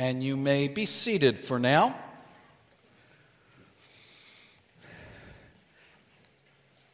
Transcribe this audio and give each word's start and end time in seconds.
and 0.00 0.24
you 0.24 0.34
may 0.34 0.66
be 0.66 0.86
seated 0.86 1.38
for 1.38 1.58
now. 1.58 1.94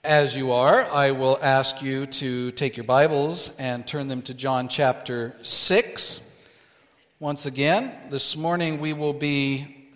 As 0.03 0.37
you 0.37 0.51
are, 0.51 0.85
I 0.91 1.13
will 1.13 1.39
ask 1.41 1.81
you 1.83 2.07
to 2.07 2.51
take 2.51 2.77
your 2.77 2.83
Bibles 2.83 3.53
and 3.61 3.87
turn 3.87 4.09
them 4.09 4.23
to 4.23 4.35
John 4.35 4.67
chapter 4.67 5.37
6. 5.41 6.21
Once 7.21 7.47
again, 7.47 7.95
this 8.11 8.37
morning 8.37 8.81
we 8.81 8.93
will 8.93 9.13
be 9.13 9.87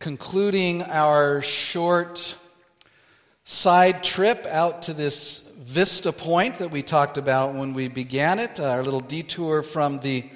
concluding 0.00 0.82
our 0.82 1.40
short 1.40 2.36
side 3.44 4.02
trip 4.02 4.44
out 4.46 4.82
to 4.82 4.92
this 4.92 5.44
vista 5.60 6.12
point 6.12 6.56
that 6.56 6.72
we 6.72 6.82
talked 6.82 7.18
about 7.18 7.54
when 7.54 7.72
we 7.72 7.86
began 7.86 8.40
it, 8.40 8.58
uh, 8.58 8.70
our 8.70 8.82
little 8.82 8.98
detour 8.98 9.62
from 9.62 10.00
the 10.00 10.28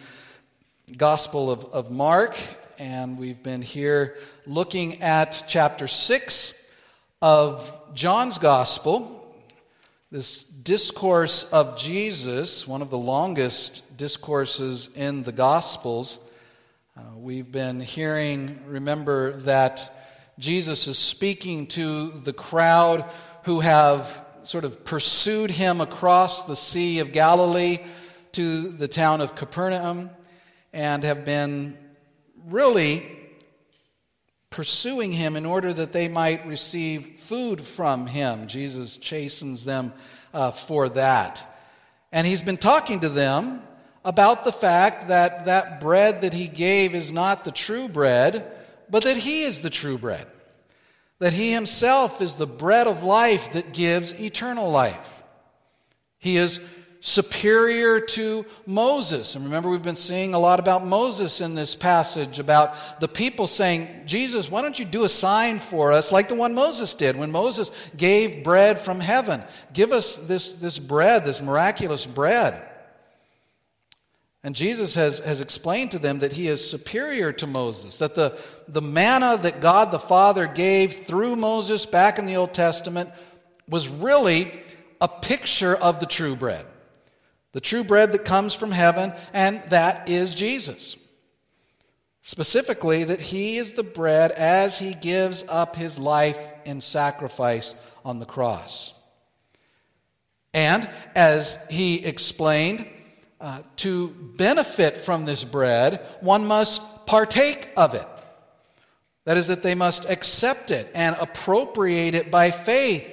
Gospel 0.97 1.51
of, 1.51 1.65
of 1.67 1.91
Mark. 1.91 2.39
And 2.79 3.19
we've 3.19 3.43
been 3.43 3.63
here 3.63 4.17
looking 4.47 5.03
at 5.03 5.45
chapter 5.47 5.87
6 5.87 6.55
of 7.23 7.95
John's 7.95 8.39
Gospel, 8.39 9.35
this 10.11 10.45
discourse 10.45 11.45
of 11.45 11.79
Jesus, 11.79 12.67
one 12.67 12.83
of 12.83 12.91
the 12.91 12.99
longest 12.99 13.97
discourses 13.97 14.91
in 14.95 15.23
the 15.23 15.33
Gospels. 15.33 16.19
Uh, 16.97 17.03
we've 17.17 17.51
been 17.51 17.81
hearing, 17.81 18.61
remember, 18.67 19.37
that 19.39 19.91
Jesus 20.39 20.89
is 20.89 20.99
speaking 20.99 21.69
to 21.69 22.11
the 22.11 22.33
crowd 22.33 23.05
who 23.45 23.61
have 23.61 24.25
sort 24.43 24.65
of 24.65 24.85
pursued 24.85 25.51
him 25.51 25.81
across 25.81 26.47
the 26.47 26.57
Sea 26.57 26.99
of 26.99 27.13
Galilee 27.13 27.79
to 28.33 28.69
the 28.69 28.89
town 28.89 29.21
of 29.21 29.35
Capernaum 29.35 30.11
and 30.73 31.05
have 31.05 31.25
been 31.25 31.77
really 32.47 33.07
pursuing 34.51 35.13
him 35.13 35.37
in 35.37 35.47
order 35.47 35.73
that 35.73 35.93
they 35.93 36.09
might 36.09 36.47
receive 36.47 37.19
food 37.19 37.61
from 37.61 38.07
him. 38.07 38.47
Jesus 38.47 38.99
chastens 38.99 39.65
them 39.65 39.93
uh, 40.35 40.51
for 40.51 40.89
that. 40.91 41.47
And 42.13 42.27
he's 42.27 42.43
been 42.43 42.59
talking 42.59 43.01
to 43.01 43.09
them 43.09 43.63
about 44.05 44.45
the 44.45 44.53
fact 44.53 45.09
that 45.09 45.47
that 45.47 45.81
bread 45.81 46.23
that 46.23 46.35
he 46.35 46.49
gave 46.49 46.95
is 46.95 47.13
not 47.13 47.45
the 47.45 47.53
true 47.53 47.89
bread, 47.89 48.51
but 48.91 49.05
that 49.05 49.17
he 49.17 49.43
is 49.43 49.61
the 49.61 49.71
true 49.71 49.97
bread. 49.97 50.27
That 51.21 51.33
he 51.33 51.53
himself 51.53 52.21
is 52.21 52.35
the 52.35 52.47
bread 52.47 52.87
of 52.87 53.03
life 53.03 53.53
that 53.53 53.73
gives 53.73 54.13
eternal 54.21 54.71
life. 54.71 55.23
He 56.19 56.37
is 56.37 56.61
superior 57.03 57.99
to 57.99 58.47
Moses. 58.65 59.35
And 59.35 59.45
remember, 59.45 59.69
we've 59.69 59.83
been 59.83 59.97
seeing 59.97 60.35
a 60.35 60.39
lot 60.39 60.61
about 60.61 60.87
Moses 60.87 61.41
in 61.41 61.57
this 61.57 61.75
passage, 61.75 62.39
about 62.39 63.01
the 63.01 63.09
people 63.09 63.49
saying, 63.49 64.05
Jesus, 64.07 64.49
why 64.49 64.63
don't 64.63 64.79
you 64.79 64.85
do 64.85 65.03
a 65.03 65.09
sign 65.09 65.59
for 65.59 65.91
us 65.91 66.13
like 66.13 66.29
the 66.29 66.37
one 66.37 66.55
Moses 66.55 66.95
did 66.95 67.17
when 67.17 67.33
Moses 67.33 67.73
gave 67.97 68.45
bread 68.45 68.79
from 68.79 69.01
heaven? 69.01 69.43
Give 69.73 69.91
us 69.91 70.15
this, 70.15 70.53
this 70.53 70.79
bread, 70.79 71.25
this 71.25 71.43
miraculous 71.43 72.07
bread. 72.07 72.63
And 74.45 74.55
Jesus 74.55 74.95
has, 74.95 75.19
has 75.19 75.41
explained 75.41 75.91
to 75.93 75.99
them 75.99 76.21
that 76.21 76.33
he 76.33 76.47
is 76.47 76.69
superior 76.69 77.33
to 77.33 77.49
Moses, 77.49 77.99
that 77.99 78.15
the, 78.15 78.39
the 78.69 78.83
manna 78.83 79.37
that 79.39 79.61
God 79.61 79.91
the 79.91 79.99
Father 79.99 80.47
gave 80.47 80.93
through 80.95 81.35
Moses 81.35 81.85
back 81.85 82.21
in 82.21 82.27
the 82.27 82.37
Old 82.37 82.55
Testament 82.55 83.11
was 83.69 83.89
really 83.89 84.53
a 85.01 85.09
picture 85.09 85.75
of 85.75 85.99
the 85.99 86.07
true 86.07 86.37
bread 86.37 86.67
the 87.53 87.61
true 87.61 87.85
bread 87.85 88.13
that 88.13 88.25
comes 88.25 88.55
from 88.55 88.71
heaven, 88.71 89.13
and 89.33 89.63
that 89.71 90.09
is 90.09 90.35
Jesus. 90.35 90.97
Specifically, 92.23 93.05
that 93.05 93.21
he 93.21 93.59
is 93.59 93.73
the 93.73 93.83
bread 93.83 94.33
as 94.33 94.79
he 94.79 94.95
gives 94.95 95.45
up 95.49 95.77
his 95.77 95.99
life 95.99 96.39
in 96.65 96.81
sacrifice 96.81 97.75
on 98.05 98.19
the 98.19 98.27
cross. 98.27 98.95
And 100.55 100.89
as 101.15 101.59
he 101.69 102.05
explained, 102.05 102.87
uh, 103.41 103.63
to 103.75 104.11
benefit 104.11 104.97
from 104.97 105.25
this 105.25 105.43
bread, 105.43 106.01
one 106.21 106.47
must 106.47 106.81
partake 107.07 107.69
of 107.77 107.95
it. 107.95 108.07
That 109.25 109.37
is, 109.37 109.49
that 109.49 109.65
they 109.65 109.75
must 109.75 110.09
accept 110.09 110.71
it 110.71 110.91
and 110.95 111.17
appropriate 111.21 112.15
it 112.15 112.31
by 112.31 112.53
faith 112.53 113.12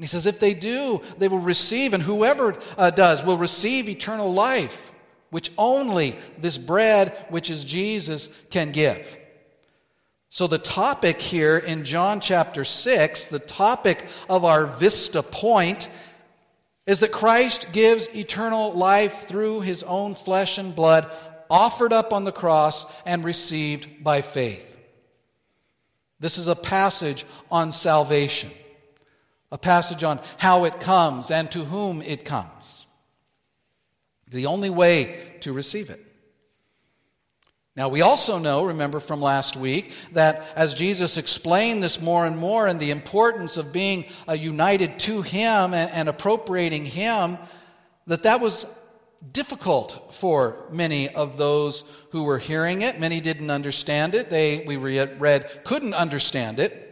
and 0.00 0.04
he 0.04 0.08
says, 0.08 0.24
if 0.24 0.40
they 0.40 0.54
do, 0.54 1.02
they 1.18 1.28
will 1.28 1.40
receive, 1.40 1.92
and 1.92 2.02
whoever 2.02 2.58
uh, 2.78 2.88
does 2.88 3.22
will 3.22 3.36
receive 3.36 3.86
eternal 3.86 4.32
life, 4.32 4.94
which 5.28 5.52
only 5.58 6.16
this 6.38 6.56
bread, 6.56 7.26
which 7.28 7.50
is 7.50 7.64
Jesus, 7.64 8.30
can 8.48 8.70
give. 8.70 9.18
So, 10.30 10.46
the 10.46 10.56
topic 10.56 11.20
here 11.20 11.58
in 11.58 11.84
John 11.84 12.20
chapter 12.20 12.64
6, 12.64 13.26
the 13.26 13.40
topic 13.40 14.06
of 14.30 14.46
our 14.46 14.64
vista 14.64 15.22
point, 15.22 15.90
is 16.86 17.00
that 17.00 17.12
Christ 17.12 17.70
gives 17.70 18.08
eternal 18.16 18.72
life 18.72 19.28
through 19.28 19.60
his 19.60 19.82
own 19.82 20.14
flesh 20.14 20.56
and 20.56 20.74
blood, 20.74 21.10
offered 21.50 21.92
up 21.92 22.14
on 22.14 22.24
the 22.24 22.32
cross 22.32 22.86
and 23.04 23.22
received 23.22 24.02
by 24.02 24.22
faith. 24.22 24.78
This 26.20 26.38
is 26.38 26.48
a 26.48 26.56
passage 26.56 27.26
on 27.50 27.70
salvation 27.70 28.50
a 29.52 29.58
passage 29.58 30.04
on 30.04 30.20
how 30.38 30.64
it 30.64 30.80
comes 30.80 31.30
and 31.30 31.50
to 31.52 31.60
whom 31.60 32.02
it 32.02 32.24
comes. 32.24 32.86
The 34.30 34.46
only 34.46 34.70
way 34.70 35.18
to 35.40 35.52
receive 35.52 35.90
it. 35.90 36.04
Now, 37.76 37.88
we 37.88 38.02
also 38.02 38.38
know, 38.38 38.64
remember 38.64 39.00
from 39.00 39.22
last 39.22 39.56
week, 39.56 39.94
that 40.12 40.44
as 40.56 40.74
Jesus 40.74 41.16
explained 41.16 41.82
this 41.82 42.00
more 42.00 42.26
and 42.26 42.36
more 42.36 42.66
and 42.66 42.78
the 42.78 42.90
importance 42.90 43.56
of 43.56 43.72
being 43.72 44.06
uh, 44.28 44.32
united 44.32 44.98
to 45.00 45.22
Him 45.22 45.72
and, 45.72 45.90
and 45.92 46.08
appropriating 46.08 46.84
Him, 46.84 47.38
that 48.06 48.24
that 48.24 48.40
was 48.40 48.66
difficult 49.32 50.14
for 50.14 50.66
many 50.70 51.08
of 51.10 51.36
those 51.36 51.84
who 52.10 52.24
were 52.24 52.38
hearing 52.38 52.82
it. 52.82 52.98
Many 52.98 53.20
didn't 53.20 53.50
understand 53.50 54.14
it. 54.14 54.30
They, 54.30 54.64
we 54.66 54.76
read, 54.76 55.64
couldn't 55.64 55.94
understand 55.94 56.58
it. 56.58 56.89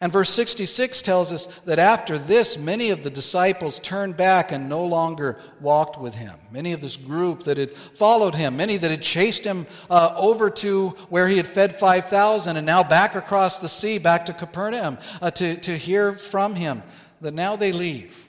And 0.00 0.12
verse 0.12 0.28
66 0.28 1.00
tells 1.00 1.32
us 1.32 1.46
that 1.64 1.78
after 1.78 2.18
this, 2.18 2.58
many 2.58 2.90
of 2.90 3.02
the 3.02 3.08
disciples 3.08 3.80
turned 3.80 4.14
back 4.14 4.52
and 4.52 4.68
no 4.68 4.84
longer 4.84 5.38
walked 5.58 5.98
with 5.98 6.14
him. 6.14 6.38
Many 6.50 6.74
of 6.74 6.82
this 6.82 6.98
group 6.98 7.44
that 7.44 7.56
had 7.56 7.74
followed 7.74 8.34
him, 8.34 8.58
many 8.58 8.76
that 8.76 8.90
had 8.90 9.00
chased 9.00 9.42
him 9.42 9.66
uh, 9.88 10.12
over 10.14 10.50
to 10.50 10.90
where 11.08 11.28
he 11.28 11.38
had 11.38 11.46
fed 11.46 11.74
5,000 11.74 12.58
and 12.58 12.66
now 12.66 12.82
back 12.82 13.14
across 13.14 13.58
the 13.58 13.70
sea, 13.70 13.96
back 13.96 14.26
to 14.26 14.34
Capernaum 14.34 14.98
uh, 15.22 15.30
to, 15.30 15.56
to 15.56 15.70
hear 15.70 16.12
from 16.12 16.54
him, 16.54 16.82
that 17.22 17.32
now 17.32 17.56
they 17.56 17.72
leave. 17.72 18.28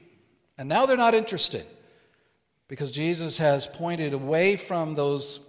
And 0.58 0.70
now 0.70 0.86
they're 0.86 0.96
not 0.96 1.14
interested 1.14 1.66
because 2.70 2.92
Jesus 2.92 3.38
has 3.40 3.68
pointed 3.68 4.14
away 4.14 4.56
from 4.56 4.96
those 4.96 5.42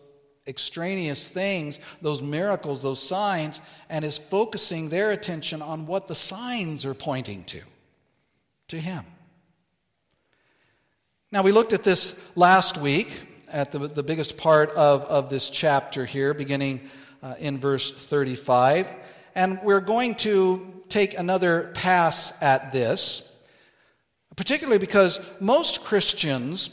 extraneous 0.48 1.30
things, 1.30 1.78
those 2.00 2.22
miracles, 2.22 2.82
those 2.82 3.00
signs, 3.00 3.60
and 3.88 4.04
is 4.04 4.18
focusing 4.18 4.88
their 4.88 5.12
attention 5.12 5.62
on 5.62 5.86
what 5.86 6.06
the 6.06 6.14
signs 6.14 6.86
are 6.86 6.94
pointing 6.94 7.44
to, 7.44 7.60
to 8.68 8.78
Him. 8.78 9.04
Now, 11.30 11.42
we 11.42 11.52
looked 11.52 11.74
at 11.74 11.84
this 11.84 12.18
last 12.34 12.78
week 12.78 13.20
at 13.52 13.70
the, 13.70 13.80
the 13.80 14.02
biggest 14.02 14.38
part 14.38 14.70
of, 14.70 15.04
of 15.04 15.28
this 15.28 15.50
chapter 15.50 16.06
here, 16.06 16.32
beginning 16.32 16.88
uh, 17.22 17.34
in 17.38 17.58
verse 17.58 17.92
35. 17.92 18.88
And 19.34 19.60
we're 19.62 19.80
going 19.80 20.14
to 20.16 20.82
take 20.88 21.18
another 21.18 21.70
pass 21.74 22.32
at 22.40 22.72
this, 22.72 23.22
particularly 24.36 24.78
because 24.78 25.20
most 25.38 25.84
Christians 25.84 26.70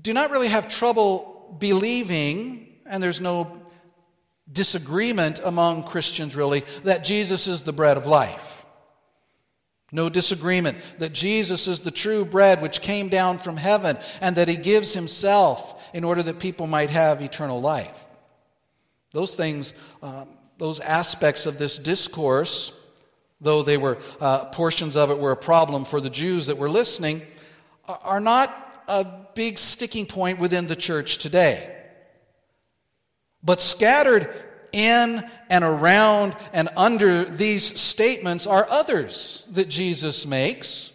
do 0.00 0.12
not 0.12 0.30
really 0.30 0.48
have 0.48 0.68
trouble 0.68 1.33
believing, 1.58 2.68
and 2.86 3.02
there's 3.02 3.20
no 3.20 3.60
disagreement 4.50 5.40
among 5.44 5.84
Christians 5.84 6.36
really, 6.36 6.64
that 6.84 7.04
Jesus 7.04 7.46
is 7.46 7.62
the 7.62 7.72
bread 7.72 7.96
of 7.96 8.06
life. 8.06 8.64
No 9.92 10.08
disagreement 10.08 10.78
that 10.98 11.12
Jesus 11.12 11.68
is 11.68 11.80
the 11.80 11.90
true 11.90 12.24
bread 12.24 12.60
which 12.60 12.80
came 12.80 13.08
down 13.08 13.38
from 13.38 13.56
heaven 13.56 13.96
and 14.20 14.34
that 14.36 14.48
he 14.48 14.56
gives 14.56 14.92
himself 14.92 15.88
in 15.94 16.02
order 16.02 16.22
that 16.24 16.40
people 16.40 16.66
might 16.66 16.90
have 16.90 17.22
eternal 17.22 17.60
life. 17.60 18.08
Those 19.12 19.36
things, 19.36 19.72
um, 20.02 20.28
those 20.58 20.80
aspects 20.80 21.46
of 21.46 21.58
this 21.58 21.78
discourse, 21.78 22.72
though 23.40 23.62
they 23.62 23.76
were 23.76 23.98
uh, 24.20 24.46
portions 24.46 24.96
of 24.96 25.10
it 25.10 25.18
were 25.18 25.30
a 25.30 25.36
problem 25.36 25.84
for 25.84 26.00
the 26.00 26.10
Jews 26.10 26.46
that 26.46 26.58
were 26.58 26.70
listening, 26.70 27.22
are 27.86 28.20
not 28.20 28.63
a 28.88 29.06
big 29.34 29.58
sticking 29.58 30.06
point 30.06 30.38
within 30.38 30.66
the 30.66 30.76
church 30.76 31.18
today. 31.18 31.70
But 33.42 33.60
scattered 33.60 34.32
in 34.72 35.28
and 35.50 35.64
around 35.64 36.36
and 36.52 36.68
under 36.76 37.24
these 37.24 37.80
statements 37.80 38.46
are 38.46 38.66
others 38.68 39.44
that 39.50 39.68
Jesus 39.68 40.26
makes, 40.26 40.90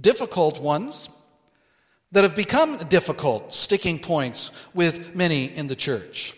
difficult 0.00 0.60
ones, 0.60 1.08
that 2.12 2.22
have 2.22 2.36
become 2.36 2.78
difficult 2.88 3.52
sticking 3.52 3.98
points 3.98 4.50
with 4.72 5.14
many 5.14 5.46
in 5.46 5.66
the 5.66 5.76
church. 5.76 6.34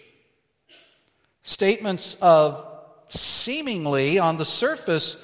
statements 1.43 2.17
of 2.21 2.67
seemingly, 3.09 4.19
on 4.19 4.37
the 4.37 4.45
surface, 4.45 5.17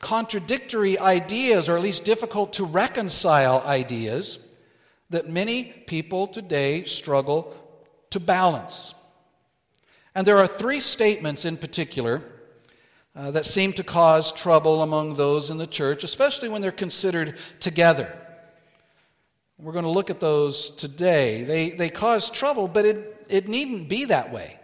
contradictory 0.00 0.98
ideas, 0.98 1.68
or 1.68 1.76
at 1.76 1.82
least 1.82 2.04
difficult 2.04 2.52
to 2.54 2.64
reconcile 2.64 3.62
ideas, 3.62 4.38
that 5.10 5.28
many 5.28 5.64
people 5.86 6.26
today 6.26 6.84
struggle 6.84 7.54
to 8.10 8.20
balance. 8.20 8.94
And 10.14 10.26
there 10.26 10.38
are 10.38 10.46
three 10.46 10.80
statements 10.80 11.44
in 11.44 11.56
particular 11.56 12.22
uh, 13.14 13.30
that 13.30 13.44
seem 13.44 13.72
to 13.74 13.84
cause 13.84 14.32
trouble 14.32 14.82
among 14.82 15.14
those 15.14 15.50
in 15.50 15.58
the 15.58 15.66
church, 15.66 16.04
especially 16.04 16.48
when 16.48 16.62
they're 16.62 16.70
considered 16.72 17.38
together. 17.60 18.16
We're 19.58 19.72
going 19.72 19.84
to 19.84 19.90
look 19.90 20.10
at 20.10 20.20
those 20.20 20.70
today. 20.72 21.42
They, 21.42 21.70
they 21.70 21.88
cause 21.88 22.30
trouble, 22.30 22.68
but 22.68 22.84
it, 22.84 23.26
it 23.28 23.48
needn't 23.48 23.88
be 23.88 24.04
that 24.06 24.32
way. 24.32 24.58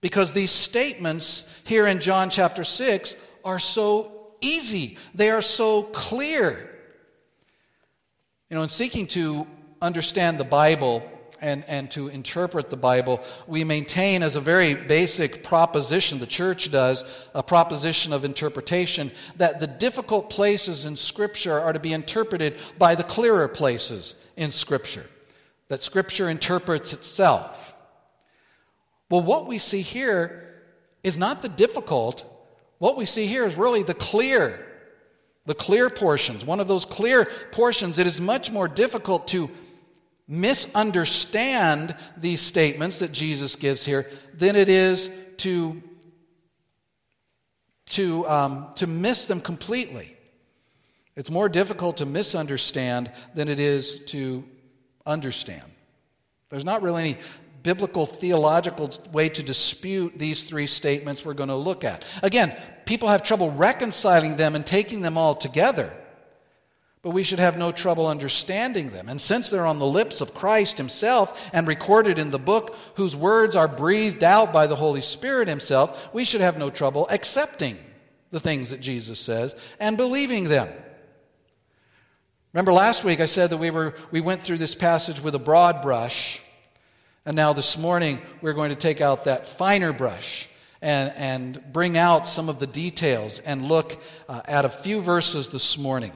Because 0.00 0.32
these 0.32 0.50
statements 0.50 1.44
here 1.64 1.86
in 1.86 2.00
John 2.00 2.30
chapter 2.30 2.64
6 2.64 3.14
are 3.44 3.58
so 3.58 4.32
easy, 4.40 4.96
they 5.14 5.30
are 5.30 5.42
so 5.42 5.84
clear. 5.84 6.69
You 8.50 8.56
know, 8.56 8.64
in 8.64 8.68
seeking 8.68 9.06
to 9.08 9.46
understand 9.80 10.40
the 10.40 10.44
Bible 10.44 11.08
and, 11.40 11.64
and 11.68 11.88
to 11.92 12.08
interpret 12.08 12.68
the 12.68 12.76
Bible, 12.76 13.22
we 13.46 13.62
maintain 13.62 14.24
as 14.24 14.34
a 14.34 14.40
very 14.40 14.74
basic 14.74 15.44
proposition, 15.44 16.18
the 16.18 16.26
church 16.26 16.72
does, 16.72 17.28
a 17.32 17.44
proposition 17.44 18.12
of 18.12 18.24
interpretation, 18.24 19.12
that 19.36 19.60
the 19.60 19.68
difficult 19.68 20.30
places 20.30 20.84
in 20.84 20.96
Scripture 20.96 21.60
are 21.60 21.72
to 21.72 21.78
be 21.78 21.92
interpreted 21.92 22.56
by 22.76 22.96
the 22.96 23.04
clearer 23.04 23.46
places 23.46 24.16
in 24.36 24.50
Scripture, 24.50 25.06
that 25.68 25.84
Scripture 25.84 26.28
interprets 26.28 26.92
itself. 26.92 27.72
Well, 29.10 29.22
what 29.22 29.46
we 29.46 29.58
see 29.58 29.80
here 29.80 30.62
is 31.04 31.16
not 31.16 31.40
the 31.40 31.48
difficult, 31.48 32.24
what 32.78 32.96
we 32.96 33.04
see 33.04 33.26
here 33.26 33.46
is 33.46 33.54
really 33.54 33.84
the 33.84 33.94
clear. 33.94 34.66
The 35.46 35.54
clear 35.54 35.90
portions. 35.90 36.44
One 36.44 36.60
of 36.60 36.68
those 36.68 36.84
clear 36.84 37.26
portions, 37.52 37.98
it 37.98 38.06
is 38.06 38.20
much 38.20 38.50
more 38.50 38.68
difficult 38.68 39.28
to 39.28 39.50
misunderstand 40.28 41.96
these 42.16 42.40
statements 42.40 42.98
that 42.98 43.10
Jesus 43.10 43.56
gives 43.56 43.84
here 43.84 44.08
than 44.34 44.54
it 44.54 44.68
is 44.68 45.10
to, 45.38 45.82
to, 47.86 48.28
um, 48.28 48.68
to 48.76 48.86
miss 48.86 49.26
them 49.26 49.40
completely. 49.40 50.16
It's 51.16 51.30
more 51.30 51.48
difficult 51.48 51.96
to 51.98 52.06
misunderstand 52.06 53.10
than 53.34 53.48
it 53.48 53.58
is 53.58 54.04
to 54.06 54.44
understand. 55.04 55.64
There's 56.48 56.64
not 56.64 56.82
really 56.82 57.02
any 57.02 57.18
biblical 57.62 58.06
theological 58.06 58.90
way 59.12 59.28
to 59.28 59.42
dispute 59.42 60.18
these 60.18 60.44
three 60.44 60.66
statements 60.66 61.24
we're 61.24 61.34
going 61.34 61.48
to 61.48 61.56
look 61.56 61.84
at. 61.84 62.04
Again, 62.22 62.56
people 62.90 63.08
have 63.08 63.22
trouble 63.22 63.52
reconciling 63.52 64.34
them 64.34 64.56
and 64.56 64.66
taking 64.66 65.00
them 65.00 65.16
all 65.16 65.36
together, 65.36 65.92
but 67.02 67.12
we 67.12 67.22
should 67.22 67.38
have 67.38 67.56
no 67.56 67.70
trouble 67.70 68.08
understanding 68.08 68.90
them. 68.90 69.08
And 69.08 69.20
since 69.20 69.48
they're 69.48 69.64
on 69.64 69.78
the 69.78 69.86
lips 69.86 70.20
of 70.20 70.34
Christ 70.34 70.76
Himself 70.76 71.48
and 71.52 71.68
recorded 71.68 72.18
in 72.18 72.32
the 72.32 72.38
book 72.40 72.76
whose 72.96 73.14
words 73.14 73.54
are 73.54 73.68
breathed 73.68 74.24
out 74.24 74.52
by 74.52 74.66
the 74.66 74.74
Holy 74.74 75.02
Spirit 75.02 75.46
Himself, 75.46 76.12
we 76.12 76.24
should 76.24 76.40
have 76.40 76.58
no 76.58 76.68
trouble 76.68 77.06
accepting 77.10 77.78
the 78.30 78.40
things 78.40 78.70
that 78.70 78.80
Jesus 78.80 79.20
says 79.20 79.54
and 79.78 79.96
believing 79.96 80.48
them. 80.48 80.68
Remember 82.52 82.72
last 82.72 83.04
week 83.04 83.20
I 83.20 83.26
said 83.26 83.50
that 83.50 83.58
we, 83.58 83.70
were, 83.70 83.94
we 84.10 84.20
went 84.20 84.42
through 84.42 84.58
this 84.58 84.74
passage 84.74 85.20
with 85.20 85.36
a 85.36 85.38
broad 85.38 85.80
brush 85.80 86.42
and 87.24 87.36
now 87.36 87.52
this 87.52 87.78
morning, 87.78 88.20
we're 88.40 88.54
going 88.54 88.70
to 88.70 88.76
take 88.76 89.00
out 89.00 89.24
that 89.24 89.46
finer 89.46 89.92
brush 89.92 90.49
and, 90.82 91.12
and 91.16 91.72
bring 91.72 91.96
out 91.96 92.26
some 92.26 92.48
of 92.48 92.58
the 92.58 92.66
details 92.66 93.40
and 93.40 93.66
look 93.66 94.00
uh, 94.28 94.42
at 94.46 94.64
a 94.64 94.68
few 94.68 95.00
verses 95.00 95.48
this 95.48 95.76
morning. 95.76 96.12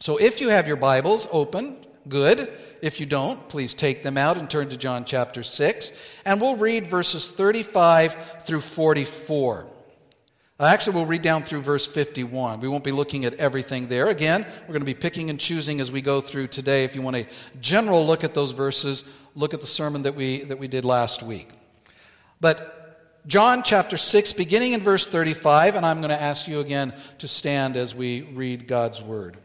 So 0.00 0.16
if 0.16 0.40
you 0.40 0.48
have 0.48 0.66
your 0.66 0.76
Bibles 0.76 1.28
open, 1.30 1.76
good. 2.08 2.50
If 2.80 2.98
you 2.98 3.06
don't, 3.06 3.48
please 3.48 3.74
take 3.74 4.02
them 4.02 4.18
out 4.18 4.36
and 4.36 4.50
turn 4.50 4.68
to 4.70 4.76
John 4.76 5.04
chapter 5.04 5.42
6. 5.42 5.92
And 6.24 6.40
we'll 6.40 6.56
read 6.56 6.86
verses 6.86 7.30
35 7.30 8.42
through 8.44 8.60
44. 8.60 9.68
Uh, 10.58 10.64
actually, 10.64 10.94
we'll 10.94 11.06
read 11.06 11.22
down 11.22 11.42
through 11.42 11.60
verse 11.60 11.86
51. 11.86 12.60
We 12.60 12.68
won't 12.68 12.84
be 12.84 12.92
looking 12.92 13.24
at 13.24 13.34
everything 13.34 13.88
there. 13.88 14.08
Again, 14.08 14.46
we're 14.62 14.72
going 14.72 14.80
to 14.80 14.86
be 14.86 14.94
picking 14.94 15.30
and 15.30 15.38
choosing 15.38 15.80
as 15.80 15.90
we 15.90 16.00
go 16.00 16.20
through 16.20 16.48
today. 16.48 16.84
If 16.84 16.94
you 16.94 17.02
want 17.02 17.16
a 17.16 17.26
general 17.60 18.06
look 18.06 18.22
at 18.22 18.34
those 18.34 18.52
verses, 18.52 19.04
look 19.34 19.54
at 19.54 19.60
the 19.60 19.66
sermon 19.66 20.02
that 20.02 20.14
we, 20.14 20.42
that 20.44 20.58
we 20.58 20.68
did 20.68 20.84
last 20.84 21.22
week. 21.22 21.48
But 22.40 22.81
John 23.28 23.62
chapter 23.62 23.96
6, 23.96 24.32
beginning 24.32 24.72
in 24.72 24.80
verse 24.80 25.06
35, 25.06 25.76
and 25.76 25.86
I'm 25.86 25.98
going 25.98 26.10
to 26.10 26.20
ask 26.20 26.48
you 26.48 26.58
again 26.58 26.92
to 27.18 27.28
stand 27.28 27.76
as 27.76 27.94
we 27.94 28.22
read 28.22 28.66
God's 28.66 29.00
word. 29.00 29.36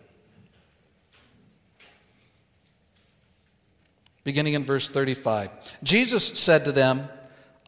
Beginning 4.24 4.56
in 4.56 4.64
verse 4.64 4.90
35. 4.90 5.52
Jesus 5.84 6.26
said 6.26 6.66
to 6.66 6.72
them, 6.72 7.08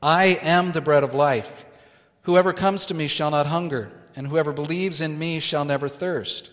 I 0.01 0.39
am 0.41 0.71
the 0.71 0.81
bread 0.81 1.03
of 1.03 1.13
life. 1.13 1.67
Whoever 2.23 2.53
comes 2.53 2.87
to 2.87 2.95
me 2.95 3.07
shall 3.07 3.29
not 3.29 3.45
hunger, 3.45 3.91
and 4.15 4.27
whoever 4.27 4.51
believes 4.51 5.01
in 5.01 5.19
me 5.19 5.39
shall 5.39 5.63
never 5.63 5.87
thirst. 5.87 6.49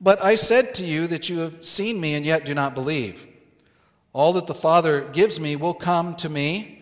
But 0.00 0.20
I 0.20 0.34
said 0.34 0.74
to 0.74 0.84
you 0.84 1.06
that 1.06 1.28
you 1.28 1.38
have 1.38 1.64
seen 1.64 2.00
me 2.00 2.14
and 2.14 2.26
yet 2.26 2.44
do 2.44 2.52
not 2.52 2.74
believe. 2.74 3.28
All 4.12 4.32
that 4.32 4.48
the 4.48 4.54
Father 4.54 5.02
gives 5.12 5.38
me 5.38 5.54
will 5.54 5.72
come 5.72 6.16
to 6.16 6.28
me, 6.28 6.81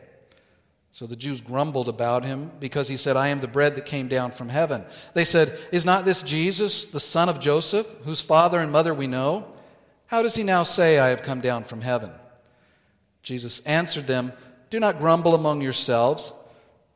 So 0.93 1.05
the 1.05 1.15
Jews 1.15 1.39
grumbled 1.39 1.87
about 1.87 2.25
him 2.25 2.51
because 2.59 2.89
he 2.89 2.97
said, 2.97 3.15
I 3.15 3.29
am 3.29 3.39
the 3.39 3.47
bread 3.47 3.75
that 3.75 3.85
came 3.85 4.09
down 4.09 4.31
from 4.31 4.49
heaven. 4.49 4.83
They 5.13 5.23
said, 5.23 5.57
Is 5.71 5.85
not 5.85 6.03
this 6.03 6.21
Jesus, 6.21 6.85
the 6.85 6.99
son 6.99 7.29
of 7.29 7.39
Joseph, 7.39 7.87
whose 8.03 8.21
father 8.21 8.59
and 8.59 8.71
mother 8.71 8.93
we 8.93 9.07
know? 9.07 9.47
How 10.07 10.21
does 10.21 10.35
he 10.35 10.43
now 10.43 10.63
say, 10.63 10.99
I 10.99 11.07
have 11.07 11.23
come 11.23 11.39
down 11.39 11.63
from 11.63 11.79
heaven? 11.79 12.11
Jesus 13.23 13.61
answered 13.61 14.05
them, 14.05 14.33
Do 14.69 14.79
not 14.81 14.99
grumble 14.99 15.33
among 15.33 15.61
yourselves. 15.61 16.33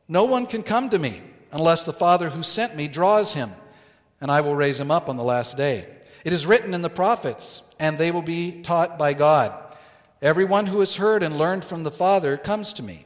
No 0.08 0.24
one 0.24 0.44
can 0.44 0.62
come 0.62 0.90
to 0.90 0.98
me 0.98 1.22
unless 1.50 1.84
the 1.84 1.92
Father 1.92 2.28
who 2.28 2.42
sent 2.42 2.76
me 2.76 2.88
draws 2.88 3.32
him, 3.32 3.50
and 4.20 4.30
I 4.30 4.42
will 4.42 4.54
raise 4.54 4.78
him 4.78 4.90
up 4.90 5.08
on 5.08 5.16
the 5.16 5.24
last 5.24 5.56
day. 5.56 5.86
It 6.22 6.34
is 6.34 6.46
written 6.46 6.74
in 6.74 6.82
the 6.82 6.90
prophets, 6.90 7.62
and 7.78 7.96
they 7.96 8.10
will 8.10 8.22
be 8.22 8.60
taught 8.60 8.98
by 8.98 9.14
God. 9.14 9.58
Everyone 10.20 10.66
who 10.66 10.80
has 10.80 10.96
heard 10.96 11.22
and 11.22 11.38
learned 11.38 11.64
from 11.64 11.82
the 11.82 11.90
Father 11.90 12.36
comes 12.36 12.74
to 12.74 12.82
me. 12.82 13.05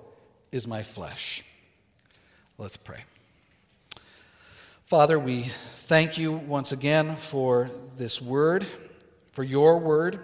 is 0.51 0.67
my 0.67 0.83
flesh. 0.83 1.43
Let's 2.57 2.77
pray. 2.77 3.03
Father, 4.85 5.17
we 5.17 5.43
thank 5.43 6.17
you 6.17 6.33
once 6.33 6.73
again 6.73 7.15
for 7.15 7.69
this 7.95 8.21
word, 8.21 8.65
for 9.31 9.43
your 9.43 9.79
word. 9.79 10.19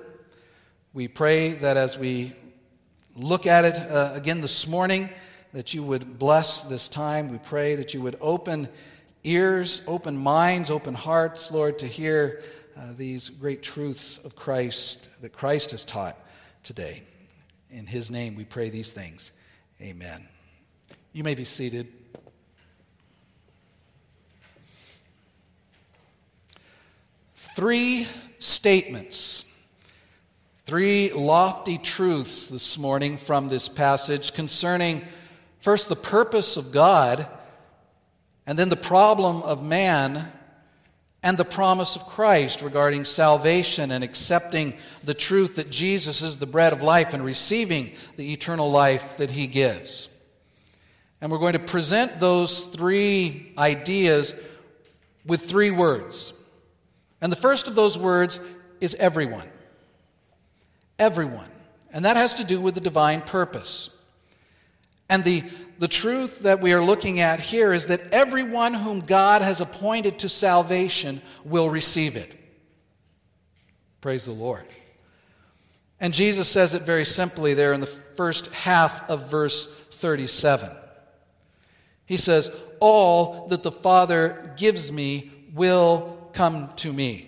We 0.94 1.08
pray 1.08 1.52
that 1.52 1.78
as 1.78 1.98
we 1.98 2.34
look 3.16 3.48
at 3.48 3.64
it 3.64 3.76
uh, 3.90 4.12
again 4.14 4.42
this 4.42 4.68
morning, 4.68 5.10
that 5.54 5.74
you 5.74 5.84
would 5.84 6.20
bless 6.20 6.64
this 6.64 6.90
time. 6.90 7.30
We 7.30 7.38
pray 7.38 7.76
that 7.76 7.94
you 7.94 8.02
would 8.02 8.18
open 8.20 8.68
ears, 9.24 9.82
open 9.88 10.18
minds, 10.18 10.70
open 10.70 10.94
hearts, 10.94 11.52
Lord, 11.52 11.80
to 11.80 11.88
hear 11.88 12.44
uh, 12.76 12.94
these 12.98 13.30
great 13.30 13.64
truths 13.64 14.18
of 14.20 14.36
Christ 14.36 15.10
that 15.22 15.32
Christ 15.32 15.72
has 15.72 15.86
taught 15.86 16.18
today. 16.64 17.04
In 17.72 17.86
his 17.86 18.12
name 18.12 18.36
we 18.36 18.44
pray 18.44 18.70
these 18.70 18.92
things. 18.92 19.32
Amen. 19.82 20.28
You 21.14 21.24
may 21.24 21.36
be 21.36 21.44
seated. 21.44 21.88
three 27.58 28.06
statements, 28.38 29.44
three 30.68 31.12
lofty 31.12 31.80
truths 31.80 32.50
this 32.50 32.78
morning 32.78 33.18
from 33.18 33.48
this 33.48 33.68
passage 33.68 34.32
concerning 34.32 35.02
first 35.62 35.90
the 35.90 35.96
purpose 35.96 36.56
of 36.58 36.72
God, 36.72 37.26
and 38.46 38.60
then 38.60 38.70
the 38.70 38.76
problem 38.76 39.42
of 39.42 39.64
man, 39.64 40.32
and 41.28 41.38
the 41.38 41.44
promise 41.44 41.98
of 41.98 42.06
Christ 42.06 42.62
regarding 42.62 43.04
salvation 43.04 43.92
and 43.92 44.02
accepting 44.02 44.74
the 45.04 45.14
truth 45.14 45.58
that 45.58 45.70
Jesus 45.70 46.22
is 46.22 46.38
the 46.38 46.46
bread 46.46 46.72
of 46.72 46.82
life 46.82 47.14
and 47.14 47.22
receiving 47.22 47.92
the 48.16 48.32
eternal 48.32 48.72
life 48.72 49.18
that 49.18 49.30
he 49.30 49.46
gives. 49.46 50.08
And 51.20 51.30
we're 51.30 51.40
going 51.40 51.52
to 51.52 51.60
present 51.60 52.22
those 52.22 52.68
three 52.68 53.52
ideas 53.58 54.36
with 55.26 55.42
three 55.42 55.70
words. 55.70 56.34
And 57.20 57.30
the 57.30 57.36
first 57.36 57.68
of 57.68 57.76
those 57.76 58.00
words 58.00 58.40
is 58.80 58.96
everyone. 58.96 59.50
Everyone. 60.98 61.50
And 61.92 62.06
that 62.06 62.16
has 62.16 62.36
to 62.36 62.46
do 62.46 62.62
with 62.62 62.74
the 62.74 62.80
divine 62.80 63.20
purpose. 63.20 63.90
And 65.10 65.26
the, 65.26 65.44
the 65.80 65.88
truth 65.88 66.40
that 66.40 66.62
we 66.62 66.74
are 66.74 66.84
looking 66.84 67.20
at 67.20 67.40
here 67.40 67.74
is 67.74 67.88
that 67.88 68.14
everyone 68.14 68.74
whom 68.74 69.00
God 69.00 69.42
has 69.42 69.62
appointed 69.62 70.20
to 70.20 70.30
salvation 70.30 71.22
will 71.44 71.70
receive 71.70 72.16
it. 72.16 72.34
Praise 74.02 74.26
the 74.26 74.32
Lord. 74.32 74.66
And 76.00 76.14
Jesus 76.14 76.48
says 76.48 76.74
it 76.74 76.84
very 76.84 77.06
simply 77.06 77.54
there 77.54 77.74
in 77.74 77.82
the 77.82 77.88
first 77.88 78.48
half 78.48 79.10
of 79.10 79.30
verse 79.30 79.68
37. 79.92 80.70
He 82.06 82.18
says, 82.18 82.52
All 82.80 83.48
that 83.48 83.64
the 83.64 83.72
Father 83.72 84.54
gives 84.58 84.92
me 84.92 85.32
will 85.54 86.30
come 86.34 86.72
to 86.78 86.94
me. 86.94 87.28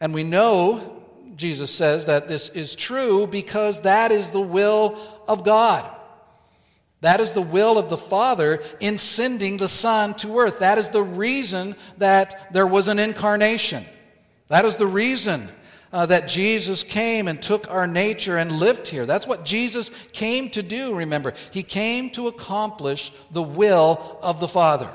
And 0.00 0.12
we 0.12 0.24
know, 0.24 1.02
Jesus 1.36 1.70
says, 1.72 2.06
that 2.06 2.26
this 2.26 2.48
is 2.48 2.74
true 2.74 3.26
because 3.26 3.82
that 3.82 4.10
is 4.10 4.30
the 4.30 4.40
will 4.40 4.98
of 5.28 5.44
God. 5.44 5.88
That 7.02 7.18
is 7.20 7.32
the 7.32 7.42
will 7.42 7.78
of 7.78 7.90
the 7.90 7.96
Father 7.96 8.62
in 8.78 8.96
sending 8.96 9.56
the 9.56 9.68
Son 9.68 10.14
to 10.14 10.38
earth. 10.38 10.60
That 10.60 10.78
is 10.78 10.90
the 10.90 11.02
reason 11.02 11.74
that 11.98 12.52
there 12.52 12.66
was 12.66 12.86
an 12.86 13.00
incarnation. 13.00 13.84
That 14.48 14.64
is 14.64 14.76
the 14.76 14.86
reason 14.86 15.48
uh, 15.92 16.06
that 16.06 16.28
Jesus 16.28 16.84
came 16.84 17.26
and 17.26 17.42
took 17.42 17.68
our 17.68 17.88
nature 17.88 18.38
and 18.38 18.52
lived 18.52 18.86
here. 18.86 19.04
That's 19.04 19.26
what 19.26 19.44
Jesus 19.44 19.90
came 20.12 20.48
to 20.50 20.62
do, 20.62 20.94
remember. 20.94 21.34
He 21.50 21.64
came 21.64 22.08
to 22.10 22.28
accomplish 22.28 23.12
the 23.32 23.42
will 23.42 24.18
of 24.22 24.38
the 24.38 24.48
Father. 24.48 24.90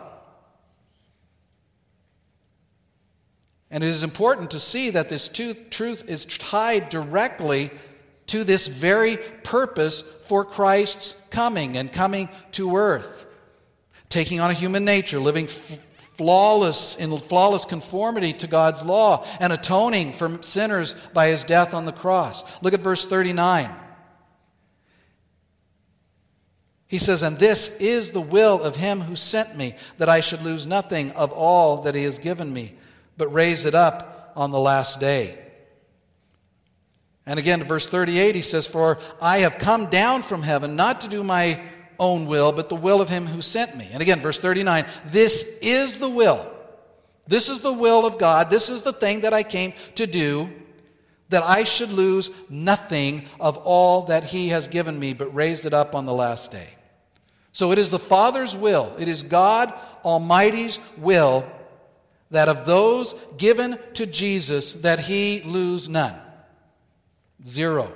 And 3.69 3.83
it 3.83 3.87
is 3.87 4.03
important 4.03 4.51
to 4.51 4.61
see 4.61 4.91
that 4.91 5.09
this 5.09 5.27
truth 5.27 6.05
is 6.07 6.25
tied 6.25 6.87
directly 6.87 7.69
to 8.27 8.43
this 8.43 8.67
very 8.67 9.17
purpose 9.43 10.03
for 10.23 10.45
Christ's 10.45 11.15
coming 11.29 11.77
and 11.77 11.91
coming 11.91 12.29
to 12.51 12.75
earth, 12.75 13.25
taking 14.09 14.39
on 14.39 14.51
a 14.51 14.53
human 14.53 14.85
nature, 14.85 15.19
living 15.19 15.47
flawless 15.47 16.95
in 16.97 17.17
flawless 17.19 17.65
conformity 17.65 18.33
to 18.33 18.47
God's 18.47 18.83
law 18.83 19.25
and 19.39 19.53
atoning 19.53 20.13
for 20.13 20.41
sinners 20.41 20.95
by 21.13 21.27
his 21.27 21.43
death 21.43 21.73
on 21.73 21.85
the 21.85 21.91
cross. 21.91 22.43
Look 22.61 22.73
at 22.73 22.81
verse 22.81 23.05
39. 23.05 23.69
He 26.87 26.97
says, 26.97 27.21
And 27.21 27.37
this 27.37 27.69
is 27.79 28.11
the 28.11 28.21
will 28.21 28.61
of 28.61 28.75
him 28.75 29.01
who 29.01 29.15
sent 29.15 29.55
me, 29.55 29.75
that 29.97 30.09
I 30.09 30.21
should 30.21 30.41
lose 30.41 30.65
nothing 30.65 31.11
of 31.11 31.31
all 31.33 31.83
that 31.83 31.95
he 31.95 32.03
has 32.03 32.17
given 32.17 32.51
me, 32.51 32.73
but 33.17 33.33
raise 33.33 33.65
it 33.65 33.75
up 33.75 34.31
on 34.35 34.51
the 34.51 34.59
last 34.59 34.99
day. 34.99 35.46
And 37.27 37.37
again, 37.37 37.61
verse 37.63 37.85
38, 37.87 38.35
he 38.35 38.41
says, 38.41 38.65
For 38.65 38.97
I 39.21 39.39
have 39.39 39.57
come 39.57 39.87
down 39.87 40.23
from 40.23 40.41
heaven 40.41 40.77
not 40.77 41.01
to 41.01 41.09
do 41.09 41.23
my 41.23 41.61
own 41.99 42.25
will, 42.25 42.53
but 42.53 42.69
the 42.69 42.75
will 42.75 43.01
of 43.01 43.09
him 43.09 43.27
who 43.27 43.41
sent 43.41 43.75
me. 43.75 43.89
And 43.91 44.01
again, 44.01 44.21
verse 44.21 44.39
39 44.39 44.85
this 45.05 45.43
is 45.61 45.99
the 45.99 46.09
will. 46.09 46.49
This 47.27 47.49
is 47.49 47.59
the 47.59 47.73
will 47.73 48.05
of 48.05 48.17
God. 48.17 48.49
This 48.49 48.69
is 48.69 48.81
the 48.81 48.93
thing 48.93 49.21
that 49.21 49.33
I 49.33 49.43
came 49.43 49.73
to 49.95 50.07
do, 50.07 50.49
that 51.27 51.43
I 51.43 51.65
should 51.65 51.91
lose 51.91 52.31
nothing 52.49 53.25
of 53.41 53.57
all 53.57 54.03
that 54.03 54.23
he 54.23 54.47
has 54.49 54.69
given 54.69 54.97
me, 54.97 55.13
but 55.13 55.35
raised 55.35 55.65
it 55.65 55.73
up 55.73 55.93
on 55.95 56.05
the 56.05 56.13
last 56.13 56.51
day. 56.51 56.69
So 57.51 57.73
it 57.73 57.77
is 57.77 57.89
the 57.89 57.99
Father's 57.99 58.55
will, 58.55 58.95
it 58.97 59.09
is 59.09 59.23
God 59.23 59.73
Almighty's 60.05 60.79
will 60.95 61.45
that 62.31 62.47
of 62.47 62.65
those 62.65 63.15
given 63.37 63.77
to 63.95 64.05
Jesus 64.05 64.73
that 64.73 64.99
he 64.99 65.41
lose 65.41 65.89
none. 65.89 66.15
Zero 67.45 67.93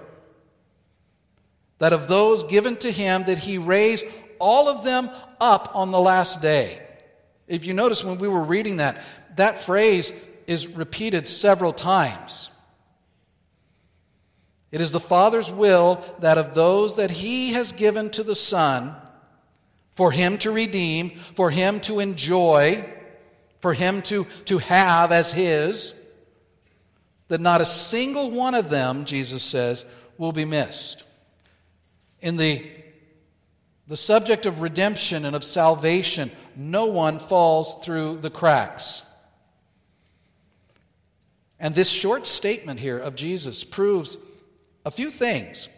that 1.82 1.94
of 1.94 2.08
those 2.08 2.44
given 2.44 2.76
to 2.76 2.92
him 2.92 3.24
that 3.24 3.40
he 3.40 3.58
raised 3.58 4.06
all 4.38 4.70
of 4.70 4.84
them 4.84 5.10
up 5.40 5.72
on 5.74 5.90
the 5.90 6.00
last 6.00 6.40
day. 6.40 6.80
If 7.48 7.66
you 7.66 7.74
notice 7.74 8.04
when 8.04 8.20
we 8.20 8.28
were 8.28 8.44
reading 8.44 8.78
that, 8.78 9.02
that 9.36 9.64
phrase 9.64 10.14
is 10.46 10.68
repeated 10.68 11.28
several 11.28 11.74
times. 11.74 12.52
It 14.72 14.80
is 14.80 14.92
the 14.92 15.00
Father's 15.00 15.52
will 15.52 16.06
that 16.20 16.38
of 16.38 16.54
those 16.54 16.98
that 16.98 17.10
he 17.10 17.54
has 17.54 17.72
given 17.72 18.12
to 18.12 18.22
the 18.22 18.36
Son, 18.36 18.96
for 19.96 20.12
him 20.12 20.38
to 20.38 20.52
redeem, 20.52 21.18
for 21.36 21.50
him 21.50 21.80
to 21.82 22.00
enjoy, 22.00 22.86
for 23.60 23.74
him 23.74 24.04
to, 24.04 24.28
to 24.46 24.60
have 24.60 25.12
as 25.12 25.34
his, 25.34 25.96
that 27.32 27.40
not 27.40 27.62
a 27.62 27.66
single 27.66 28.30
one 28.30 28.56
of 28.56 28.70
them, 28.70 29.06
Jesus 29.06 29.42
says, 29.42 29.86
will 30.18 30.34
be 30.34 30.44
missed. 30.44 31.06
In 32.20 32.36
the, 32.36 32.70
the 33.88 33.96
subject 33.96 34.46
of 34.46 34.60
redemption 34.60 35.24
and 35.24 35.34
of 35.34 35.42
salvation, 35.42 36.30
no 36.58 36.88
one 36.88 37.20
falls 37.20 37.76
through 37.86 38.18
the 38.18 38.30
cracks. 38.30 39.04
And 41.58 41.74
this 41.74 41.88
short 41.88 42.28
statement 42.28 42.82
here 42.82 42.98
of 42.98 43.16
Jesus 43.16 43.64
proves 43.64 44.18
a 44.86 44.92
few 44.92 45.10
things. 45.10 45.70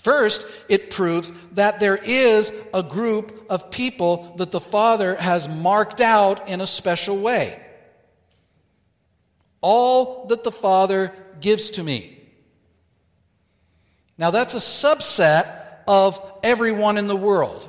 First, 0.00 0.46
it 0.68 0.90
proves 0.90 1.32
that 1.52 1.80
there 1.80 1.96
is 1.96 2.52
a 2.74 2.82
group 2.82 3.46
of 3.48 3.70
people 3.70 4.34
that 4.36 4.50
the 4.50 4.60
Father 4.60 5.14
has 5.14 5.48
marked 5.48 6.02
out 6.02 6.50
in 6.50 6.60
a 6.60 6.66
special 6.66 7.18
way. 7.18 7.63
All 9.66 10.26
that 10.26 10.44
the 10.44 10.52
Father 10.52 11.10
gives 11.40 11.70
to 11.70 11.82
me. 11.82 12.18
Now, 14.18 14.30
that's 14.30 14.52
a 14.52 14.58
subset 14.58 15.62
of 15.88 16.20
everyone 16.42 16.98
in 16.98 17.06
the 17.06 17.16
world. 17.16 17.66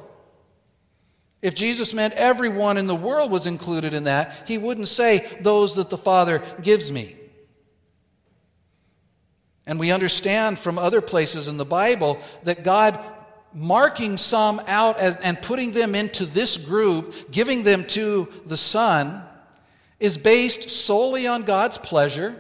If 1.42 1.56
Jesus 1.56 1.94
meant 1.94 2.14
everyone 2.16 2.76
in 2.76 2.88
the 2.88 2.96
world 2.96 3.32
was 3.32 3.48
included 3.48 3.94
in 3.94 4.04
that, 4.04 4.44
he 4.46 4.58
wouldn't 4.58 4.90
say, 4.90 5.26
those 5.40 5.76
that 5.76 5.90
the 5.90 5.98
Father 5.98 6.44
gives 6.62 6.92
me. 6.92 7.16
And 9.66 9.80
we 9.80 9.92
understand 9.92 10.60
from 10.60 10.78
other 10.78 11.00
places 11.00 11.48
in 11.48 11.56
the 11.56 11.64
Bible 11.66 12.20
that 12.44 12.66
God 12.66 13.00
marking 13.54 14.18
some 14.18 14.62
out 14.68 15.00
as, 15.00 15.16
and 15.16 15.42
putting 15.42 15.72
them 15.72 15.96
into 15.96 16.26
this 16.26 16.58
group, 16.58 17.32
giving 17.32 17.64
them 17.64 17.86
to 17.86 18.28
the 18.46 18.58
Son, 18.58 19.24
is 20.00 20.18
based 20.18 20.70
solely 20.70 21.28
on 21.28 21.44
God's 21.44 21.78
pleasure 21.78 22.36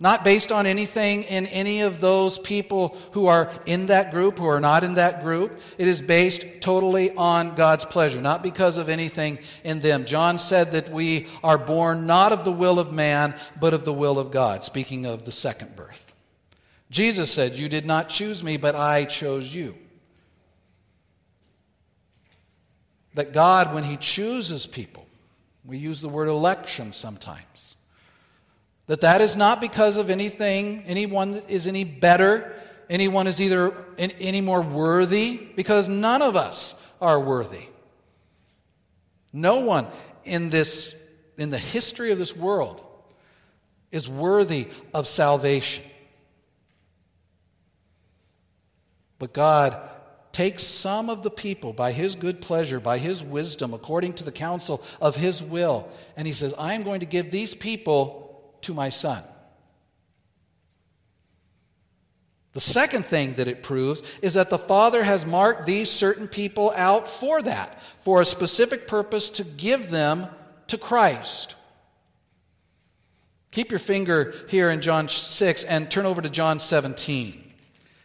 not 0.00 0.24
based 0.24 0.50
on 0.50 0.66
anything 0.66 1.22
in 1.22 1.46
any 1.46 1.80
of 1.80 2.00
those 2.00 2.38
people 2.40 2.96
who 3.12 3.26
are 3.26 3.50
in 3.64 3.86
that 3.86 4.10
group, 4.10 4.38
who 4.38 4.46
are 4.46 4.60
not 4.60 4.82
in 4.82 4.94
that 4.94 5.22
group. 5.22 5.60
It 5.78 5.86
is 5.86 6.02
based 6.02 6.44
totally 6.60 7.14
on 7.14 7.54
God's 7.54 7.84
pleasure, 7.84 8.20
not 8.20 8.42
because 8.42 8.76
of 8.76 8.88
anything 8.88 9.38
in 9.62 9.80
them. 9.80 10.04
John 10.04 10.36
said 10.36 10.72
that 10.72 10.90
we 10.90 11.28
are 11.44 11.58
born 11.58 12.06
not 12.06 12.32
of 12.32 12.44
the 12.44 12.52
will 12.52 12.80
of 12.80 12.92
man, 12.92 13.34
but 13.58 13.72
of 13.72 13.84
the 13.84 13.94
will 13.94 14.18
of 14.18 14.32
God, 14.32 14.64
speaking 14.64 15.06
of 15.06 15.24
the 15.24 15.32
second 15.32 15.76
birth. 15.76 16.14
Jesus 16.90 17.32
said, 17.32 17.56
You 17.56 17.68
did 17.68 17.86
not 17.86 18.08
choose 18.08 18.42
me, 18.42 18.56
but 18.56 18.74
I 18.74 19.04
chose 19.04 19.54
you. 19.54 19.76
That 23.14 23.32
God, 23.32 23.72
when 23.72 23.84
He 23.84 23.96
chooses 23.96 24.66
people, 24.66 25.03
we 25.64 25.78
use 25.78 26.00
the 26.00 26.08
word 26.08 26.28
election 26.28 26.92
sometimes 26.92 27.76
that 28.86 29.00
that 29.00 29.20
is 29.20 29.36
not 29.36 29.60
because 29.60 29.96
of 29.96 30.10
anything, 30.10 30.82
anyone 30.86 31.40
is 31.48 31.66
any 31.66 31.84
better, 31.84 32.54
anyone 32.90 33.26
is 33.26 33.40
either 33.40 33.86
any 33.98 34.40
more 34.40 34.60
worthy, 34.60 35.40
because 35.56 35.88
none 35.88 36.20
of 36.20 36.36
us 36.36 36.76
are 37.00 37.18
worthy. 37.18 37.66
No 39.32 39.60
one 39.60 39.86
in 40.24 40.50
this 40.50 40.94
in 41.36 41.50
the 41.50 41.58
history 41.58 42.12
of 42.12 42.18
this 42.18 42.36
world 42.36 42.80
is 43.90 44.08
worthy 44.08 44.68
of 44.92 45.06
salvation. 45.06 45.84
But 49.18 49.32
God 49.32 49.80
takes 50.34 50.64
some 50.64 51.08
of 51.08 51.22
the 51.22 51.30
people 51.30 51.72
by 51.72 51.92
his 51.92 52.16
good 52.16 52.40
pleasure, 52.40 52.80
by 52.80 52.98
his 52.98 53.24
wisdom, 53.24 53.72
according 53.72 54.12
to 54.14 54.24
the 54.24 54.32
counsel 54.32 54.82
of 55.00 55.16
his 55.16 55.42
will, 55.42 55.88
and 56.16 56.26
he 56.26 56.34
says, 56.34 56.52
I 56.58 56.74
am 56.74 56.82
going 56.82 57.00
to 57.00 57.06
give 57.06 57.30
these 57.30 57.54
people 57.54 58.52
to 58.62 58.74
my 58.74 58.90
son. 58.90 59.22
The 62.52 62.60
second 62.60 63.06
thing 63.06 63.34
that 63.34 63.48
it 63.48 63.62
proves 63.62 64.02
is 64.22 64.34
that 64.34 64.50
the 64.50 64.58
Father 64.58 65.02
has 65.02 65.24
marked 65.24 65.66
these 65.66 65.90
certain 65.90 66.28
people 66.28 66.72
out 66.76 67.08
for 67.08 67.40
that, 67.42 67.80
for 68.00 68.20
a 68.20 68.24
specific 68.24 68.86
purpose 68.86 69.28
to 69.30 69.44
give 69.44 69.90
them 69.90 70.26
to 70.68 70.78
Christ. 70.78 71.56
Keep 73.50 73.70
your 73.70 73.80
finger 73.80 74.34
here 74.48 74.70
in 74.70 74.80
John 74.80 75.08
6 75.08 75.64
and 75.64 75.90
turn 75.90 76.06
over 76.06 76.20
to 76.20 76.30
John 76.30 76.58
17. 76.58 77.40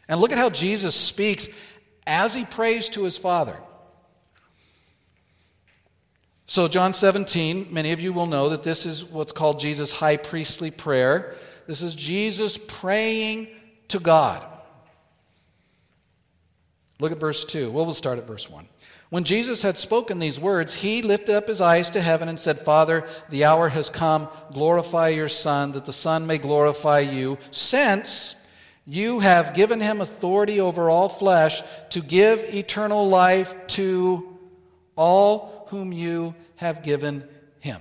And 0.07 0.19
look 0.19 0.31
at 0.31 0.39
how 0.39 0.49
Jesus 0.49 0.95
speaks 0.95 1.47
as 2.09 2.33
he 2.33 2.43
prays 2.43 2.89
to 2.89 3.03
his 3.03 3.17
Father. 3.17 3.55
So, 6.47 6.67
John 6.67 6.93
17, 6.93 7.67
many 7.69 7.91
of 7.91 8.01
you 8.01 8.11
will 8.11 8.25
know 8.25 8.49
that 8.49 8.63
this 8.63 8.87
is 8.87 9.05
what's 9.05 9.31
called 9.31 9.59
Jesus' 9.59 9.91
high 9.91 10.17
priestly 10.17 10.71
prayer. 10.71 11.35
This 11.67 11.83
is 11.83 11.93
Jesus 11.93 12.57
praying 12.57 13.47
to 13.89 13.99
God. 13.99 14.43
Look 16.99 17.11
at 17.11 17.19
verse 17.19 17.45
2. 17.45 17.69
Well, 17.69 17.85
we'll 17.85 17.93
start 17.93 18.17
at 18.17 18.25
verse 18.25 18.49
1. 18.49 18.67
When 19.11 19.23
Jesus 19.23 19.61
had 19.61 19.77
spoken 19.77 20.17
these 20.17 20.39
words, 20.39 20.73
he 20.73 21.03
lifted 21.03 21.35
up 21.35 21.47
his 21.47 21.61
eyes 21.61 21.91
to 21.91 22.01
heaven 22.01 22.27
and 22.27 22.39
said, 22.39 22.59
Father, 22.59 23.07
the 23.29 23.45
hour 23.45 23.69
has 23.69 23.91
come. 23.91 24.27
Glorify 24.51 25.09
your 25.09 25.29
Son, 25.29 25.71
that 25.73 25.85
the 25.85 25.93
Son 25.93 26.25
may 26.25 26.39
glorify 26.39 26.99
you, 26.99 27.37
since 27.51 28.35
you 28.91 29.19
have 29.19 29.53
given 29.53 29.79
him 29.79 30.01
authority 30.01 30.59
over 30.59 30.89
all 30.89 31.09
flesh 31.09 31.61
to 31.91 32.01
give 32.01 32.43
eternal 32.43 33.07
life 33.07 33.55
to 33.67 34.39
all 34.95 35.67
whom 35.69 35.93
you 35.93 36.33
have 36.55 36.81
given 36.81 37.23
him. 37.59 37.79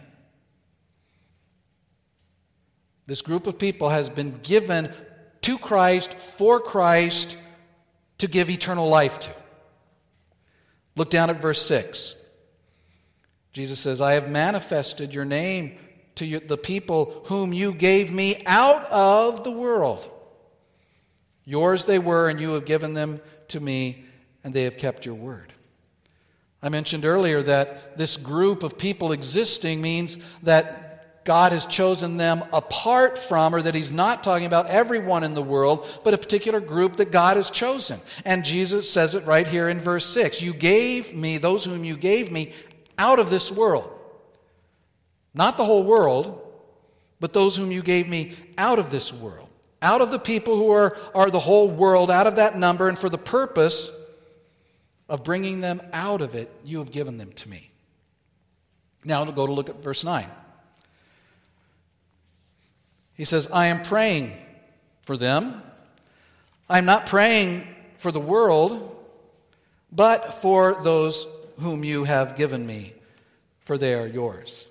This 3.07 3.23
group 3.23 3.47
of 3.47 3.59
people 3.59 3.89
has 3.89 4.11
been 4.11 4.39
given 4.43 4.93
to 5.41 5.57
Christ, 5.57 6.13
for 6.13 6.61
Christ, 6.61 7.39
to 8.19 8.27
give 8.29 8.51
eternal 8.51 8.87
life 8.87 9.19
to. 9.21 9.31
Look 10.95 11.09
down 11.09 11.31
at 11.31 11.41
verse 11.41 11.65
6. 11.65 12.17
Jesus 13.55 13.79
says, 13.79 14.03
I 14.03 14.13
have 14.13 14.29
manifested 14.29 15.15
your 15.15 15.25
name 15.25 15.79
to 16.17 16.39
the 16.41 16.59
people 16.59 17.23
whom 17.29 17.55
you 17.55 17.73
gave 17.73 18.13
me 18.13 18.43
out 18.45 18.85
of 18.91 19.43
the 19.43 19.53
world. 19.53 20.11
Yours 21.49 21.87
they 21.87 21.99
were, 21.99 22.29
and 22.29 22.39
you 22.39 22.51
have 22.51 22.67
given 22.67 22.93
them 22.93 23.23
to 23.49 23.59
me, 23.59 24.05
and 24.45 24.53
they 24.53 24.65
have 24.65 24.77
kept 24.77 25.07
your 25.07 25.15
word. 25.15 25.55
I 26.63 26.69
mentioned 26.69 27.07
earlier 27.07 27.43
that 27.43 27.97
this 27.97 28.19
group 28.19 28.63
of 28.63 28.77
people 28.77 29.13
existing 29.13 29.81
means 29.81 30.19
that 30.43 31.25
God 31.25 31.53
has 31.53 31.65
chosen 31.65 32.19
them 32.19 32.45
apart 32.53 33.17
from, 33.17 33.55
or 33.55 33.63
that 33.63 33.75
He's 33.75 33.91
not 33.91 34.23
talking 34.23 34.45
about 34.45 34.67
everyone 34.67 35.25
in 35.25 35.33
the 35.33 35.43
world, 35.43 35.89
but 36.05 36.13
a 36.13 36.19
particular 36.19 36.61
group 36.61 36.97
that 36.97 37.13
God 37.13 37.39
has 37.39 37.51
chosen. 37.51 37.99
And 38.27 38.45
Jesus 38.45 38.91
says 38.91 39.15
it 39.15 39.25
right 39.25 39.49
here 39.49 39.71
in 39.71 39.81
verse 39.81 40.05
6 40.05 40.43
You 40.43 40.53
gave 40.53 41.17
me, 41.17 41.39
those 41.39 41.65
whom 41.65 41.83
you 41.83 41.97
gave 41.97 42.31
me, 42.31 42.53
out 42.99 43.19
of 43.19 43.31
this 43.31 43.51
world. 43.51 43.91
Not 45.33 45.57
the 45.57 45.65
whole 45.65 45.83
world, 45.83 46.47
but 47.21 47.33
those 47.33 47.57
whom 47.57 47.73
you 47.73 47.81
gave 47.81 48.07
me 48.07 48.37
out 48.59 48.79
of 48.79 48.91
this 48.91 49.15
world 49.15 49.48
out 49.81 50.01
of 50.01 50.11
the 50.11 50.19
people 50.19 50.57
who 50.57 50.71
are, 50.71 50.97
are 51.15 51.31
the 51.31 51.39
whole 51.39 51.69
world, 51.69 52.11
out 52.11 52.27
of 52.27 52.37
that 52.37 52.57
number, 52.57 52.89
and 52.89 52.99
for 52.99 53.09
the 53.09 53.19
purpose 53.19 53.93
of 55.09 55.25
bringing 55.25 55.61
them 55.61 55.81
out 55.93 56.21
of 56.21 56.35
it, 56.35 56.51
you 56.65 56.79
have 56.79 56.91
given 56.91 57.17
them 57.17 57.33
to 57.33 57.49
me. 57.49 57.71
Now, 59.05 59.25
to 59.25 59.33
go 59.33 59.47
to 59.47 59.53
look 59.53 59.69
at 59.69 59.83
verse 59.83 60.05
9. 60.05 60.27
He 63.15 63.25
says, 63.25 63.49
I 63.53 63.67
am 63.67 63.83
praying 63.83 64.37
for 65.03 65.17
them. 65.17 65.63
I'm 66.69 66.85
not 66.85 67.07
praying 67.07 67.67
for 67.99 68.13
the 68.13 68.21
world, 68.21 68.97
but 69.91 70.35
for 70.35 70.83
those 70.83 71.27
whom 71.61 71.85
you 71.85 72.05
have 72.05 72.37
given 72.37 72.67
me, 72.67 72.93
for 73.65 73.79
they 73.79 73.95
are 73.95 74.07
yours. 74.07 74.67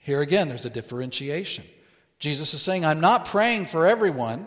Here 0.00 0.20
again, 0.20 0.48
there's 0.48 0.66
a 0.66 0.70
differentiation. 0.70 1.64
Jesus 2.18 2.54
is 2.54 2.62
saying, 2.62 2.84
I'm 2.84 3.00
not 3.00 3.26
praying 3.26 3.66
for 3.66 3.86
everyone. 3.86 4.46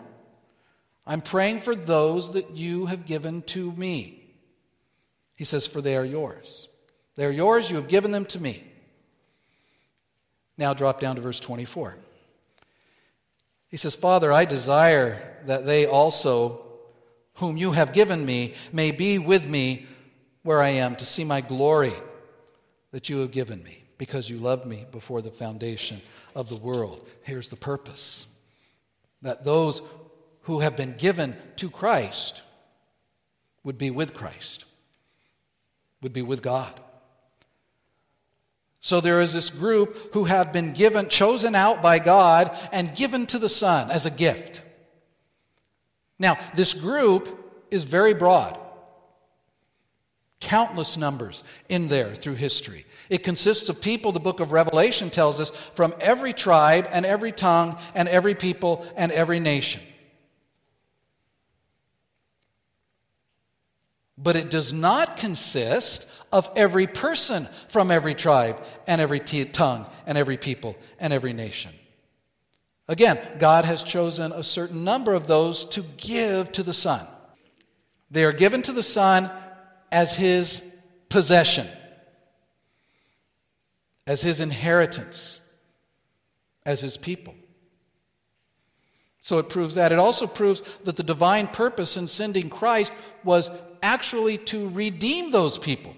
I'm 1.06 1.20
praying 1.20 1.60
for 1.60 1.74
those 1.74 2.32
that 2.32 2.56
you 2.56 2.86
have 2.86 3.06
given 3.06 3.42
to 3.42 3.72
me. 3.72 4.22
He 5.34 5.44
says, 5.44 5.66
For 5.66 5.80
they 5.80 5.96
are 5.96 6.04
yours. 6.04 6.68
They 7.16 7.24
are 7.26 7.30
yours, 7.30 7.70
you 7.70 7.76
have 7.76 7.88
given 7.88 8.10
them 8.10 8.24
to 8.26 8.40
me. 8.40 8.64
Now 10.56 10.74
drop 10.74 11.00
down 11.00 11.16
to 11.16 11.22
verse 11.22 11.40
24. 11.40 11.96
He 13.68 13.76
says, 13.76 13.96
Father, 13.96 14.32
I 14.32 14.44
desire 14.44 15.20
that 15.46 15.66
they 15.66 15.86
also, 15.86 16.64
whom 17.34 17.56
you 17.56 17.72
have 17.72 17.92
given 17.92 18.24
me, 18.24 18.54
may 18.72 18.90
be 18.90 19.18
with 19.18 19.48
me 19.48 19.86
where 20.42 20.60
I 20.60 20.70
am 20.70 20.96
to 20.96 21.04
see 21.04 21.24
my 21.24 21.40
glory 21.40 21.94
that 22.90 23.08
you 23.08 23.20
have 23.20 23.30
given 23.30 23.62
me, 23.62 23.81
because 24.02 24.28
you 24.28 24.36
loved 24.36 24.66
me 24.66 24.84
before 24.90 25.22
the 25.22 25.30
foundation 25.30 26.02
of 26.34 26.48
the 26.48 26.56
world. 26.56 27.08
Here's 27.22 27.50
the 27.50 27.54
purpose 27.54 28.26
that 29.22 29.44
those 29.44 29.80
who 30.40 30.58
have 30.58 30.76
been 30.76 30.96
given 30.96 31.36
to 31.54 31.70
Christ 31.70 32.42
would 33.62 33.78
be 33.78 33.92
with 33.92 34.12
Christ, 34.12 34.64
would 36.02 36.12
be 36.12 36.20
with 36.20 36.42
God. 36.42 36.72
So 38.80 39.00
there 39.00 39.20
is 39.20 39.32
this 39.32 39.50
group 39.50 40.12
who 40.14 40.24
have 40.24 40.52
been 40.52 40.72
given, 40.72 41.08
chosen 41.08 41.54
out 41.54 41.80
by 41.80 42.00
God, 42.00 42.58
and 42.72 42.96
given 42.96 43.26
to 43.26 43.38
the 43.38 43.48
Son 43.48 43.88
as 43.88 44.04
a 44.04 44.10
gift. 44.10 44.62
Now, 46.18 46.38
this 46.56 46.74
group 46.74 47.68
is 47.70 47.84
very 47.84 48.14
broad. 48.14 48.58
Countless 50.40 50.96
numbers 50.96 51.44
in 51.68 51.86
there 51.86 52.16
through 52.16 52.34
history. 52.34 52.84
It 53.08 53.24
consists 53.24 53.68
of 53.68 53.80
people, 53.80 54.12
the 54.12 54.20
book 54.20 54.40
of 54.40 54.52
Revelation 54.52 55.10
tells 55.10 55.40
us, 55.40 55.50
from 55.74 55.94
every 56.00 56.32
tribe 56.32 56.88
and 56.90 57.04
every 57.04 57.32
tongue 57.32 57.78
and 57.94 58.08
every 58.08 58.34
people 58.34 58.86
and 58.96 59.12
every 59.12 59.40
nation. 59.40 59.82
But 64.16 64.36
it 64.36 64.50
does 64.50 64.72
not 64.72 65.16
consist 65.16 66.06
of 66.30 66.48
every 66.54 66.86
person 66.86 67.48
from 67.68 67.90
every 67.90 68.14
tribe 68.14 68.62
and 68.86 69.00
every 69.00 69.20
t- 69.20 69.44
tongue 69.44 69.86
and 70.06 70.16
every 70.16 70.36
people 70.36 70.76
and 71.00 71.12
every 71.12 71.32
nation. 71.32 71.72
Again, 72.88 73.18
God 73.38 73.64
has 73.64 73.82
chosen 73.82 74.32
a 74.32 74.42
certain 74.42 74.84
number 74.84 75.14
of 75.14 75.26
those 75.26 75.64
to 75.66 75.82
give 75.96 76.52
to 76.52 76.62
the 76.62 76.72
Son. 76.72 77.06
They 78.10 78.24
are 78.24 78.32
given 78.32 78.62
to 78.62 78.72
the 78.72 78.82
Son 78.82 79.30
as 79.90 80.14
His 80.14 80.62
possession 81.08 81.66
as 84.06 84.22
his 84.22 84.40
inheritance, 84.40 85.40
as 86.66 86.80
his 86.80 86.96
people. 86.96 87.34
So 89.20 89.38
it 89.38 89.48
proves 89.48 89.76
that. 89.76 89.92
It 89.92 89.98
also 89.98 90.26
proves 90.26 90.62
that 90.84 90.96
the 90.96 91.04
divine 91.04 91.46
purpose 91.46 91.96
in 91.96 92.08
sending 92.08 92.50
Christ 92.50 92.92
was 93.22 93.50
actually 93.82 94.38
to 94.38 94.68
redeem 94.70 95.30
those 95.30 95.58
people, 95.58 95.94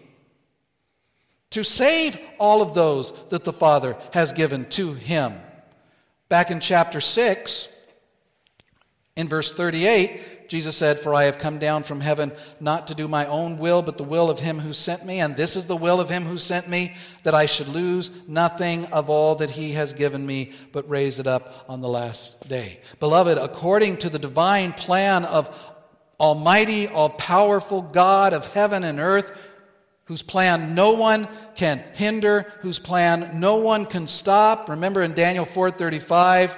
to 1.51 1.64
save 1.64 2.19
all 2.38 2.61
of 2.61 2.75
those 2.75 3.12
that 3.31 3.45
the 3.45 3.53
Father 3.53 3.97
has 4.12 4.33
given 4.33 4.67
to 4.71 4.93
him. 4.93 5.35
Back 6.29 6.51
in 6.51 6.61
chapter 6.61 7.01
6, 7.01 7.69
in 9.17 9.29
verse 9.29 9.53
38, 9.55 10.21
Jesus 10.55 10.77
said, 10.77 11.01
For 11.01 11.12
I 11.12 11.25
have 11.25 11.38
come 11.38 11.59
down 11.59 11.83
from 11.83 12.01
heaven 12.01 12.31
not 12.61 12.87
to 12.87 12.95
do 12.95 13.09
my 13.09 13.27
own 13.27 13.59
will, 13.59 13.83
but 13.83 13.99
the 13.99 14.05
will 14.05 14.31
of 14.31 14.38
him 14.38 14.61
who 14.61 14.73
sent 14.73 15.05
me. 15.05 15.19
And 15.19 15.35
this 15.35 15.57
is 15.57 15.64
the 15.64 15.75
will 15.75 16.01
of 16.01 16.09
him 16.09 16.23
who 16.23 16.38
sent 16.38 16.69
me, 16.69 16.95
that 17.25 17.35
I 17.35 17.47
should 17.47 17.67
lose 17.67 18.12
nothing 18.29 18.87
of 18.93 19.11
all 19.11 19.35
that 19.35 19.51
he 19.51 19.73
has 19.73 19.93
given 19.95 20.25
me, 20.25 20.53
but 20.71 20.88
raise 20.88 21.19
it 21.19 21.27
up 21.27 21.64
on 21.69 21.81
the 21.81 21.88
last 21.88 22.49
day. 22.49 22.79
Beloved, 23.01 23.37
according 23.37 23.97
to 23.97 24.09
the 24.09 24.21
divine 24.21 24.73
plan 24.73 25.25
of 25.25 25.53
Almighty, 26.21 26.87
all 26.87 27.11
powerful 27.11 27.83
God 27.83 28.33
of 28.33 28.47
heaven 28.53 28.85
and 28.85 29.01
earth, 29.01 29.37
whose 30.05 30.23
plan 30.23 30.73
no 30.73 30.93
one 30.93 31.27
can 31.57 31.83
hinder, 31.95 32.47
whose 32.61 32.79
plan 32.79 33.40
no 33.40 33.57
one 33.57 33.87
can 33.87 34.07
stop. 34.07 34.69
Remember 34.69 35.03
in 35.03 35.14
Daniel 35.14 35.47
4:35, 35.47 36.57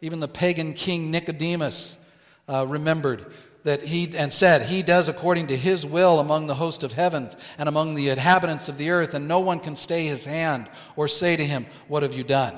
even 0.00 0.20
the 0.20 0.28
pagan 0.28 0.74
king 0.74 1.10
Nicodemus 1.10 1.98
uh, 2.48 2.66
remembered 2.66 3.26
that 3.64 3.82
he 3.82 4.16
and 4.16 4.32
said 4.32 4.62
he 4.62 4.82
does 4.82 5.08
according 5.08 5.48
to 5.48 5.56
his 5.56 5.84
will 5.84 6.20
among 6.20 6.46
the 6.46 6.54
host 6.54 6.84
of 6.84 6.92
heavens 6.92 7.36
and 7.58 7.68
among 7.68 7.94
the 7.94 8.08
inhabitants 8.10 8.68
of 8.68 8.78
the 8.78 8.90
earth 8.90 9.14
and 9.14 9.26
no 9.26 9.40
one 9.40 9.58
can 9.58 9.74
stay 9.74 10.06
his 10.06 10.24
hand 10.24 10.68
or 10.94 11.08
say 11.08 11.36
to 11.36 11.44
him 11.44 11.66
what 11.88 12.02
have 12.04 12.14
you 12.14 12.22
done 12.22 12.56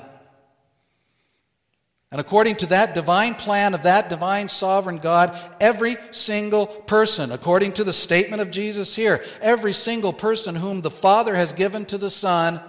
And 2.11 2.19
according 2.19 2.55
to 2.57 2.65
that 2.67 2.95
divine 2.95 3.35
plan 3.35 3.73
of 3.75 3.83
that 3.83 4.09
divine 4.09 4.49
sovereign 4.49 4.97
God, 4.97 5.37
every 5.61 5.95
single 6.09 6.65
person, 6.65 7.31
according 7.31 7.73
to 7.73 7.83
the 7.83 7.93
statement 7.93 8.41
of 8.41 8.49
Jesus 8.49 8.95
here, 8.95 9.23
every 9.41 9.73
single 9.73 10.11
person 10.11 10.55
whom 10.55 10.81
the 10.81 10.89
Father 10.89 11.35
has 11.35 11.53
given 11.53 11.85
to 11.85 11.99
the 11.99 12.09
Son 12.09 12.61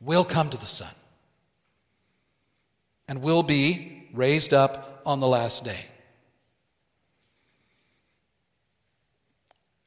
will 0.00 0.24
come 0.24 0.48
to 0.48 0.56
the 0.56 0.66
Son 0.66 0.88
and 3.08 3.22
will 3.22 3.42
be 3.42 4.08
raised 4.14 4.54
up 4.54 5.02
on 5.04 5.20
the 5.20 5.28
last 5.28 5.64
day. 5.64 5.84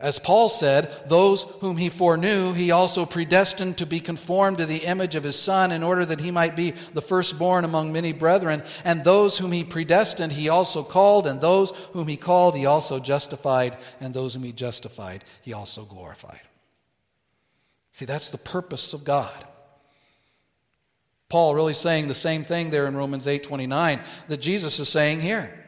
As 0.02 0.18
Paul 0.18 0.48
said, 0.48 0.90
those 1.08 1.42
whom 1.60 1.76
he 1.76 1.90
foreknew, 1.90 2.54
he 2.54 2.72
also 2.72 3.06
predestined 3.06 3.80
to 3.80 3.86
be 3.86 4.00
conformed 4.00 4.60
to 4.60 4.66
the 4.66 4.86
image 4.86 5.16
of 5.16 5.26
his 5.26 5.38
Son, 5.38 5.74
in 5.74 5.84
order 5.84 6.06
that 6.06 6.22
he 6.22 6.32
might 6.32 6.56
be 6.56 6.72
the 6.94 7.02
firstborn 7.02 7.66
among 7.66 7.92
many 7.92 8.14
brethren. 8.14 8.64
And 8.86 9.04
those 9.04 9.38
whom 9.38 9.52
he 9.52 9.66
predestined, 9.66 10.32
he 10.32 10.48
also 10.48 10.84
called. 10.84 11.28
And 11.28 11.42
those 11.42 11.72
whom 11.92 12.08
he 12.08 12.16
called, 12.16 12.56
he 12.56 12.66
also 12.66 13.00
justified. 13.00 13.78
And 14.00 14.14
those 14.14 14.36
whom 14.36 14.44
he 14.44 14.54
justified, 14.54 15.26
he 15.42 15.52
also 15.52 15.84
glorified. 15.84 16.40
See, 17.92 18.06
that's 18.06 18.30
the 18.30 18.38
purpose 18.38 18.94
of 18.94 19.04
God. 19.04 19.46
Paul 21.28 21.54
really 21.56 21.74
saying 21.74 22.08
the 22.08 22.14
same 22.14 22.46
thing 22.46 22.70
there 22.70 22.88
in 22.88 22.96
Romans 22.96 23.28
8 23.28 23.44
29 23.44 24.00
that 24.30 24.38
Jesus 24.38 24.80
is 24.80 24.88
saying 24.88 25.20
here. 25.20 25.59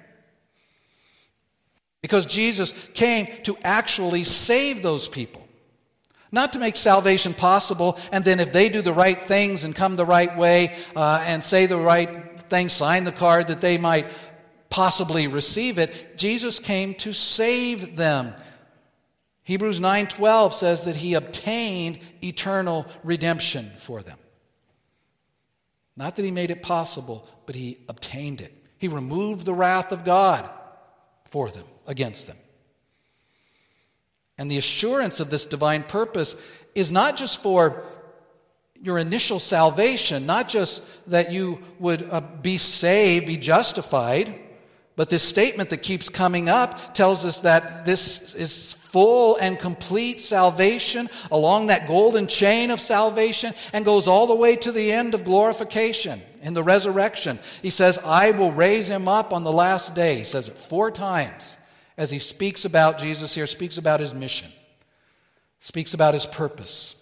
Because 2.02 2.26
Jesus 2.26 2.74
came 2.94 3.28
to 3.44 3.56
actually 3.64 4.24
save 4.24 4.82
those 4.82 5.08
people. 5.08 5.48
Not 6.32 6.54
to 6.54 6.60
make 6.60 6.76
salvation 6.76 7.34
possible, 7.34 8.00
and 8.12 8.24
then 8.24 8.40
if 8.40 8.54
they 8.54 8.70
do 8.70 8.82
the 8.82 8.94
right 8.94 9.22
things 9.22 9.64
and 9.64 9.76
come 9.76 9.96
the 9.96 10.06
right 10.06 10.36
way 10.38 10.76
uh, 10.96 11.24
and 11.28 11.44
say 11.44 11.66
the 11.66 11.78
right 11.78 12.50
things, 12.50 12.74
sign 12.74 13.04
the 13.04 13.12
card 13.12 13.48
that 13.48 13.62
they 13.62 13.78
might 13.78 14.08
possibly 14.70 15.28
receive 15.28 15.78
it. 15.78 16.18
Jesus 16.18 16.60
came 16.60 16.94
to 16.96 17.14
save 17.14 17.98
them. 17.98 18.34
Hebrews 19.44 19.82
9:12 19.82 20.54
says 20.54 20.86
that 20.86 20.96
he 20.96 21.16
obtained 21.16 22.00
eternal 22.24 22.86
redemption 23.04 23.70
for 23.78 24.02
them. 24.02 24.18
Not 25.98 26.16
that 26.16 26.24
he 26.24 26.32
made 26.32 26.52
it 26.52 26.64
possible, 26.64 27.28
but 27.46 27.56
he 27.56 27.80
obtained 27.90 28.40
it. 28.40 28.56
He 28.78 28.88
removed 28.88 29.46
the 29.46 29.54
wrath 29.54 29.92
of 29.92 30.06
God 30.06 30.50
for 31.30 31.50
them 31.50 31.66
against 31.88 32.28
them. 32.28 32.38
And 34.38 34.50
the 34.50 34.58
assurance 34.58 35.20
of 35.20 35.30
this 35.30 35.46
divine 35.46 35.84
purpose 35.84 36.36
is 36.74 36.92
not 36.92 37.16
just 37.16 37.44
for 37.44 37.84
your 38.82 38.98
initial 38.98 39.40
salvation, 39.40 40.26
not 40.26 40.50
just 40.50 40.84
that 41.10 41.32
you 41.32 41.60
would 41.80 42.08
uh, 42.10 42.22
be 42.42 42.58
saved, 42.58 43.28
be 43.28 43.38
justified, 43.38 44.34
but 44.96 45.10
this 45.10 45.24
statement 45.24 45.70
that 45.70 45.84
keeps 45.84 46.10
coming 46.10 46.50
up 46.50 46.94
tells 46.94 47.26
us 47.26 47.40
that 47.40 47.86
this 47.86 48.34
is 48.34 48.74
full 48.74 49.38
and 49.38 49.58
complete 49.58 50.20
salvation 50.20 51.10
along 51.32 51.68
that 51.68 51.88
golden 51.88 52.28
chain 52.28 52.72
of 52.72 52.80
salvation 52.80 53.54
and 53.74 53.86
goes 53.86 54.08
all 54.08 54.28
the 54.28 54.36
way 54.36 54.56
to 54.56 54.72
the 54.72 54.92
end 54.92 55.14
of 55.14 55.24
glorification 55.24 56.22
in 56.42 56.54
the 56.54 56.64
resurrection. 56.64 57.40
He 57.62 57.70
says, 57.70 58.00
I 58.04 58.32
will 58.32 58.52
raise 58.52 58.90
him 58.90 59.08
up 59.08 59.32
on 59.32 59.44
the 59.44 59.52
last 59.52 59.96
day. 59.96 60.16
He 60.16 60.24
says 60.24 60.50
it 60.50 60.58
four 60.58 60.92
times 60.92 61.56
as 62.02 62.10
he 62.10 62.18
speaks 62.18 62.66
about 62.66 62.98
Jesus 62.98 63.36
here, 63.36 63.46
speaks 63.46 63.78
about 63.78 64.00
his 64.00 64.12
mission, 64.12 64.52
speaks 65.60 65.94
about 65.94 66.16
his 66.16 66.26
purpose. 66.26 66.96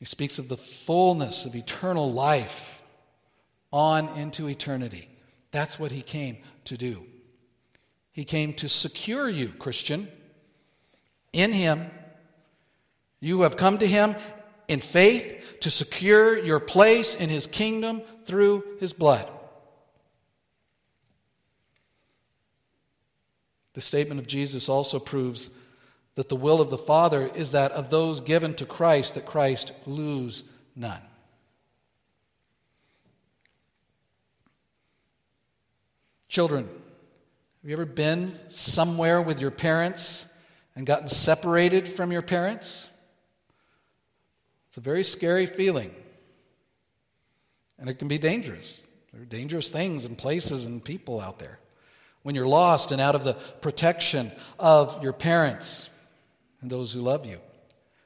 He 0.00 0.04
speaks 0.06 0.40
of 0.40 0.48
the 0.48 0.56
fullness 0.56 1.46
of 1.46 1.54
eternal 1.54 2.12
life 2.12 2.82
on 3.72 4.08
into 4.18 4.48
eternity. 4.48 5.08
That's 5.52 5.78
what 5.78 5.92
he 5.92 6.02
came 6.02 6.38
to 6.64 6.76
do. 6.76 7.06
He 8.10 8.24
came 8.24 8.52
to 8.54 8.68
secure 8.68 9.28
you, 9.28 9.50
Christian. 9.50 10.08
In 11.32 11.52
him, 11.52 11.88
you 13.20 13.42
have 13.42 13.56
come 13.56 13.78
to 13.78 13.86
him 13.86 14.16
in 14.66 14.80
faith 14.80 15.58
to 15.60 15.70
secure 15.70 16.36
your 16.36 16.58
place 16.58 17.14
in 17.14 17.30
his 17.30 17.46
kingdom 17.46 18.02
through 18.24 18.64
his 18.80 18.92
blood. 18.92 19.30
The 23.78 23.82
statement 23.82 24.18
of 24.18 24.26
Jesus 24.26 24.68
also 24.68 24.98
proves 24.98 25.50
that 26.16 26.28
the 26.28 26.34
will 26.34 26.60
of 26.60 26.68
the 26.68 26.76
Father 26.76 27.30
is 27.36 27.52
that 27.52 27.70
of 27.70 27.90
those 27.90 28.20
given 28.20 28.54
to 28.54 28.66
Christ, 28.66 29.14
that 29.14 29.24
Christ 29.24 29.72
lose 29.86 30.42
none. 30.74 31.00
Children, 36.28 36.64
have 36.64 37.70
you 37.70 37.72
ever 37.72 37.84
been 37.84 38.34
somewhere 38.50 39.22
with 39.22 39.40
your 39.40 39.52
parents 39.52 40.26
and 40.74 40.84
gotten 40.84 41.06
separated 41.06 41.88
from 41.88 42.10
your 42.10 42.22
parents? 42.22 42.90
It's 44.70 44.78
a 44.78 44.80
very 44.80 45.04
scary 45.04 45.46
feeling. 45.46 45.94
And 47.78 47.88
it 47.88 48.00
can 48.00 48.08
be 48.08 48.18
dangerous. 48.18 48.82
There 49.12 49.22
are 49.22 49.24
dangerous 49.24 49.68
things 49.70 50.04
and 50.04 50.18
places 50.18 50.66
and 50.66 50.84
people 50.84 51.20
out 51.20 51.38
there 51.38 51.60
when 52.28 52.34
you're 52.34 52.46
lost 52.46 52.92
and 52.92 53.00
out 53.00 53.14
of 53.14 53.24
the 53.24 53.32
protection 53.32 54.30
of 54.58 55.02
your 55.02 55.14
parents 55.14 55.88
and 56.60 56.70
those 56.70 56.92
who 56.92 57.00
love 57.00 57.24
you. 57.24 57.38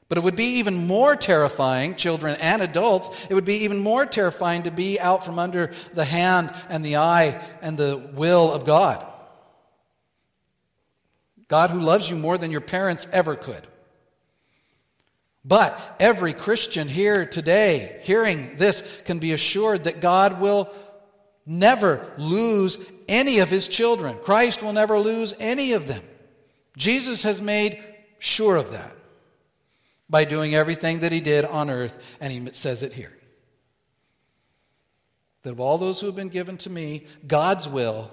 But 0.07 0.17
it 0.17 0.23
would 0.23 0.37
be 0.37 0.59
even 0.59 0.87
more 0.87 1.17
terrifying, 1.17 1.95
children 1.95 2.37
and 2.39 2.61
adults, 2.61 3.27
it 3.29 3.33
would 3.33 3.43
be 3.43 3.65
even 3.65 3.79
more 3.79 4.05
terrifying 4.05 4.63
to 4.63 4.71
be 4.71 4.97
out 4.97 5.25
from 5.25 5.39
under 5.39 5.73
the 5.93 6.05
hand 6.05 6.55
and 6.69 6.85
the 6.85 6.95
eye 6.95 7.43
and 7.61 7.77
the 7.77 7.97
will 8.13 8.49
of 8.53 8.63
God. 8.63 9.05
God 11.49 11.71
who 11.71 11.81
loves 11.81 12.09
you 12.09 12.15
more 12.15 12.37
than 12.37 12.49
your 12.49 12.61
parents 12.61 13.05
ever 13.11 13.35
could. 13.35 13.67
But 15.43 15.97
every 15.99 16.31
Christian 16.31 16.87
here 16.87 17.25
today, 17.25 17.99
hearing 18.03 18.55
this, 18.55 19.01
can 19.03 19.19
be 19.19 19.33
assured 19.33 19.83
that 19.83 19.99
God 19.99 20.39
will 20.39 20.73
never 21.45 22.09
lose 22.17 22.77
any 23.07 23.39
of 23.39 23.49
his 23.49 23.67
children. 23.67 24.17
Christ 24.23 24.63
will 24.63 24.73
never 24.73 24.99
lose 24.99 25.33
any 25.39 25.73
of 25.73 25.87
them. 25.87 26.03
Jesus 26.77 27.23
has 27.23 27.41
made 27.41 27.83
sure 28.19 28.55
of 28.55 28.71
that 28.71 28.95
by 30.09 30.25
doing 30.25 30.55
everything 30.55 30.99
that 30.99 31.11
he 31.11 31.21
did 31.21 31.45
on 31.45 31.69
earth, 31.69 32.15
and 32.19 32.31
he 32.31 32.53
says 32.53 32.83
it 32.83 32.93
here. 32.93 33.13
That 35.43 35.51
of 35.51 35.59
all 35.59 35.77
those 35.77 35.99
who 35.99 36.07
have 36.07 36.15
been 36.15 36.29
given 36.29 36.57
to 36.57 36.69
me, 36.69 37.05
God's 37.27 37.67
will, 37.67 38.09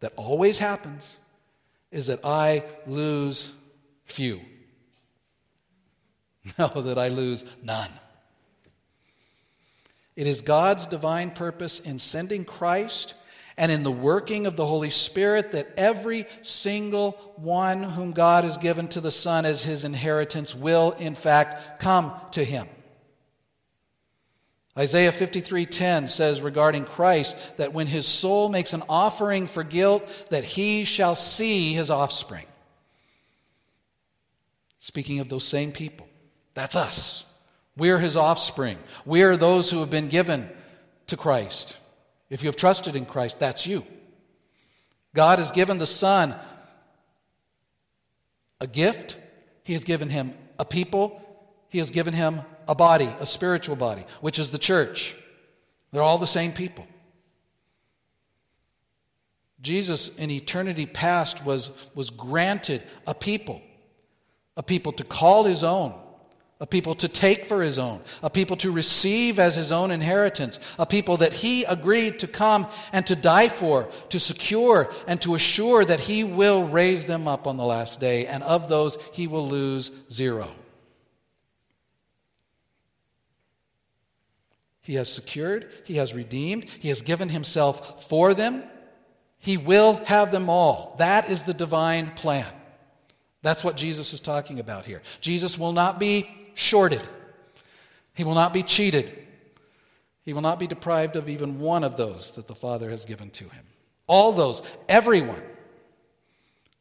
that 0.00 0.12
always 0.16 0.58
happens, 0.58 1.18
is 1.90 2.06
that 2.06 2.20
I 2.24 2.64
lose 2.86 3.52
few. 4.04 4.40
No, 6.58 6.66
that 6.66 6.98
I 6.98 7.06
lose 7.06 7.44
none. 7.62 7.90
It 10.16 10.26
is 10.26 10.40
God's 10.40 10.86
divine 10.86 11.30
purpose 11.30 11.78
in 11.78 12.00
sending 12.00 12.44
Christ 12.44 13.14
and 13.56 13.70
in 13.70 13.82
the 13.82 13.92
working 13.92 14.46
of 14.46 14.56
the 14.56 14.66
Holy 14.66 14.90
Spirit 14.90 15.52
that 15.52 15.72
every 15.76 16.26
single 16.42 17.12
one 17.36 17.82
whom 17.82 18.12
God 18.12 18.44
has 18.44 18.58
given 18.58 18.88
to 18.88 19.00
the 19.00 19.10
Son 19.10 19.44
as 19.44 19.64
his 19.64 19.84
inheritance 19.84 20.54
will, 20.54 20.92
in 20.92 21.14
fact, 21.14 21.80
come 21.80 22.12
to 22.32 22.44
him. 22.44 22.66
Isaiah 24.78 25.12
53:10 25.12 26.08
says 26.08 26.40
regarding 26.40 26.86
Christ 26.86 27.36
that 27.58 27.74
when 27.74 27.86
his 27.86 28.06
soul 28.06 28.48
makes 28.48 28.72
an 28.72 28.82
offering 28.88 29.46
for 29.46 29.64
guilt 29.64 30.08
that 30.30 30.44
he 30.44 30.84
shall 30.84 31.14
see 31.14 31.74
his 31.74 31.90
offspring. 31.90 32.46
Speaking 34.78 35.20
of 35.20 35.28
those 35.28 35.44
same 35.44 35.72
people. 35.72 36.08
That's 36.54 36.74
us. 36.74 37.24
We're 37.76 37.98
his 37.98 38.16
offspring. 38.16 38.78
We 39.04 39.22
are 39.22 39.36
those 39.36 39.70
who 39.70 39.80
have 39.80 39.90
been 39.90 40.08
given 40.08 40.50
to 41.06 41.16
Christ. 41.16 41.78
If 42.32 42.42
you 42.42 42.48
have 42.48 42.56
trusted 42.56 42.96
in 42.96 43.04
Christ, 43.04 43.38
that's 43.38 43.66
you. 43.66 43.84
God 45.14 45.38
has 45.38 45.50
given 45.50 45.76
the 45.76 45.86
Son 45.86 46.34
a 48.58 48.66
gift, 48.66 49.18
He 49.64 49.74
has 49.74 49.84
given 49.84 50.08
him 50.08 50.32
a 50.58 50.64
people, 50.64 51.20
He 51.68 51.78
has 51.78 51.90
given 51.90 52.14
him 52.14 52.40
a 52.66 52.74
body, 52.74 53.10
a 53.20 53.26
spiritual 53.26 53.76
body, 53.76 54.06
which 54.22 54.38
is 54.38 54.48
the 54.48 54.58
church. 54.58 55.14
They're 55.92 56.00
all 56.00 56.16
the 56.16 56.26
same 56.26 56.52
people. 56.52 56.86
Jesus 59.60 60.08
in 60.16 60.30
eternity 60.30 60.86
past 60.86 61.44
was, 61.44 61.70
was 61.94 62.08
granted 62.08 62.82
a 63.06 63.12
people, 63.12 63.60
a 64.56 64.62
people 64.62 64.92
to 64.92 65.04
call 65.04 65.44
his 65.44 65.62
own, 65.62 65.92
a 66.62 66.66
people 66.66 66.94
to 66.94 67.08
take 67.08 67.44
for 67.44 67.60
his 67.60 67.76
own, 67.76 68.00
a 68.22 68.30
people 68.30 68.56
to 68.56 68.70
receive 68.70 69.40
as 69.40 69.56
his 69.56 69.72
own 69.72 69.90
inheritance, 69.90 70.60
a 70.78 70.86
people 70.86 71.16
that 71.16 71.32
he 71.32 71.64
agreed 71.64 72.20
to 72.20 72.28
come 72.28 72.68
and 72.92 73.04
to 73.04 73.16
die 73.16 73.48
for, 73.48 73.88
to 74.10 74.20
secure 74.20 74.88
and 75.08 75.20
to 75.20 75.34
assure 75.34 75.84
that 75.84 75.98
he 75.98 76.22
will 76.22 76.68
raise 76.68 77.04
them 77.06 77.26
up 77.26 77.48
on 77.48 77.56
the 77.56 77.64
last 77.64 77.98
day, 77.98 78.26
and 78.26 78.44
of 78.44 78.68
those 78.68 78.96
he 79.12 79.26
will 79.26 79.46
lose 79.46 79.90
zero. 80.08 80.48
He 84.82 84.94
has 84.94 85.12
secured, 85.12 85.68
He 85.84 85.94
has 85.96 86.14
redeemed, 86.14 86.64
He 86.64 86.90
has 86.90 87.02
given 87.02 87.28
Himself 87.28 88.08
for 88.08 88.34
them. 88.34 88.62
He 89.38 89.56
will 89.56 89.96
have 90.04 90.30
them 90.30 90.48
all. 90.48 90.94
That 90.98 91.28
is 91.28 91.42
the 91.42 91.54
divine 91.54 92.10
plan. 92.10 92.46
That's 93.42 93.64
what 93.64 93.76
Jesus 93.76 94.12
is 94.12 94.20
talking 94.20 94.60
about 94.60 94.84
here. 94.84 95.02
Jesus 95.20 95.58
will 95.58 95.72
not 95.72 95.98
be 95.98 96.30
shorted, 96.54 97.02
He 98.14 98.24
will 98.24 98.34
not 98.34 98.52
be 98.52 98.62
cheated, 98.62 99.26
He 100.24 100.32
will 100.32 100.42
not 100.42 100.58
be 100.58 100.66
deprived 100.66 101.16
of 101.16 101.28
even 101.28 101.58
one 101.58 101.84
of 101.84 101.96
those 101.96 102.32
that 102.36 102.46
the 102.46 102.54
Father 102.54 102.90
has 102.90 103.04
given 103.04 103.30
to 103.30 103.44
Him. 103.44 103.64
All 104.06 104.32
those, 104.32 104.62
everyone 104.88 105.42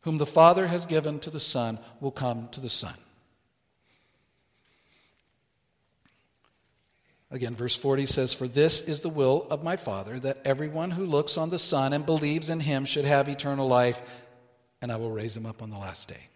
whom 0.01 0.17
the 0.17 0.25
Father 0.25 0.67
has 0.67 0.85
given 0.85 1.19
to 1.19 1.29
the 1.29 1.39
Son 1.39 1.79
will 1.99 2.11
come 2.11 2.49
to 2.49 2.59
the 2.59 2.69
Son. 2.69 2.95
Again, 7.31 7.55
verse 7.55 7.77
40 7.77 8.05
says, 8.07 8.33
For 8.33 8.47
this 8.47 8.81
is 8.81 8.99
the 8.99 9.09
will 9.09 9.47
of 9.49 9.63
my 9.63 9.77
Father, 9.77 10.19
that 10.19 10.41
everyone 10.43 10.91
who 10.91 11.05
looks 11.05 11.37
on 11.37 11.49
the 11.49 11.59
Son 11.59 11.93
and 11.93 12.05
believes 12.05 12.49
in 12.49 12.59
him 12.59 12.83
should 12.83 13.05
have 13.05 13.29
eternal 13.29 13.67
life, 13.67 14.01
and 14.81 14.91
I 14.91 14.97
will 14.97 15.11
raise 15.11 15.37
him 15.37 15.45
up 15.45 15.61
on 15.61 15.69
the 15.69 15.77
last 15.77 16.09
day. 16.09 16.27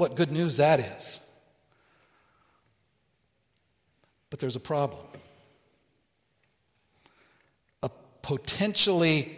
What 0.00 0.16
good 0.16 0.32
news 0.32 0.56
that 0.56 0.80
is. 0.80 1.20
But 4.30 4.38
there's 4.38 4.56
a 4.56 4.60
problem. 4.60 5.02
A 7.82 7.90
potentially 8.22 9.30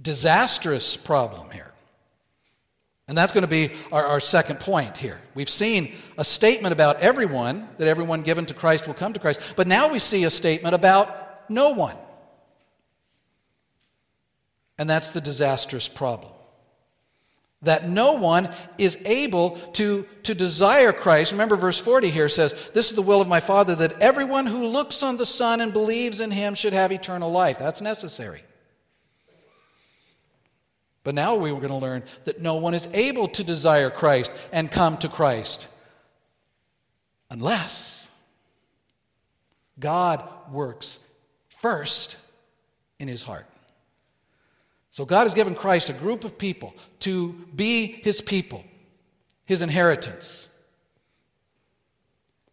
disastrous 0.00 0.96
problem 0.96 1.50
here. 1.50 1.70
And 3.08 3.18
that's 3.18 3.32
going 3.34 3.42
to 3.42 3.46
be 3.46 3.72
our, 3.92 4.06
our, 4.06 4.20
second 4.20 4.58
point 4.58 4.96
here. 4.96 5.20
We've 5.34 5.50
seen 5.50 5.92
a 6.16 6.24
statement 6.24 6.72
about 6.72 7.00
everyone, 7.00 7.68
that 7.76 7.88
everyone 7.88 8.22
given 8.22 8.46
to 8.46 8.54
Christ 8.54 8.86
will 8.86 8.94
come 8.94 9.12
to 9.12 9.20
Christ, 9.20 9.52
but 9.54 9.66
now 9.66 9.92
we 9.92 9.98
see 9.98 10.24
a 10.24 10.30
statement 10.30 10.74
about 10.74 11.50
no 11.50 11.72
one. 11.74 11.96
And 14.78 14.88
that's 14.88 15.10
the 15.10 15.20
disastrous 15.20 15.90
problem. 15.90 16.32
That 17.62 17.88
no 17.88 18.12
one 18.12 18.48
is 18.78 18.96
able 19.04 19.56
to, 19.72 20.06
to 20.22 20.34
desire 20.34 20.92
Christ. 20.92 21.32
Remember, 21.32 21.56
verse 21.56 21.78
40 21.78 22.10
here 22.10 22.28
says, 22.28 22.70
This 22.72 22.90
is 22.90 22.96
the 22.96 23.02
will 23.02 23.20
of 23.20 23.26
my 23.26 23.40
Father, 23.40 23.74
that 23.74 24.00
everyone 24.00 24.46
who 24.46 24.64
looks 24.66 25.02
on 25.02 25.16
the 25.16 25.26
Son 25.26 25.60
and 25.60 25.72
believes 25.72 26.20
in 26.20 26.30
him 26.30 26.54
should 26.54 26.72
have 26.72 26.92
eternal 26.92 27.32
life. 27.32 27.58
That's 27.58 27.82
necessary. 27.82 28.42
But 31.02 31.14
now 31.14 31.36
we 31.36 31.52
were 31.52 31.60
going 31.60 31.70
to 31.70 31.76
learn 31.76 32.02
that 32.24 32.42
no 32.42 32.56
one 32.56 32.74
is 32.74 32.88
able 32.92 33.28
to 33.28 33.42
desire 33.42 33.90
Christ 33.90 34.30
and 34.52 34.70
come 34.70 34.98
to 34.98 35.08
Christ 35.08 35.68
unless 37.30 38.10
God 39.78 40.22
works 40.50 41.00
first 41.60 42.18
in 42.98 43.08
his 43.08 43.22
heart. 43.22 43.46
So 44.98 45.04
God 45.04 45.22
has 45.26 45.34
given 45.34 45.54
Christ 45.54 45.90
a 45.90 45.92
group 45.92 46.24
of 46.24 46.36
people 46.36 46.74
to 46.98 47.32
be 47.54 47.86
his 47.86 48.20
people, 48.20 48.64
his 49.44 49.62
inheritance. 49.62 50.48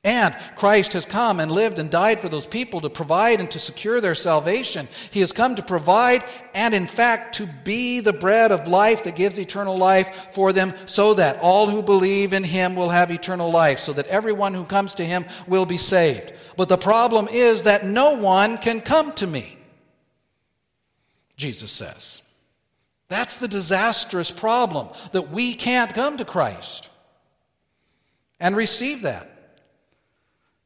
And 0.04 0.38
Christ 0.56 0.94
has 0.94 1.08
come 1.08 1.40
and 1.40 1.52
lived 1.52 1.80
and 1.80 1.90
died 1.90 2.20
for 2.20 2.30
those 2.30 2.46
people 2.46 2.82
to 2.82 2.90
provide 2.92 3.40
and 3.40 3.50
to 3.50 3.58
secure 3.58 4.00
their 4.00 4.14
salvation. 4.14 4.88
He 5.10 5.22
has 5.22 5.32
come 5.32 5.56
to 5.56 5.64
provide 5.64 6.24
and, 6.54 6.76
in 6.76 6.86
fact, 6.86 7.34
to 7.38 7.48
be 7.64 8.00
the 8.00 8.14
bread 8.14 8.52
of 8.52 8.68
life 8.68 9.06
that 9.06 9.16
gives 9.16 9.40
eternal 9.40 9.76
life 9.76 10.28
for 10.32 10.54
them, 10.54 10.76
so 10.86 11.16
that 11.16 11.40
all 11.42 11.68
who 11.68 11.82
believe 11.82 12.32
in 12.32 12.44
Him 12.44 12.76
will 12.76 12.90
have 12.90 13.10
eternal 13.10 13.50
life, 13.50 13.80
so 13.80 13.92
that 13.94 14.06
everyone 14.06 14.54
who 14.54 14.66
comes 14.66 14.94
to 14.94 15.04
Him 15.04 15.26
will 15.48 15.66
be 15.66 15.78
saved. 15.78 16.32
But 16.58 16.70
the 16.70 16.78
problem 16.78 17.28
is 17.32 17.64
that 17.64 17.88
no 17.88 18.12
one 18.12 18.60
can 18.60 18.82
come 18.82 19.14
to 19.14 19.26
me, 19.26 19.58
Jesus 21.38 21.72
says. 21.72 22.22
That's 23.08 23.38
the 23.38 23.48
disastrous 23.48 24.32
problem, 24.32 24.90
that 25.12 25.30
we 25.30 25.54
can't 25.54 25.94
come 25.94 26.18
to 26.18 26.26
Christ 26.26 26.90
and 28.40 28.56
receive 28.56 29.04
that. 29.04 29.30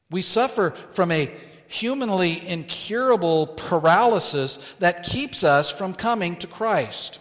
We 0.10 0.22
suffer 0.22 0.72
from 0.92 1.12
a 1.12 1.32
humanly 1.68 2.48
incurable 2.48 3.48
paralysis 3.48 4.58
that 4.80 5.04
keeps 5.04 5.44
us 5.44 5.70
from 5.70 5.94
coming 5.94 6.36
to 6.38 6.48
Christ. 6.48 7.20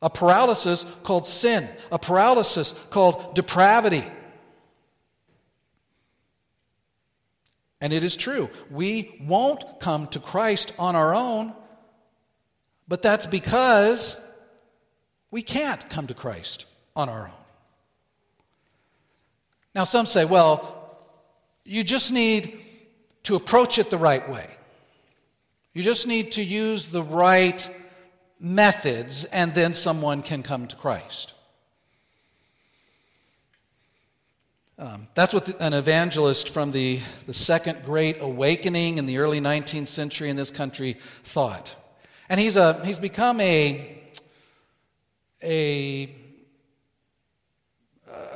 A 0.00 0.10
paralysis 0.10 0.84
called 1.02 1.26
sin, 1.26 1.68
a 1.90 1.98
paralysis 1.98 2.72
called 2.90 3.34
depravity. 3.34 4.04
And 7.80 7.92
it 7.92 8.04
is 8.04 8.16
true, 8.16 8.48
we 8.70 9.18
won't 9.20 9.80
come 9.80 10.06
to 10.08 10.20
Christ 10.20 10.72
on 10.78 10.94
our 10.94 11.14
own, 11.14 11.52
but 12.94 13.02
that's 13.02 13.26
because 13.26 14.16
we 15.32 15.42
can't 15.42 15.90
come 15.90 16.06
to 16.06 16.14
Christ 16.14 16.66
on 16.94 17.08
our 17.08 17.26
own. 17.26 17.44
Now, 19.74 19.82
some 19.82 20.06
say, 20.06 20.24
well, 20.24 20.96
you 21.64 21.82
just 21.82 22.12
need 22.12 22.60
to 23.24 23.34
approach 23.34 23.80
it 23.80 23.90
the 23.90 23.98
right 23.98 24.30
way. 24.30 24.48
You 25.72 25.82
just 25.82 26.06
need 26.06 26.30
to 26.38 26.44
use 26.44 26.88
the 26.88 27.02
right 27.02 27.68
methods, 28.38 29.24
and 29.24 29.52
then 29.52 29.74
someone 29.74 30.22
can 30.22 30.44
come 30.44 30.68
to 30.68 30.76
Christ. 30.76 31.34
Um, 34.78 35.08
that's 35.16 35.34
what 35.34 35.46
the, 35.46 35.60
an 35.60 35.72
evangelist 35.72 36.50
from 36.50 36.70
the, 36.70 37.00
the 37.26 37.34
Second 37.34 37.84
Great 37.84 38.18
Awakening 38.20 38.98
in 38.98 39.06
the 39.06 39.18
early 39.18 39.40
19th 39.40 39.88
century 39.88 40.30
in 40.30 40.36
this 40.36 40.52
country 40.52 40.96
thought. 41.24 41.74
And 42.28 42.40
he's, 42.40 42.56
a, 42.56 42.84
he's 42.84 42.98
become 42.98 43.40
a, 43.40 44.00
a 45.42 46.14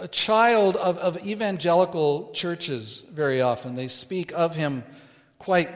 a 0.00 0.08
child 0.08 0.76
of, 0.76 0.98
of 0.98 1.26
evangelical 1.26 2.30
churches 2.32 3.02
very 3.12 3.40
often. 3.40 3.74
They 3.74 3.88
speak 3.88 4.32
of 4.32 4.54
him 4.54 4.84
quite 5.38 5.70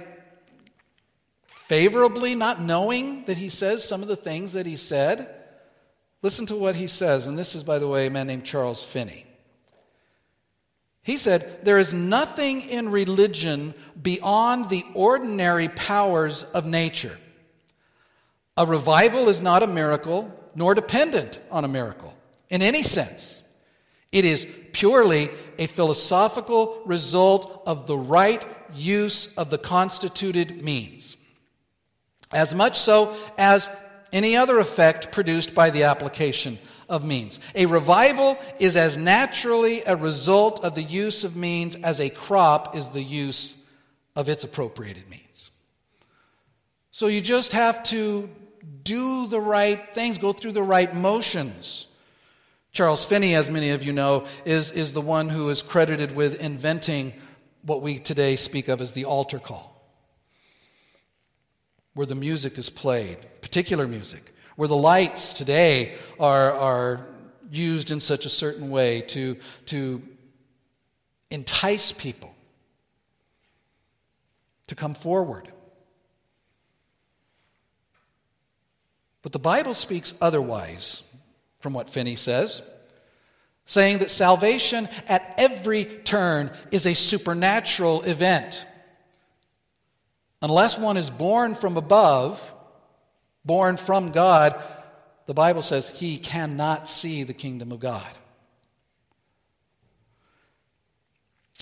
favorably, 1.47 2.35
not 2.35 2.61
knowing 2.61 3.25
that 3.25 3.37
he 3.37 3.49
says 3.49 3.87
some 3.87 4.03
of 4.03 4.09
the 4.09 4.17
things 4.17 4.53
that 4.53 4.67
he 4.67 4.77
said. 4.77 5.35
Listen 6.23 6.47
to 6.47 6.57
what 6.57 6.77
he 6.77 6.87
says, 6.87 7.27
and 7.27 7.37
this 7.37 7.55
is, 7.55 7.65
by 7.65 7.79
the 7.79 7.89
way, 7.89 8.07
a 8.07 8.11
man 8.11 8.29
named 8.29 8.45
Charles 8.45 8.85
Finney. 8.85 9.27
He 11.03 11.17
said, 11.17 11.65
There 11.65 11.79
is 11.79 11.93
nothing 11.93 12.61
in 12.69 12.91
religion 12.91 13.75
beyond 14.01 14.69
the 14.69 14.85
ordinary 14.95 15.69
powers 15.69 16.45
of 16.45 16.65
nature. 16.65 17.19
A 18.57 18.67
revival 18.67 19.29
is 19.29 19.41
not 19.41 19.63
a 19.63 19.67
miracle, 19.67 20.31
nor 20.55 20.75
dependent 20.75 21.41
on 21.51 21.65
a 21.65 21.69
miracle 21.69 22.15
in 22.51 22.61
any 22.61 22.83
sense. 22.83 23.43
It 24.11 24.27
is 24.27 24.47
purely 24.73 25.31
a 25.59 25.67
philosophical 25.67 26.83
result 26.85 27.63
of 27.67 27.87
the 27.87 27.97
right 27.97 28.45
use 28.75 29.29
of 29.37 29.49
the 29.49 29.59
constituted 29.59 30.63
means, 30.63 31.17
as 32.31 32.55
much 32.55 32.79
so 32.79 33.17
as 33.39 33.71
any 34.13 34.37
other 34.37 34.59
effect 34.59 35.13
produced 35.13 35.55
by 35.55 35.71
the 35.71 35.85
application 35.85 36.59
of 36.91 37.07
means. 37.07 37.41
A 37.55 37.65
revival 37.65 38.37
is 38.61 38.77
as 38.77 38.99
naturally 38.99 39.83
a 39.87 39.97
result 39.97 40.63
of 40.63 40.75
the 40.75 40.83
use 40.83 41.25
of 41.25 41.37
means 41.37 41.75
as 41.77 42.01
a 42.01 42.11
crop 42.11 42.77
is 42.77 42.91
the 42.91 43.03
use 43.03 43.57
of 44.15 44.29
its 44.29 44.45
appropriated 44.45 45.09
means. 45.09 45.51
So 46.91 47.07
you 47.07 47.23
just 47.23 47.53
have 47.53 47.83
to 47.85 48.29
do 48.83 49.27
the 49.27 49.41
right 49.41 49.95
things, 49.95 50.19
go 50.19 50.33
through 50.33 50.53
the 50.53 50.63
right 50.63 50.95
motions. 50.95 51.87
Charles 52.73 53.05
Finney, 53.05 53.35
as 53.35 53.51
many 53.51 53.71
of 53.71 53.83
you 53.83 53.93
know, 53.93 54.27
is, 54.45 54.71
is 54.71 54.93
the 54.93 55.01
one 55.01 55.29
who 55.29 55.51
is 55.51 55.63
credited 55.63 56.15
with 56.17 56.41
inventing 56.41 57.13
what 57.63 57.83
we 57.83 57.99
today 57.99 58.37
speak 58.37 58.69
of 58.69 58.81
as 58.81 58.93
the 58.93 59.05
altar 59.05 59.39
call, 59.39 59.85
where 61.95 62.07
the 62.07 62.15
music 62.15 62.57
is 62.57 62.71
played, 62.71 63.19
particular 63.43 63.87
music, 63.87 64.35
where 64.57 64.69
the 64.69 64.77
lights 64.77 65.35
today 65.35 65.97
are, 66.19 66.53
are 66.55 67.07
used 67.51 67.91
in 67.91 68.01
such 68.01 68.25
a 68.25 68.31
certain 68.31 68.71
way 68.71 69.03
to, 69.03 69.37
to 69.67 70.03
entice 71.31 71.93
people 71.93 72.35
to 74.69 74.75
come 74.75 74.95
forward. 74.95 75.52
But 79.23 79.33
the 79.33 79.39
Bible 79.39 79.75
speaks 79.75 80.15
otherwise 80.21 81.05
from 81.61 81.73
what 81.73 81.89
Finney 81.89 82.17
says, 82.17 82.63
saying 83.67 83.99
that 83.99 84.11
salvation 84.11 84.89
at 85.07 85.35
every 85.39 85.85
turn 85.85 86.51
is 86.73 86.87
a 86.87 86.95
supernatural 86.95 88.03
event. 88.03 88.67
Unless 90.43 90.79
one 90.79 90.97
is 90.97 91.09
born 91.09 91.55
from 91.55 91.77
above, 91.77 92.53
born 93.45 93.77
from 93.77 94.11
God, 94.11 94.61
the 95.27 95.35
Bible 95.35 95.63
says 95.63 95.89
he 95.89 96.19
cannot 96.19 96.89
see 96.89 97.23
the 97.23 97.33
kingdom 97.33 97.71
of 97.71 97.79
God. 97.79 98.07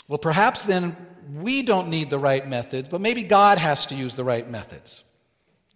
Well, 0.08 0.18
perhaps 0.18 0.64
then 0.64 0.96
we 1.34 1.62
don't 1.62 1.88
need 1.88 2.08
the 2.08 2.18
right 2.18 2.48
methods, 2.48 2.88
but 2.88 3.02
maybe 3.02 3.22
God 3.22 3.58
has 3.58 3.86
to 3.86 3.94
use 3.94 4.16
the 4.16 4.24
right 4.24 4.48
methods. 4.48 5.04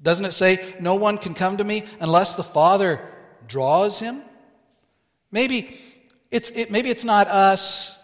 Doesn't 0.05 0.27
it 0.27 0.33
say, 0.33 0.77
No 0.79 0.95
one 0.95 1.19
can 1.19 1.35
come 1.35 1.57
to 1.57 1.65
me 1.65 1.83
unless 1.99 2.37
the 2.37 2.45
Father 2.45 3.01
draws 3.49 3.99
him? 3.99 4.23
Maybe 5.33 5.77
it's, 6.31 6.51
it, 6.51 6.71
maybe 6.71 6.91
it's 6.91 7.05
not 7.05 7.27
us 7.27 7.99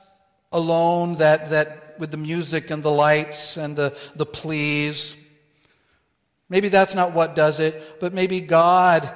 alone 0.50 1.16
that, 1.16 1.50
that 1.50 1.96
with 2.00 2.10
the 2.10 2.16
music 2.16 2.70
and 2.70 2.82
the 2.82 2.90
lights 2.90 3.58
and 3.58 3.76
the, 3.76 3.96
the 4.16 4.26
pleas. 4.26 5.14
Maybe 6.48 6.68
that's 6.68 6.94
not 6.94 7.12
what 7.12 7.36
does 7.36 7.60
it, 7.60 8.00
but 8.00 8.14
maybe 8.14 8.40
God 8.40 9.12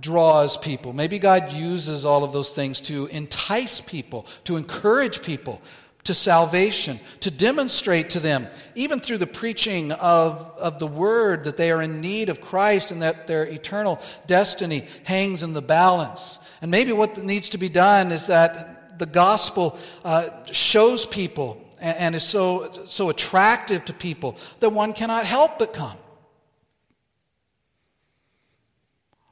draws 0.00 0.58
people. 0.58 0.92
Maybe 0.92 1.18
God 1.18 1.52
uses 1.52 2.04
all 2.04 2.24
of 2.24 2.32
those 2.32 2.50
things 2.50 2.80
to 2.82 3.06
entice 3.06 3.80
people, 3.80 4.26
to 4.42 4.56
encourage 4.56 5.22
people 5.22 5.62
to 6.04 6.14
salvation, 6.14 7.00
to 7.20 7.30
demonstrate 7.30 8.10
to 8.10 8.20
them, 8.20 8.46
even 8.74 9.00
through 9.00 9.18
the 9.18 9.26
preaching 9.26 9.90
of, 9.92 10.52
of 10.58 10.78
the 10.78 10.86
word, 10.86 11.44
that 11.44 11.56
they 11.56 11.70
are 11.70 11.80
in 11.82 12.00
need 12.00 12.28
of 12.28 12.40
Christ 12.40 12.90
and 12.90 13.00
that 13.02 13.26
their 13.26 13.44
eternal 13.44 14.00
destiny 14.26 14.86
hangs 15.04 15.42
in 15.42 15.54
the 15.54 15.62
balance. 15.62 16.38
And 16.60 16.70
maybe 16.70 16.92
what 16.92 17.16
needs 17.22 17.48
to 17.50 17.58
be 17.58 17.70
done 17.70 18.12
is 18.12 18.26
that 18.26 18.98
the 18.98 19.06
gospel 19.06 19.78
uh, 20.04 20.28
shows 20.44 21.06
people 21.06 21.60
and, 21.80 21.96
and 21.96 22.14
is 22.14 22.22
so, 22.22 22.70
so 22.86 23.08
attractive 23.08 23.86
to 23.86 23.94
people 23.94 24.36
that 24.60 24.70
one 24.70 24.92
cannot 24.92 25.24
help 25.24 25.58
but 25.58 25.72
come. 25.72 25.96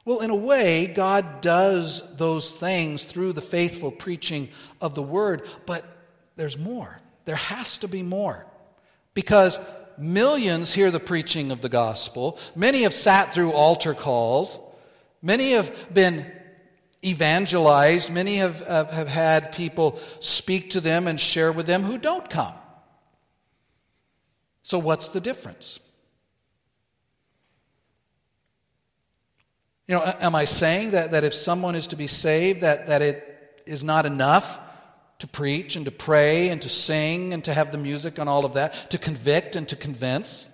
Well, 0.05 0.19
in 0.19 0.31
a 0.31 0.35
way, 0.35 0.87
God 0.87 1.39
does 1.39 2.03
those 2.17 2.51
things 2.51 3.05
through 3.05 3.33
the 3.33 3.41
faithful 3.41 3.89
preaching 3.89 4.49
of 4.81 4.95
the 4.95 5.03
word, 5.03 5.47
but 5.65 5.85
there's 6.35 6.57
more. 6.57 6.99
There 7.25 7.35
has 7.35 7.77
to 7.79 7.87
be 7.87 8.03
more. 8.03 8.45
Because 9.13 9.59
millions 9.97 10.73
hear 10.73 10.91
the 10.91 10.99
preaching 10.99 11.51
of 11.51 11.61
the 11.61 11.69
gospel, 11.69 12.39
many 12.55 12.83
have 12.83 12.93
sat 12.93 13.33
through 13.33 13.51
altar 13.51 13.93
calls, 13.93 14.59
many 15.21 15.51
have 15.51 15.93
been 15.93 16.31
evangelized, 17.05 18.09
many 18.09 18.37
have, 18.37 18.65
have, 18.65 18.91
have 18.91 19.07
had 19.07 19.51
people 19.51 19.99
speak 20.19 20.71
to 20.71 20.81
them 20.81 21.07
and 21.07 21.19
share 21.19 21.51
with 21.51 21.65
them 21.65 21.83
who 21.83 21.97
don't 21.97 22.29
come. 22.29 22.53
So, 24.61 24.79
what's 24.79 25.09
the 25.09 25.19
difference? 25.19 25.79
You 29.87 29.95
know, 29.95 30.15
am 30.21 30.33
I 30.33 30.45
saying 30.45 30.91
that, 30.91 31.11
that 31.11 31.25
if 31.25 31.33
someone 31.33 31.75
is 31.75 31.87
to 31.87 31.97
be 31.97 32.07
saved, 32.07 32.61
that, 32.61 32.87
that 32.87 33.01
it 33.01 33.61
is 33.65 33.83
not 33.83 34.05
enough 34.05 34.59
to 35.23 35.27
preach 35.27 35.75
and 35.75 35.85
to 35.85 35.91
pray 35.91 36.49
and 36.49 36.61
to 36.61 36.69
sing 36.69 37.33
and 37.33 37.43
to 37.45 37.53
have 37.53 37.71
the 37.71 37.77
music 37.77 38.19
and 38.19 38.29
all 38.29 38.45
of 38.45 38.53
that, 38.53 38.91
to 38.91 38.97
convict 38.97 39.55
and 39.55 39.67
to 39.69 39.75
convince? 39.75 40.47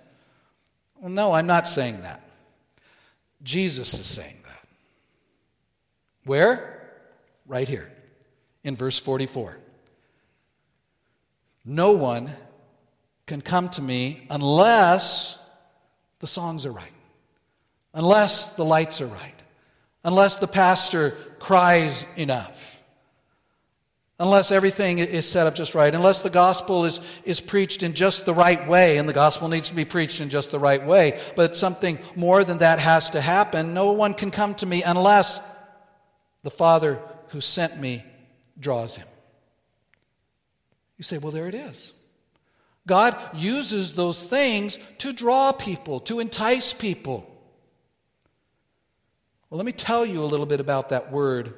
Well, 0.98 1.10
no, 1.10 1.32
I'm 1.32 1.46
not 1.46 1.68
saying 1.68 2.00
that. 2.00 2.22
Jesus 3.42 3.94
is 3.94 4.06
saying 4.06 4.38
that. 4.44 4.68
Where? 6.24 6.90
Right 7.46 7.68
here 7.68 7.92
in 8.64 8.76
verse 8.76 8.98
44. 8.98 9.58
No 11.64 11.92
one 11.92 12.30
can 13.26 13.40
come 13.42 13.68
to 13.70 13.82
me 13.82 14.26
unless 14.30 15.38
the 16.18 16.26
songs 16.26 16.66
are 16.66 16.72
right 16.72 16.92
unless 17.94 18.52
the 18.52 18.64
lights 18.64 19.00
are 19.00 19.06
right, 19.06 19.34
unless 20.04 20.36
the 20.36 20.46
pastor 20.46 21.16
cries 21.38 22.06
enough, 22.16 22.69
unless 24.20 24.52
everything 24.52 24.98
is 24.98 25.26
set 25.26 25.46
up 25.46 25.54
just 25.54 25.74
right, 25.74 25.94
unless 25.94 26.20
the 26.20 26.28
gospel 26.28 26.84
is, 26.84 27.00
is 27.24 27.40
preached 27.40 27.82
in 27.82 27.94
just 27.94 28.26
the 28.26 28.34
right 28.34 28.68
way, 28.68 28.98
and 28.98 29.08
the 29.08 29.14
gospel 29.14 29.48
needs 29.48 29.70
to 29.70 29.74
be 29.74 29.86
preached 29.86 30.20
in 30.20 30.28
just 30.28 30.50
the 30.50 30.58
right 30.58 30.84
way, 30.84 31.18
but 31.36 31.56
something 31.56 31.98
more 32.14 32.44
than 32.44 32.58
that 32.58 32.78
has 32.78 33.10
to 33.10 33.20
happen. 33.20 33.72
No 33.72 33.92
one 33.92 34.12
can 34.12 34.30
come 34.30 34.54
to 34.56 34.66
me 34.66 34.82
unless 34.82 35.40
the 36.42 36.50
Father 36.50 37.00
who 37.28 37.40
sent 37.40 37.80
me 37.80 38.04
draws 38.58 38.94
him. 38.94 39.08
You 40.98 41.02
say, 41.02 41.16
well, 41.16 41.32
there 41.32 41.48
it 41.48 41.54
is. 41.54 41.94
God 42.86 43.16
uses 43.34 43.94
those 43.94 44.26
things 44.26 44.78
to 44.98 45.14
draw 45.14 45.52
people, 45.52 46.00
to 46.00 46.20
entice 46.20 46.74
people. 46.74 47.26
Well, 49.48 49.56
let 49.56 49.64
me 49.64 49.72
tell 49.72 50.04
you 50.04 50.22
a 50.22 50.24
little 50.24 50.46
bit 50.46 50.60
about 50.60 50.90
that 50.90 51.10
word 51.10 51.54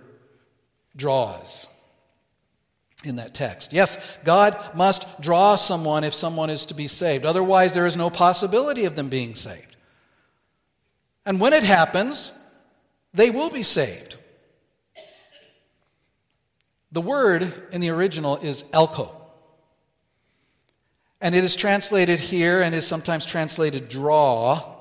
draws 0.94 1.66
in 3.04 3.16
that 3.16 3.34
text. 3.34 3.72
Yes, 3.72 3.98
God 4.24 4.56
must 4.74 5.20
draw 5.20 5.56
someone 5.56 6.04
if 6.04 6.14
someone 6.14 6.50
is 6.50 6.66
to 6.66 6.74
be 6.74 6.86
saved. 6.86 7.24
Otherwise, 7.24 7.74
there 7.74 7.86
is 7.86 7.96
no 7.96 8.10
possibility 8.10 8.84
of 8.84 8.96
them 8.96 9.08
being 9.08 9.34
saved. 9.34 9.76
And 11.24 11.40
when 11.40 11.52
it 11.52 11.64
happens, 11.64 12.32
they 13.14 13.30
will 13.30 13.50
be 13.50 13.62
saved. 13.62 14.16
The 16.92 17.00
word 17.00 17.52
in 17.72 17.80
the 17.80 17.90
original 17.90 18.36
is 18.36 18.64
elko. 18.72 19.16
And 21.20 21.34
it 21.34 21.44
is 21.44 21.56
translated 21.56 22.18
here 22.18 22.60
and 22.60 22.74
is 22.74 22.86
sometimes 22.86 23.24
translated 23.24 23.88
draw. 23.88 24.76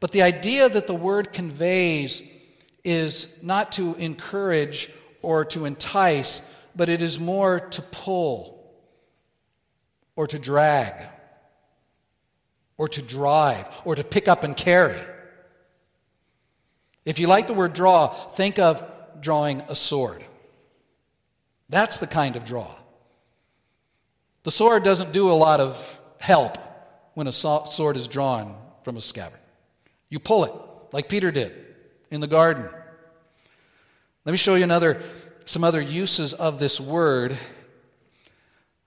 But 0.00 0.12
the 0.12 0.22
idea 0.22 0.68
that 0.68 0.86
the 0.86 0.94
word 0.94 1.32
conveys 1.32 2.22
is 2.82 3.28
not 3.42 3.72
to 3.72 3.94
encourage 3.96 4.90
or 5.22 5.44
to 5.44 5.64
entice, 5.64 6.40
but 6.76 6.88
it 6.88 7.00
is 7.00 7.18
more 7.18 7.58
to 7.58 7.82
pull 7.82 8.74
or 10.14 10.26
to 10.26 10.38
drag 10.38 11.06
or 12.76 12.88
to 12.88 13.02
drive 13.02 13.68
or 13.84 13.94
to 13.94 14.04
pick 14.04 14.28
up 14.28 14.44
and 14.44 14.56
carry. 14.56 15.00
If 17.04 17.18
you 17.18 17.26
like 17.26 17.46
the 17.46 17.54
word 17.54 17.72
draw, 17.72 18.08
think 18.08 18.58
of 18.58 18.84
drawing 19.20 19.62
a 19.68 19.74
sword. 19.76 20.22
That's 21.68 21.98
the 21.98 22.06
kind 22.06 22.36
of 22.36 22.44
draw. 22.44 22.70
The 24.42 24.50
sword 24.50 24.84
doesn't 24.84 25.12
do 25.12 25.30
a 25.30 25.32
lot 25.32 25.60
of 25.60 26.00
help 26.20 26.58
when 27.14 27.26
a 27.26 27.32
sword 27.32 27.96
is 27.96 28.06
drawn 28.08 28.56
from 28.84 28.96
a 28.96 29.00
scabbard. 29.00 29.40
You 30.08 30.18
pull 30.18 30.44
it, 30.44 30.52
like 30.92 31.08
Peter 31.08 31.30
did 31.30 31.52
in 32.10 32.20
the 32.20 32.26
garden. 32.26 32.68
Let 34.24 34.32
me 34.32 34.38
show 34.38 34.54
you 34.54 34.64
another, 34.64 35.00
some 35.46 35.64
other 35.64 35.80
uses 35.80 36.34
of 36.34 36.58
this 36.58 36.80
word. 36.80 37.38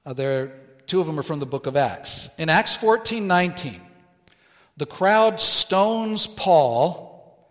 Uh, 0.06 0.14
there, 0.14 0.52
two 0.86 1.00
of 1.00 1.08
them 1.08 1.18
are 1.18 1.24
from 1.24 1.40
the 1.40 1.46
book 1.46 1.66
of 1.66 1.76
Acts. 1.76 2.30
In 2.38 2.50
Acts 2.50 2.76
14 2.76 3.26
19, 3.26 3.82
the 4.78 4.86
crowd 4.86 5.42
stones 5.42 6.28
Paul, 6.28 7.50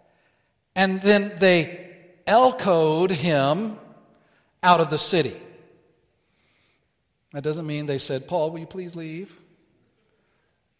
and 0.76 1.00
then 1.00 1.32
they 1.38 1.96
elkoed 2.26 3.10
him 3.10 3.78
out 4.62 4.80
of 4.80 4.90
the 4.90 4.98
city. 4.98 5.36
That 7.32 7.42
doesn't 7.42 7.66
mean 7.66 7.86
they 7.86 7.98
said, 7.98 8.28
Paul, 8.28 8.50
will 8.50 8.60
you 8.60 8.66
please 8.66 8.94
leave? 8.94 9.34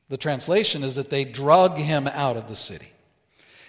The 0.09 0.17
translation 0.17 0.83
is 0.83 0.95
that 0.95 1.11
they 1.11 1.25
drug 1.25 1.77
him 1.79 2.07
out 2.07 2.37
of 2.37 2.49
the 2.49 2.57
city. 2.57 2.91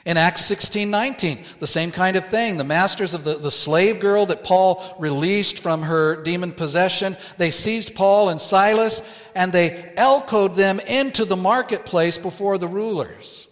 In 0.06 0.18
Acts 0.18 0.46
16 0.46 0.90
19, 0.90 1.44
the 1.60 1.68
same 1.68 1.92
kind 1.92 2.16
of 2.16 2.26
thing. 2.26 2.58
The 2.58 2.64
masters 2.64 3.14
of 3.14 3.24
the, 3.24 3.36
the 3.36 3.52
slave 3.52 4.00
girl 4.00 4.26
that 4.28 4.44
Paul 4.44 4.96
released 4.98 5.60
from 5.60 5.84
her 5.84 6.22
demon 6.24 6.54
possession, 6.54 7.18
they 7.38 7.52
seized 7.52 7.96
Paul 7.96 8.30
and 8.30 8.40
Silas 8.40 9.02
and 9.36 9.52
they 9.52 9.94
elkoed 9.98 10.56
them 10.56 10.80
into 10.80 11.26
the 11.26 11.36
marketplace 11.36 12.18
before 12.18 12.58
the 12.58 12.68
rulers. 12.68 13.48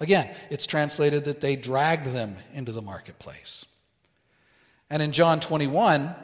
Again, 0.00 0.32
it's 0.50 0.66
translated 0.66 1.24
that 1.24 1.40
they 1.40 1.56
dragged 1.56 2.06
them 2.06 2.36
into 2.52 2.72
the 2.72 2.82
marketplace. 2.82 3.66
And 4.90 5.02
in 5.02 5.12
John 5.12 5.40
21, 5.40 6.14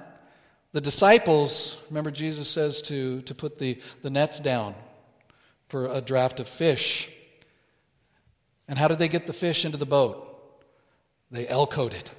the 0.72 0.80
disciples, 0.80 1.78
remember 1.88 2.10
Jesus 2.10 2.48
says 2.48 2.82
to, 2.82 3.20
to 3.22 3.34
put 3.34 3.58
the, 3.58 3.80
the 4.02 4.10
nets 4.10 4.40
down 4.40 4.74
for 5.68 5.86
a 5.86 6.00
draft 6.00 6.40
of 6.40 6.48
fish. 6.48 7.10
And 8.68 8.78
how 8.78 8.88
did 8.88 8.98
they 8.98 9.08
get 9.08 9.26
the 9.26 9.32
fish 9.32 9.64
into 9.64 9.76
the 9.76 9.86
boat? 9.86 10.30
They 11.30 11.46
elkoed 11.46 11.94
it, 11.94 12.10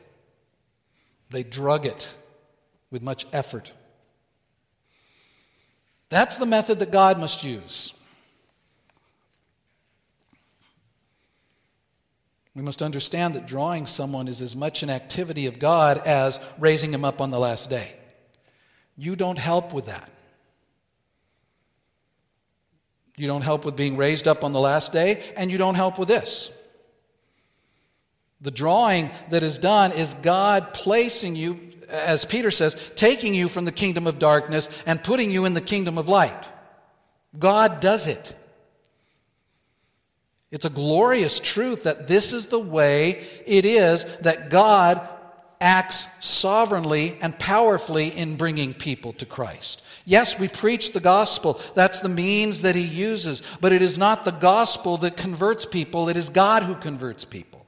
they 1.30 1.44
drug 1.44 1.86
it 1.86 2.16
with 2.92 3.02
much 3.02 3.26
effort. 3.34 3.72
That's 6.10 6.38
the 6.38 6.46
method 6.46 6.80
that 6.80 6.92
God 6.92 7.20
must 7.20 7.44
use. 7.44 7.94
We 12.56 12.62
must 12.62 12.82
understand 12.82 13.34
that 13.34 13.48
drawing 13.48 13.86
someone 13.86 14.30
is 14.30 14.42
as 14.42 14.56
much 14.56 14.82
an 14.82 14.90
activity 14.90 15.46
of 15.48 15.60
God 15.60 15.98
as 15.98 16.40
raising 16.58 16.94
him 16.94 17.04
up 17.04 17.20
on 17.20 17.32
the 17.32 17.40
last 17.40 17.70
day. 17.70 17.94
You 18.96 19.18
don't 19.18 19.38
help 19.38 19.74
with 19.74 19.88
that. 19.88 20.10
You 23.18 23.28
don't 23.28 23.42
help 23.42 23.64
with 23.66 23.76
being 23.76 23.98
raised 23.98 24.28
up 24.28 24.44
on 24.44 24.52
the 24.52 24.60
last 24.60 24.92
day, 24.92 25.24
and 25.38 25.52
you 25.52 25.58
don't 25.58 25.76
help 25.76 25.98
with 25.98 26.08
this. 26.08 26.52
The 28.42 28.52
drawing 28.52 29.10
that 29.30 29.44
is 29.44 29.58
done 29.58 29.92
is 29.94 30.14
God 30.16 30.74
placing 30.74 31.36
you, 31.36 31.60
as 31.90 32.26
Peter 32.26 32.52
says, 32.52 32.76
taking 32.96 33.34
you 33.34 33.48
from 33.48 33.66
the 33.66 33.72
kingdom 33.72 34.06
of 34.06 34.20
darkness 34.20 34.70
and 34.86 35.04
putting 35.04 35.32
you 35.32 35.46
in 35.46 35.54
the 35.54 35.62
kingdom 35.62 35.98
of 35.98 36.10
light. 36.10 36.44
God 37.38 37.80
does 37.80 38.08
it. 38.08 38.36
It's 40.52 40.66
a 40.66 40.70
glorious 40.70 41.40
truth 41.40 41.84
that 41.84 42.08
this 42.08 42.34
is 42.34 42.48
the 42.48 42.60
way 42.60 43.26
it 43.46 43.66
is 43.66 44.06
that 44.22 44.50
God 44.50 45.06
acts 45.66 46.08
sovereignly 46.20 47.18
and 47.24 47.38
powerfully 47.40 48.10
in 48.10 48.38
bringing 48.38 48.72
people 48.72 49.12
to 49.14 49.26
Christ. 49.26 49.82
Yes, 50.06 50.38
we 50.38 50.48
preach 50.48 50.94
the 50.94 51.00
gospel. 51.00 51.60
That's 51.74 52.02
the 52.02 52.10
means 52.10 52.62
that 52.62 52.76
he 52.76 52.84
uses. 52.84 53.42
But 53.60 53.74
it 53.74 53.82
is 53.82 53.98
not 53.98 54.26
the 54.26 54.32
gospel 54.32 54.98
that 54.98 55.18
converts 55.18 55.66
people, 55.66 56.08
it 56.08 56.18
is 56.18 56.30
God 56.30 56.62
who 56.62 56.76
converts 56.76 57.26
people. 57.26 57.66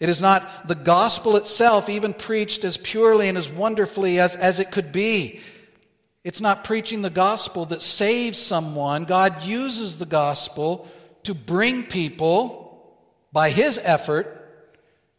It 0.00 0.08
is 0.08 0.20
not 0.20 0.66
the 0.66 0.74
gospel 0.74 1.36
itself, 1.36 1.88
even 1.88 2.12
preached 2.12 2.64
as 2.64 2.76
purely 2.76 3.28
and 3.28 3.38
as 3.38 3.50
wonderfully 3.50 4.18
as, 4.18 4.34
as 4.34 4.58
it 4.58 4.72
could 4.72 4.90
be. 4.90 5.40
It's 6.24 6.40
not 6.40 6.64
preaching 6.64 7.02
the 7.02 7.10
gospel 7.10 7.66
that 7.66 7.82
saves 7.82 8.38
someone. 8.38 9.04
God 9.04 9.44
uses 9.44 9.96
the 9.96 10.06
gospel 10.06 10.88
to 11.22 11.34
bring 11.34 11.84
people, 11.84 12.98
by 13.32 13.50
his 13.50 13.80
effort, 13.82 14.34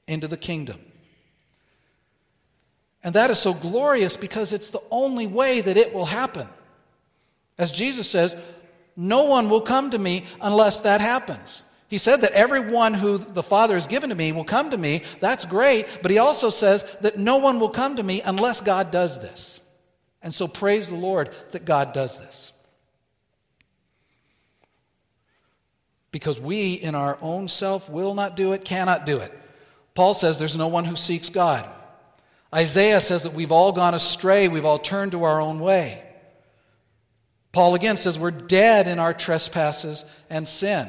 into 0.08 0.28
the 0.28 0.38
kingdom. 0.38 0.80
And 3.04 3.16
that 3.16 3.32
is 3.32 3.40
so 3.40 3.54
glorious 3.54 4.18
because 4.18 4.52
it's 4.54 4.70
the 4.70 4.82
only 4.92 5.28
way 5.28 5.62
that 5.62 5.78
it 5.78 5.94
will 5.94 6.06
happen. 6.06 6.48
As 7.58 7.72
Jesus 7.72 8.10
says, 8.10 8.36
no 8.96 9.24
one 9.24 9.50
will 9.50 9.62
come 9.62 9.92
to 9.92 10.00
me 10.00 10.26
unless 10.42 10.82
that 10.82 11.00
happens. 11.00 11.64
He 11.88 11.98
said 11.98 12.22
that 12.22 12.34
everyone 12.34 12.94
who 12.94 13.18
the 13.18 13.42
Father 13.42 13.74
has 13.74 13.88
given 13.88 14.10
to 14.10 14.16
me 14.16 14.32
will 14.32 14.44
come 14.44 14.70
to 14.70 14.78
me. 14.78 15.02
That's 15.22 15.46
great. 15.46 15.88
But 16.02 16.12
he 16.12 16.20
also 16.20 16.50
says 16.50 16.86
that 17.02 17.18
no 17.18 17.38
one 17.38 17.60
will 17.60 17.70
come 17.70 17.96
to 17.96 18.04
me 18.04 18.22
unless 18.24 18.62
God 18.62 18.92
does 18.92 19.20
this. 19.20 19.60
And 20.22 20.34
so 20.34 20.48
praise 20.48 20.90
the 20.90 20.96
Lord 20.96 21.30
that 21.52 21.66
God 21.66 21.94
does 21.94 22.18
this. 22.18 22.52
Because 26.12 26.40
we, 26.40 26.74
in 26.74 26.96
our 26.96 27.18
own 27.22 27.48
self, 27.48 27.90
will 27.90 28.14
not 28.14 28.36
do 28.36 28.54
it, 28.54 28.66
cannot 28.66 29.06
do 29.06 29.20
it. 29.20 29.32
Paul 29.96 30.14
says 30.14 30.38
there's 30.38 30.58
no 30.58 30.68
one 30.68 30.86
who 30.86 30.96
seeks 30.96 31.30
God. 31.30 31.70
Isaiah 32.54 33.02
says 33.02 33.24
that 33.24 33.34
we've 33.34 33.52
all 33.52 33.72
gone 33.72 33.94
astray, 33.94 34.48
we've 34.48 34.66
all 34.66 34.80
turned 34.80 35.12
to 35.12 35.24
our 35.24 35.40
own 35.40 35.60
way. 35.60 36.04
Paul 37.52 37.76
again 37.76 37.98
says 37.98 38.20
we're 38.20 38.32
dead 38.32 38.88
in 38.88 39.00
our 39.00 39.14
trespasses 39.14 40.06
and 40.30 40.48
sin. 40.48 40.88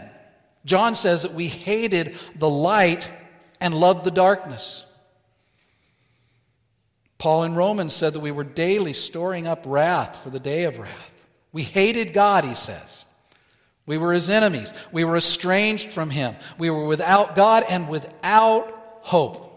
John 0.64 0.94
says 0.94 1.22
that 1.22 1.34
we 1.34 1.46
hated 1.46 2.16
the 2.36 2.48
light 2.48 3.10
and 3.60 3.74
loved 3.74 4.04
the 4.04 4.10
darkness. 4.10 4.84
Paul 7.18 7.44
in 7.44 7.54
Romans 7.54 7.94
said 7.94 8.14
that 8.14 8.20
we 8.20 8.32
were 8.32 8.44
daily 8.44 8.94
storing 8.94 9.46
up 9.46 9.64
wrath 9.66 10.22
for 10.22 10.30
the 10.30 10.40
day 10.40 10.64
of 10.64 10.78
wrath. 10.78 11.26
We 11.52 11.62
hated 11.62 12.12
God, 12.12 12.44
he 12.44 12.54
says. 12.54 13.04
We 13.84 13.98
were 13.98 14.12
his 14.12 14.30
enemies. 14.30 14.72
We 14.92 15.04
were 15.04 15.16
estranged 15.16 15.90
from 15.90 16.10
him. 16.10 16.36
We 16.58 16.70
were 16.70 16.86
without 16.86 17.34
God 17.34 17.64
and 17.68 17.88
without 17.88 18.98
hope. 19.00 19.49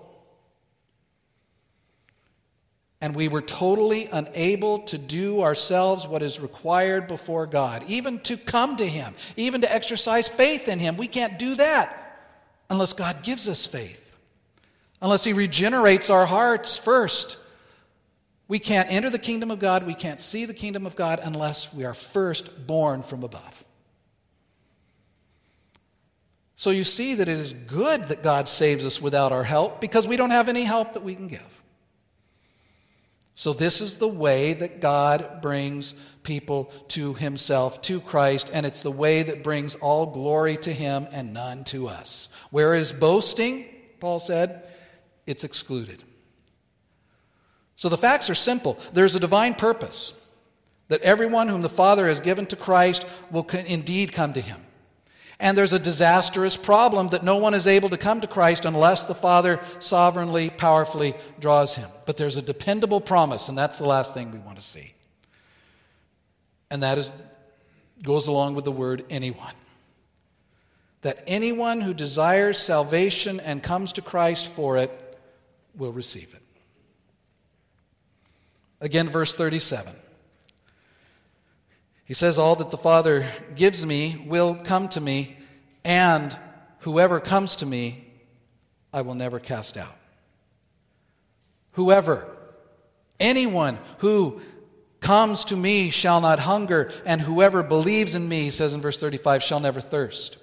And 3.03 3.13
we 3.13 3.27
were 3.27 3.41
totally 3.41 4.07
unable 4.13 4.79
to 4.79 4.97
do 4.97 5.41
ourselves 5.41 6.07
what 6.07 6.23
is 6.23 6.39
required 6.39 7.05
before 7.05 7.45
God, 7.45 7.83
even 7.89 8.17
to 8.19 8.37
come 8.37 8.77
to 8.77 8.87
Him, 8.87 9.13
even 9.35 9.59
to 9.59 9.71
exercise 9.71 10.29
faith 10.29 10.69
in 10.69 10.79
Him. 10.79 10.95
We 10.95 11.07
can't 11.07 11.37
do 11.37 11.55
that 11.55 12.17
unless 12.69 12.93
God 12.93 13.21
gives 13.21 13.49
us 13.49 13.67
faith, 13.67 14.15
unless 15.01 15.25
He 15.25 15.33
regenerates 15.33 16.09
our 16.09 16.25
hearts 16.25 16.77
first. 16.77 17.39
We 18.47 18.57
can't 18.57 18.89
enter 18.89 19.09
the 19.09 19.19
kingdom 19.19 19.51
of 19.51 19.59
God, 19.59 19.85
we 19.85 19.95
can't 19.95 20.21
see 20.21 20.45
the 20.45 20.53
kingdom 20.53 20.85
of 20.85 20.95
God 20.95 21.19
unless 21.21 21.73
we 21.73 21.83
are 21.83 21.93
first 21.93 22.65
born 22.65 23.03
from 23.03 23.25
above. 23.25 23.65
So 26.55 26.69
you 26.69 26.85
see 26.85 27.15
that 27.15 27.27
it 27.27 27.37
is 27.37 27.51
good 27.51 28.07
that 28.07 28.23
God 28.23 28.47
saves 28.47 28.85
us 28.85 29.01
without 29.01 29.33
our 29.33 29.43
help 29.43 29.81
because 29.81 30.07
we 30.07 30.15
don't 30.15 30.29
have 30.29 30.47
any 30.47 30.63
help 30.63 30.93
that 30.93 31.03
we 31.03 31.15
can 31.15 31.27
give. 31.27 31.62
So, 33.35 33.53
this 33.53 33.81
is 33.81 33.97
the 33.97 34.07
way 34.07 34.53
that 34.53 34.79
God 34.79 35.41
brings 35.41 35.95
people 36.21 36.71
to 36.89 37.15
Himself, 37.15 37.81
to 37.83 37.99
Christ, 37.99 38.51
and 38.53 38.65
it's 38.65 38.83
the 38.83 38.91
way 38.91 39.23
that 39.23 39.43
brings 39.43 39.73
all 39.75 40.05
glory 40.05 40.57
to 40.57 40.71
Him 40.71 41.07
and 41.11 41.33
none 41.33 41.63
to 41.65 41.87
us. 41.87 42.29
Where 42.51 42.75
is 42.75 42.93
boasting? 42.93 43.65
Paul 43.99 44.19
said, 44.19 44.69
it's 45.25 45.43
excluded. 45.43 46.03
So, 47.75 47.89
the 47.89 47.97
facts 47.97 48.29
are 48.29 48.35
simple 48.35 48.77
there's 48.93 49.15
a 49.15 49.19
divine 49.19 49.55
purpose 49.55 50.13
that 50.89 51.01
everyone 51.01 51.47
whom 51.47 51.63
the 51.63 51.69
Father 51.69 52.07
has 52.07 52.21
given 52.21 52.45
to 52.47 52.55
Christ 52.55 53.07
will 53.31 53.47
indeed 53.65 54.11
come 54.13 54.33
to 54.33 54.41
Him. 54.41 54.63
And 55.43 55.57
there's 55.57 55.73
a 55.73 55.79
disastrous 55.79 56.55
problem 56.55 57.09
that 57.09 57.21
no 57.21 57.35
one 57.35 57.53
is 57.53 57.67
able 57.67 57.89
to 57.89 57.97
come 57.97 58.21
to 58.21 58.27
Christ 58.27 58.63
unless 58.63 59.03
the 59.03 59.13
Father 59.13 59.59
sovereignly, 59.77 60.49
powerfully 60.49 61.15
draws 61.41 61.75
him. 61.75 61.89
But 62.05 62.15
there's 62.15 62.37
a 62.37 62.41
dependable 62.41 63.01
promise, 63.01 63.49
and 63.49 63.57
that's 63.57 63.77
the 63.77 63.85
last 63.85 64.13
thing 64.13 64.31
we 64.31 64.39
want 64.39 64.57
to 64.57 64.63
see. 64.63 64.93
And 66.71 66.81
that 66.81 66.97
is 66.97 67.11
goes 68.01 68.27
along 68.27 68.55
with 68.55 68.63
the 68.63 68.71
word 68.71 69.03
anyone. 69.09 69.53
That 71.01 71.21
anyone 71.27 71.81
who 71.81 71.93
desires 71.93 72.57
salvation 72.57 73.41
and 73.41 73.61
comes 73.61 73.93
to 73.93 74.01
Christ 74.01 74.47
for 74.47 74.77
it 74.77 75.19
will 75.75 75.91
receive 75.91 76.33
it. 76.33 76.41
Again, 78.79 79.09
verse 79.09 79.35
37. 79.35 79.93
He 82.13 82.15
says, 82.15 82.37
All 82.37 82.55
that 82.57 82.69
the 82.69 82.77
Father 82.77 83.25
gives 83.55 83.83
me 83.83 84.23
will 84.27 84.53
come 84.53 84.87
to 84.89 85.01
me, 85.01 85.35
and 85.83 86.37
whoever 86.81 87.19
comes 87.19 87.55
to 87.55 87.65
me, 87.65 88.05
I 88.93 89.01
will 89.01 89.15
never 89.15 89.39
cast 89.39 89.77
out. 89.77 89.95
Whoever, 91.71 92.29
anyone 93.19 93.79
who 93.97 94.41
comes 94.99 95.45
to 95.45 95.55
me 95.55 95.89
shall 95.89 96.21
not 96.21 96.37
hunger, 96.37 96.91
and 97.03 97.19
whoever 97.19 97.63
believes 97.63 98.13
in 98.13 98.29
me, 98.29 98.43
he 98.43 98.51
says 98.51 98.75
in 98.75 98.81
verse 98.81 98.97
35, 98.99 99.41
shall 99.41 99.59
never 99.59 99.81
thirst. 99.81 100.37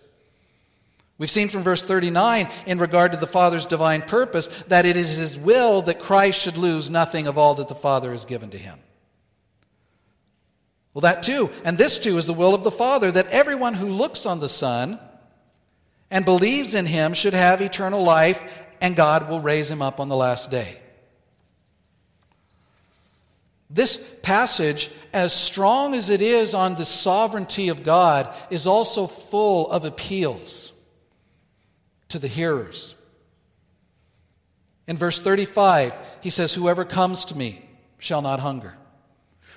We've 1.19 1.31
seen 1.31 1.51
from 1.51 1.63
verse 1.63 1.83
39, 1.83 2.49
in 2.67 2.81
regard 2.81 3.13
to 3.13 3.21
the 3.21 3.29
Father's 3.29 3.67
divine 3.67 4.03
purpose, 4.03 4.49
that 4.67 4.87
it 4.87 4.97
is 4.97 5.17
His 5.17 5.39
will 5.39 5.83
that 5.83 6.01
Christ 6.01 6.41
should 6.41 6.57
lose 6.57 6.91
nothing 6.91 7.29
of 7.29 7.39
all 7.39 7.55
that 7.55 7.69
the 7.69 7.77
Father 7.77 8.11
has 8.11 8.25
given 8.25 8.51
to 8.51 8.59
Him. 8.59 8.81
Well, 10.93 11.03
that 11.03 11.23
too, 11.23 11.51
and 11.65 11.79
this 11.79 11.99
too, 11.99 12.19
is 12.19 12.27
the 12.27 12.35
will 12.35 12.55
of 12.55 12.65
the 12.65 12.71
Father 12.71 13.11
that 13.11 13.29
everyone 13.29 13.75
who 13.75 13.89
looks 13.89 14.27
on 14.27 14.41
the 14.41 14.49
Son 14.49 14.99
and 16.11 16.25
believes 16.25 16.75
in 16.75 16.87
him 16.87 17.15
should 17.15 17.35
have 17.35 17.61
eternal 17.61 18.03
life, 18.03 18.43
and 18.81 18.97
God 18.97 19.29
will 19.29 19.41
raise 19.41 19.71
him 19.71 19.83
up 19.83 20.01
on 20.01 20.09
the 20.09 20.17
last 20.17 20.51
day. 20.51 20.81
This 23.73 24.05
passage, 24.23 24.91
as 25.13 25.33
strong 25.33 25.95
as 25.95 26.11
it 26.11 26.21
is 26.21 26.55
on 26.55 26.75
the 26.75 26.85
sovereignty 26.85 27.69
of 27.69 27.85
God, 27.85 28.35
is 28.51 28.67
also 28.67 29.07
full 29.07 29.71
of 29.71 29.85
appeals 29.85 30.73
to 32.09 32.19
the 32.19 32.27
hearers. 32.27 32.97
In 34.89 34.97
verse 34.97 35.21
35, 35.21 35.95
he 36.21 36.31
says, 36.31 36.53
Whoever 36.53 36.85
comes 36.85 37.27
to 37.27 37.37
me 37.37 37.65
shall 37.99 38.23
not 38.23 38.41
hunger. 38.41 38.75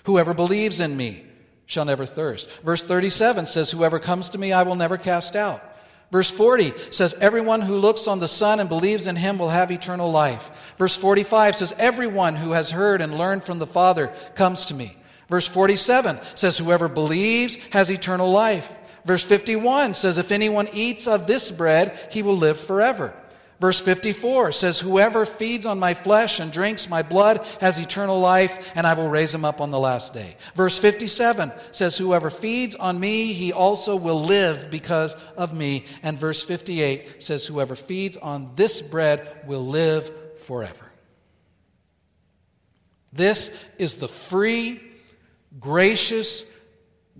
Whoever 0.04 0.34
believes 0.34 0.80
in 0.80 0.96
me 0.96 1.24
shall 1.66 1.86
never 1.86 2.06
thirst. 2.06 2.50
Verse 2.62 2.84
37 2.84 3.46
says, 3.46 3.72
Whoever 3.72 4.00
comes 4.00 4.30
to 4.30 4.38
me, 4.38 4.52
I 4.52 4.64
will 4.64 4.76
never 4.76 4.98
cast 4.98 5.36
out. 5.36 5.64
Verse 6.12 6.30
40 6.30 6.74
says, 6.92 7.16
Everyone 7.20 7.62
who 7.62 7.76
looks 7.76 8.08
on 8.08 8.20
the 8.20 8.28
Son 8.28 8.60
and 8.60 8.70
believes 8.70 9.08
in 9.08 9.16
him 9.16 9.40
will 9.40 9.50
have 9.50 9.72
eternal 9.72 10.12
life. 10.12 10.52
Verse 10.78 10.96
45 10.96 11.56
says, 11.56 11.76
Everyone 11.80 12.36
who 12.36 12.52
has 12.52 12.70
heard 12.70 13.02
and 13.02 13.18
learned 13.18 13.44
from 13.44 13.60
the 13.60 13.66
Father 13.66 14.14
comes 14.36 14.68
to 14.68 14.76
me. 14.76 14.96
Verse 15.30 15.48
47 15.48 16.20
says, 16.36 16.58
Whoever 16.58 16.88
believes 16.88 17.56
has 17.72 17.90
eternal 17.90 18.32
life. 18.32 18.78
Verse 19.06 19.24
51 19.26 19.96
says, 19.96 20.18
If 20.18 20.32
anyone 20.32 20.68
eats 20.74 21.08
of 21.08 21.26
this 21.26 21.52
bread, 21.52 21.98
he 22.12 22.22
will 22.22 22.38
live 22.38 22.60
forever. 22.60 23.16
Verse 23.64 23.80
54 23.80 24.52
says, 24.52 24.82
Whoever 24.82 25.26
feeds 25.26 25.66
on 25.66 25.80
my 25.80 25.94
flesh 25.94 26.42
and 26.42 26.52
drinks 26.52 26.90
my 26.90 27.02
blood 27.02 27.48
has 27.62 27.80
eternal 27.80 28.20
life, 28.20 28.74
and 28.76 28.86
I 28.86 28.94
will 28.94 29.08
raise 29.08 29.34
him 29.34 29.46
up 29.46 29.62
on 29.62 29.72
the 29.72 29.80
last 29.80 30.14
day. 30.14 30.36
Verse 30.54 30.78
57 30.78 31.50
says, 31.72 31.98
Whoever 31.98 32.30
feeds 32.30 32.76
on 32.76 33.00
me, 33.00 33.32
he 33.32 33.54
also 33.54 33.96
will 33.96 34.20
live 34.20 34.70
because 34.70 35.16
of 35.38 35.56
me. 35.56 35.86
And 36.02 36.20
verse 36.20 36.44
58 36.44 37.24
says, 37.24 37.48
Whoever 37.48 37.78
feeds 37.78 38.18
on 38.18 38.52
this 38.58 38.82
bread 38.82 39.26
will 39.48 39.66
live 39.66 40.12
forever. 40.40 40.92
This 43.14 43.50
is 43.78 43.96
the 43.96 44.10
free, 44.10 44.82
gracious, 45.58 46.44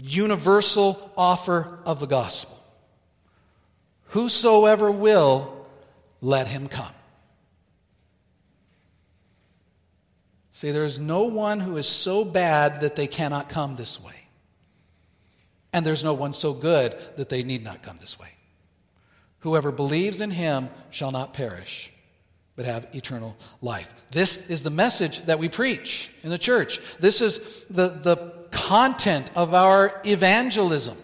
universal 0.02 1.10
offer 1.16 1.80
of 1.86 2.02
the 2.02 2.08
gospel. 2.08 2.62
Whosoever 4.08 4.92
will 4.92 5.53
let 6.24 6.48
him 6.48 6.68
come. 6.68 6.94
See, 10.54 10.72
there 10.72 10.86
is 10.86 10.98
no 10.98 11.26
one 11.26 11.60
who 11.60 11.76
is 11.78 11.88
so 11.88 12.24
bad 12.24 12.82
that 12.82 12.96
they 12.96 13.08
cannot 13.08 13.50
come 13.50 13.76
this 13.76 14.02
way. 14.02 14.16
and 15.74 15.86
there's 15.86 16.04
no 16.04 16.14
one 16.14 16.34
so 16.34 16.54
good 16.54 16.96
that 17.18 17.30
they 17.30 17.44
need 17.44 17.64
not 17.64 17.82
come 17.82 17.98
this 18.00 18.20
way. 18.20 18.30
Whoever 19.40 19.72
believes 19.72 20.22
in 20.22 20.30
him 20.32 20.70
shall 20.92 21.12
not 21.12 21.34
perish, 21.34 21.92
but 22.56 22.66
have 22.66 22.88
eternal 22.94 23.36
life. 23.62 23.94
This 24.12 24.38
is 24.48 24.64
the 24.64 24.70
message 24.70 25.26
that 25.26 25.40
we 25.40 25.50
preach 25.50 26.12
in 26.22 26.30
the 26.30 26.38
church. 26.38 26.80
This 27.00 27.22
is 27.22 27.66
the, 27.70 27.88
the 27.88 28.34
content 28.52 29.32
of 29.36 29.54
our 29.54 30.00
evangelism. 30.06 30.98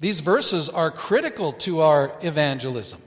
These 0.00 0.20
verses 0.20 0.68
are 0.68 0.90
critical 0.90 1.52
to 1.52 1.80
our 1.80 2.12
evangelism, 2.20 3.02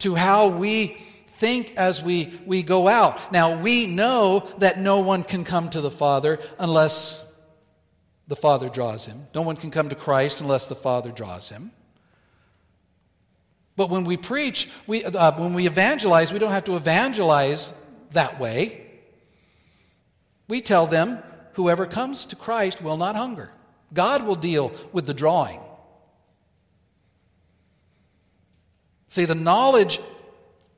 to 0.00 0.14
how 0.14 0.48
we 0.48 0.98
think 1.38 1.76
as 1.76 2.02
we, 2.02 2.38
we 2.46 2.62
go 2.62 2.88
out. 2.88 3.32
Now, 3.32 3.60
we 3.60 3.86
know 3.86 4.48
that 4.58 4.78
no 4.78 5.00
one 5.00 5.22
can 5.22 5.44
come 5.44 5.70
to 5.70 5.80
the 5.80 5.90
Father 5.90 6.38
unless 6.58 7.24
the 8.28 8.36
Father 8.36 8.68
draws 8.68 9.06
him. 9.06 9.26
No 9.34 9.42
one 9.42 9.56
can 9.56 9.70
come 9.70 9.88
to 9.88 9.96
Christ 9.96 10.40
unless 10.40 10.66
the 10.66 10.74
Father 10.74 11.10
draws 11.10 11.50
him. 11.50 11.70
But 13.76 13.90
when 13.90 14.04
we 14.04 14.16
preach, 14.16 14.70
we, 14.86 15.04
uh, 15.04 15.32
when 15.38 15.54
we 15.54 15.66
evangelize, 15.66 16.32
we 16.32 16.38
don't 16.38 16.52
have 16.52 16.64
to 16.64 16.76
evangelize 16.76 17.72
that 18.12 18.38
way. 18.38 18.86
We 20.48 20.60
tell 20.60 20.86
them, 20.86 21.22
whoever 21.54 21.86
comes 21.86 22.26
to 22.26 22.36
Christ 22.36 22.82
will 22.82 22.96
not 22.96 23.16
hunger. 23.16 23.50
God 23.92 24.24
will 24.24 24.36
deal 24.36 24.72
with 24.92 25.06
the 25.06 25.14
drawing. 25.14 25.60
See, 29.14 29.26
the 29.26 29.36
knowledge 29.36 30.00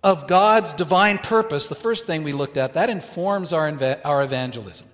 of 0.02 0.28
God's 0.28 0.74
divine 0.74 1.16
purpose, 1.16 1.70
the 1.70 1.74
first 1.74 2.04
thing 2.04 2.22
we 2.22 2.34
looked 2.34 2.58
at, 2.58 2.74
that 2.74 2.90
informs 2.90 3.54
our, 3.54 3.66
our 4.04 4.22
evangelism. 4.22 4.86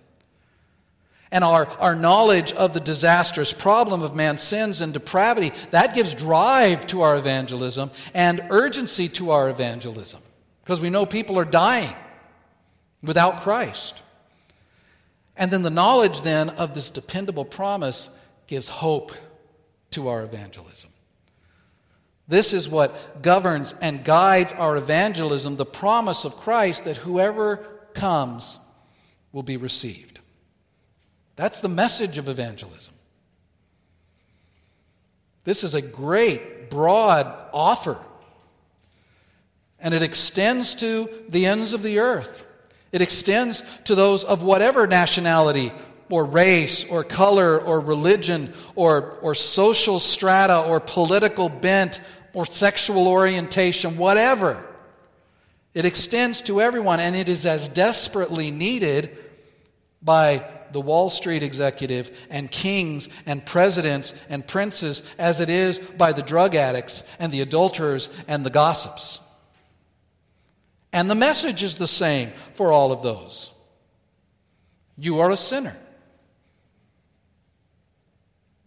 And 1.33 1.43
our, 1.43 1.67
our 1.81 1.97
knowledge 1.97 2.53
of 2.53 2.73
the 2.73 2.79
disastrous 2.79 3.53
problem 3.53 4.03
of 4.03 4.15
man's 4.15 4.43
sins 4.43 4.81
and 4.81 4.93
depravity, 4.93 5.51
that 5.73 5.93
gives 5.93 6.15
drive 6.15 6.87
to 6.87 7.01
our 7.03 7.17
evangelism 7.17 7.91
and 8.15 8.47
urgency 8.51 9.09
to 9.09 9.33
our 9.33 9.51
evangelism. 9.51 10.23
Because 10.63 10.81
we 10.81 10.89
know 10.89 11.05
people 11.05 11.37
are 11.37 11.45
dying 11.45 11.97
without 13.03 13.41
Christ. 13.41 14.05
And 15.37 15.51
then 15.51 15.63
the 15.63 15.71
knowledge 15.71 16.23
then 16.23 16.49
of 16.51 16.75
this 16.75 16.91
dependable 16.91 17.45
promise 17.45 18.09
gives 18.47 18.69
hope 18.69 19.11
to 19.91 20.07
our 20.07 20.23
evangelism. 20.23 20.92
This 22.29 22.53
is 22.53 22.69
what 22.69 23.23
governs 23.23 23.75
and 23.81 24.05
guides 24.05 24.53
our 24.53 24.77
evangelism 24.77 25.57
the 25.57 25.67
promise 25.67 26.25
of 26.25 26.37
Christ 26.37 26.85
that 26.85 26.97
whoever 26.97 27.57
comes 27.95 28.59
will 29.33 29.43
be 29.43 29.57
received. 29.57 30.21
That's 31.37 31.61
the 31.61 31.69
message 31.69 32.19
of 32.19 32.29
evangelism. 32.29 32.95
This 35.45 35.65
is 35.65 35.75
a 35.75 35.83
great, 35.83 36.71
broad 36.71 37.27
offer, 37.53 38.01
and 39.81 39.93
it 39.93 40.03
extends 40.03 40.75
to 40.77 41.09
the 41.29 41.47
ends 41.47 41.73
of 41.73 41.83
the 41.83 41.99
earth. 41.99 42.47
It 42.93 43.03
extends 43.03 43.65
to 43.85 43.95
those 43.95 44.23
of 44.23 44.43
whatever 44.45 44.87
nationality 44.87 45.73
or 46.13 46.27
race 46.27 46.85
or 46.85 47.03
color 47.03 47.59
or 47.59 47.81
religion 47.81 48.53
or, 48.75 49.17
or 49.23 49.35
social 49.35 49.99
strata 49.99 50.61
or 50.61 50.79
political 50.79 51.49
bent 51.49 52.03
or 52.35 52.45
sexual 52.45 53.09
orientation, 53.09 53.97
whatever. 53.97 54.63
It 55.73 55.87
extends 55.87 56.43
to 56.43 56.61
everyone, 56.61 57.01
and 57.01 57.17
it 57.17 57.31
is 57.31 57.47
as 57.47 57.67
desperately 57.67 58.51
needed 58.51 59.17
by 60.03 60.45
the 60.73 60.83
Wall 60.83 61.09
Street 61.09 61.43
executive 61.43 62.11
and 62.29 62.51
kings 62.51 63.09
and 63.25 63.43
presidents 63.47 64.13
and 64.29 64.47
princes 64.47 65.03
as 65.19 65.41
it 65.41 65.49
is 65.49 65.79
by 65.79 66.13
the 66.13 66.23
drug 66.23 66.55
addicts 66.55 67.05
and 67.21 67.33
the 67.33 67.41
adulterers 67.41 68.11
and 68.29 68.45
the 68.45 68.51
gossips. 68.51 69.19
And 70.93 71.09
the 71.09 71.15
message 71.15 71.63
is 71.63 71.77
the 71.77 71.89
same 71.89 72.33
for 72.53 72.71
all 72.71 72.93
of 72.93 73.03
those. 73.03 73.51
You 74.99 75.21
are 75.21 75.31
a 75.31 75.39
sinner. 75.39 75.79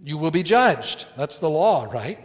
You 0.05 0.19
will 0.19 0.29
be 0.29 0.43
judged. 0.43 1.07
That's 1.17 1.39
the 1.39 1.49
law, 1.49 1.85
right? 1.91 2.19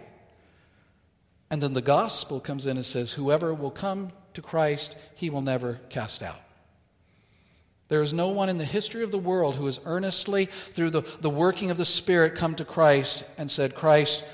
And 1.51 1.63
then 1.63 1.73
the 1.73 1.81
gospel 1.81 2.39
comes 2.39 2.67
in 2.67 2.77
and 2.77 2.85
says, 2.85 3.11
Whoever 3.11 3.55
will 3.55 3.71
come 3.71 4.13
to 4.35 4.43
Christ, 4.43 4.99
he 5.15 5.31
will 5.31 5.41
never 5.41 5.81
cast 5.89 6.23
out. 6.23 6.39
There 7.89 8.03
is 8.03 8.13
no 8.13 8.29
one 8.29 8.51
in 8.51 8.59
the 8.59 8.67
history 8.67 9.03
of 9.03 9.11
the 9.11 9.19
world 9.19 9.55
who 9.55 9.65
has 9.65 9.81
earnestly, 9.87 10.45
through 10.45 10.91
the, 10.91 11.01
the 11.23 11.31
working 11.31 11.71
of 11.71 11.79
the 11.79 11.87
Spirit, 11.87 12.35
come 12.35 12.55
to 12.57 12.67
Christ 12.67 13.25
and 13.39 13.51
said, 13.51 13.75
Christ, 13.75 14.27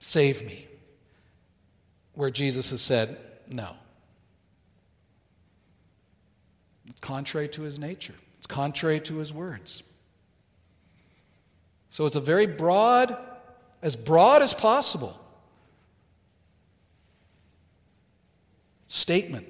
save 0.00 0.44
me. 0.44 0.66
Where 2.14 2.30
Jesus 2.30 2.70
has 2.70 2.82
said, 2.82 3.16
No. 3.48 3.70
It's 6.88 7.00
contrary 7.00 7.48
to 7.50 7.62
his 7.62 7.78
nature, 7.78 8.14
it's 8.38 8.48
contrary 8.48 8.98
to 8.98 9.18
his 9.18 9.32
words. 9.32 9.84
So 11.94 12.06
it's 12.06 12.16
a 12.16 12.20
very 12.20 12.48
broad, 12.48 13.16
as 13.80 13.94
broad 13.94 14.42
as 14.42 14.52
possible 14.52 15.16
statement, 18.88 19.46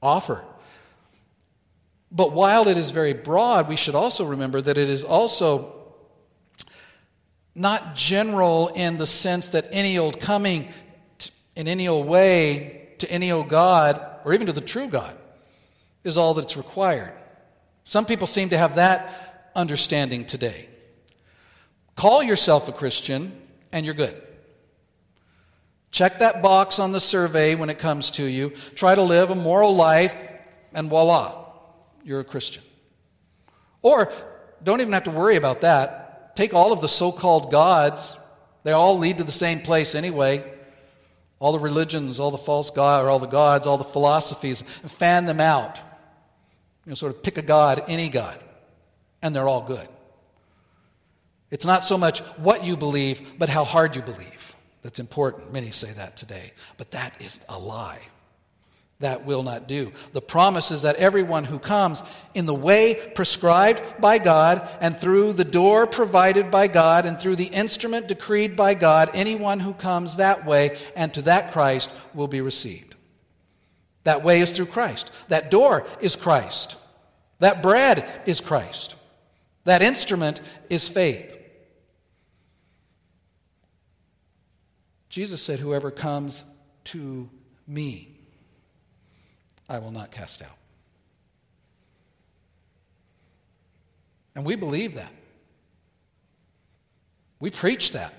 offer. 0.00 0.44
But 2.12 2.30
while 2.30 2.68
it 2.68 2.76
is 2.76 2.92
very 2.92 3.14
broad, 3.14 3.68
we 3.68 3.74
should 3.74 3.96
also 3.96 4.24
remember 4.24 4.60
that 4.60 4.78
it 4.78 4.88
is 4.88 5.02
also 5.02 5.74
not 7.56 7.96
general 7.96 8.68
in 8.68 8.96
the 8.96 9.06
sense 9.08 9.48
that 9.48 9.66
any 9.72 9.98
old 9.98 10.20
coming 10.20 10.68
in 11.56 11.66
any 11.66 11.88
old 11.88 12.06
way 12.06 12.90
to 12.98 13.10
any 13.10 13.32
old 13.32 13.48
God 13.48 14.00
or 14.24 14.32
even 14.34 14.46
to 14.46 14.52
the 14.52 14.60
true 14.60 14.86
God 14.86 15.18
is 16.04 16.16
all 16.16 16.32
that's 16.32 16.56
required. 16.56 17.12
Some 17.82 18.06
people 18.06 18.28
seem 18.28 18.50
to 18.50 18.56
have 18.56 18.76
that 18.76 19.50
understanding 19.56 20.26
today. 20.26 20.68
Call 21.96 22.22
yourself 22.22 22.68
a 22.68 22.72
Christian 22.72 23.32
and 23.72 23.84
you're 23.84 23.94
good. 23.94 24.22
Check 25.90 26.18
that 26.18 26.42
box 26.42 26.78
on 26.78 26.92
the 26.92 27.00
survey 27.00 27.54
when 27.54 27.70
it 27.70 27.78
comes 27.78 28.12
to 28.12 28.22
you. 28.22 28.50
Try 28.74 28.94
to 28.94 29.02
live 29.02 29.30
a 29.30 29.34
moral 29.34 29.74
life, 29.74 30.14
and 30.74 30.90
voila, 30.90 31.46
you're 32.04 32.20
a 32.20 32.24
Christian. 32.24 32.62
Or 33.80 34.12
don't 34.62 34.82
even 34.82 34.92
have 34.92 35.04
to 35.04 35.10
worry 35.10 35.36
about 35.36 35.62
that. 35.62 36.36
Take 36.36 36.52
all 36.52 36.70
of 36.70 36.82
the 36.82 36.88
so 36.88 37.10
called 37.12 37.50
gods, 37.50 38.16
they 38.62 38.72
all 38.72 38.98
lead 38.98 39.18
to 39.18 39.24
the 39.24 39.32
same 39.32 39.60
place 39.60 39.94
anyway. 39.94 40.44
All 41.38 41.52
the 41.52 41.58
religions, 41.58 42.18
all 42.18 42.30
the 42.30 42.38
false 42.38 42.70
gods, 42.70 43.04
or 43.04 43.08
all 43.08 43.18
the 43.18 43.26
gods, 43.26 43.66
all 43.66 43.78
the 43.78 43.84
philosophies, 43.84 44.62
fan 44.62 45.24
them 45.24 45.40
out. 45.40 45.76
You 46.84 46.90
know, 46.90 46.94
sort 46.94 47.14
of 47.14 47.22
pick 47.22 47.38
a 47.38 47.42
god, 47.42 47.84
any 47.88 48.08
god, 48.08 48.42
and 49.22 49.34
they're 49.34 49.48
all 49.48 49.62
good. 49.62 49.88
It's 51.50 51.66
not 51.66 51.84
so 51.84 51.96
much 51.96 52.20
what 52.38 52.64
you 52.64 52.76
believe, 52.76 53.38
but 53.38 53.48
how 53.48 53.64
hard 53.64 53.96
you 53.96 54.02
believe 54.02 54.36
that's 54.86 55.00
important. 55.00 55.52
Many 55.52 55.72
say 55.72 55.90
that 55.94 56.16
today. 56.16 56.52
But 56.76 56.92
that 56.92 57.20
is 57.20 57.40
a 57.48 57.58
lie. 57.58 58.02
That 59.00 59.26
will 59.26 59.42
not 59.42 59.66
do. 59.66 59.90
The 60.12 60.22
promise 60.22 60.70
is 60.70 60.82
that 60.82 60.94
everyone 60.94 61.42
who 61.42 61.58
comes 61.58 62.04
in 62.34 62.46
the 62.46 62.54
way 62.54 63.10
prescribed 63.16 63.82
by 64.00 64.18
God 64.18 64.66
and 64.80 64.96
through 64.96 65.32
the 65.32 65.44
door 65.44 65.88
provided 65.88 66.52
by 66.52 66.68
God 66.68 67.04
and 67.04 67.18
through 67.18 67.34
the 67.34 67.46
instrument 67.46 68.06
decreed 68.06 68.54
by 68.54 68.74
God, 68.74 69.10
anyone 69.12 69.58
who 69.58 69.74
comes 69.74 70.18
that 70.18 70.46
way 70.46 70.78
and 70.94 71.12
to 71.14 71.22
that 71.22 71.50
Christ 71.50 71.90
will 72.14 72.28
be 72.28 72.40
received. 72.40 72.94
That 74.04 74.22
way 74.22 74.38
is 74.38 74.52
through 74.52 74.66
Christ. 74.66 75.10
That 75.30 75.50
door 75.50 75.84
is 76.00 76.14
Christ. 76.14 76.76
That 77.40 77.60
bread 77.60 78.08
is 78.24 78.40
Christ. 78.40 78.94
That 79.64 79.82
instrument 79.82 80.42
is 80.70 80.88
faith. 80.88 81.35
Jesus 85.16 85.40
said, 85.40 85.60
Whoever 85.60 85.90
comes 85.90 86.44
to 86.84 87.30
me, 87.66 88.10
I 89.66 89.78
will 89.78 89.90
not 89.90 90.10
cast 90.10 90.42
out. 90.42 90.58
And 94.34 94.44
we 94.44 94.56
believe 94.56 94.92
that. 94.96 95.10
We 97.40 97.48
preach 97.48 97.92
that. 97.92 98.12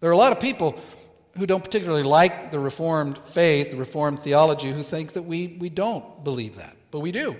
There 0.00 0.10
are 0.10 0.12
a 0.12 0.18
lot 0.18 0.32
of 0.32 0.38
people 0.38 0.78
who 1.38 1.46
don't 1.46 1.64
particularly 1.64 2.02
like 2.02 2.50
the 2.50 2.60
Reformed 2.60 3.16
faith, 3.16 3.70
the 3.70 3.78
Reformed 3.78 4.18
theology, 4.18 4.70
who 4.70 4.82
think 4.82 5.14
that 5.14 5.22
we, 5.22 5.56
we 5.58 5.70
don't 5.70 6.22
believe 6.22 6.56
that, 6.56 6.76
but 6.90 7.00
we 7.00 7.10
do. 7.10 7.34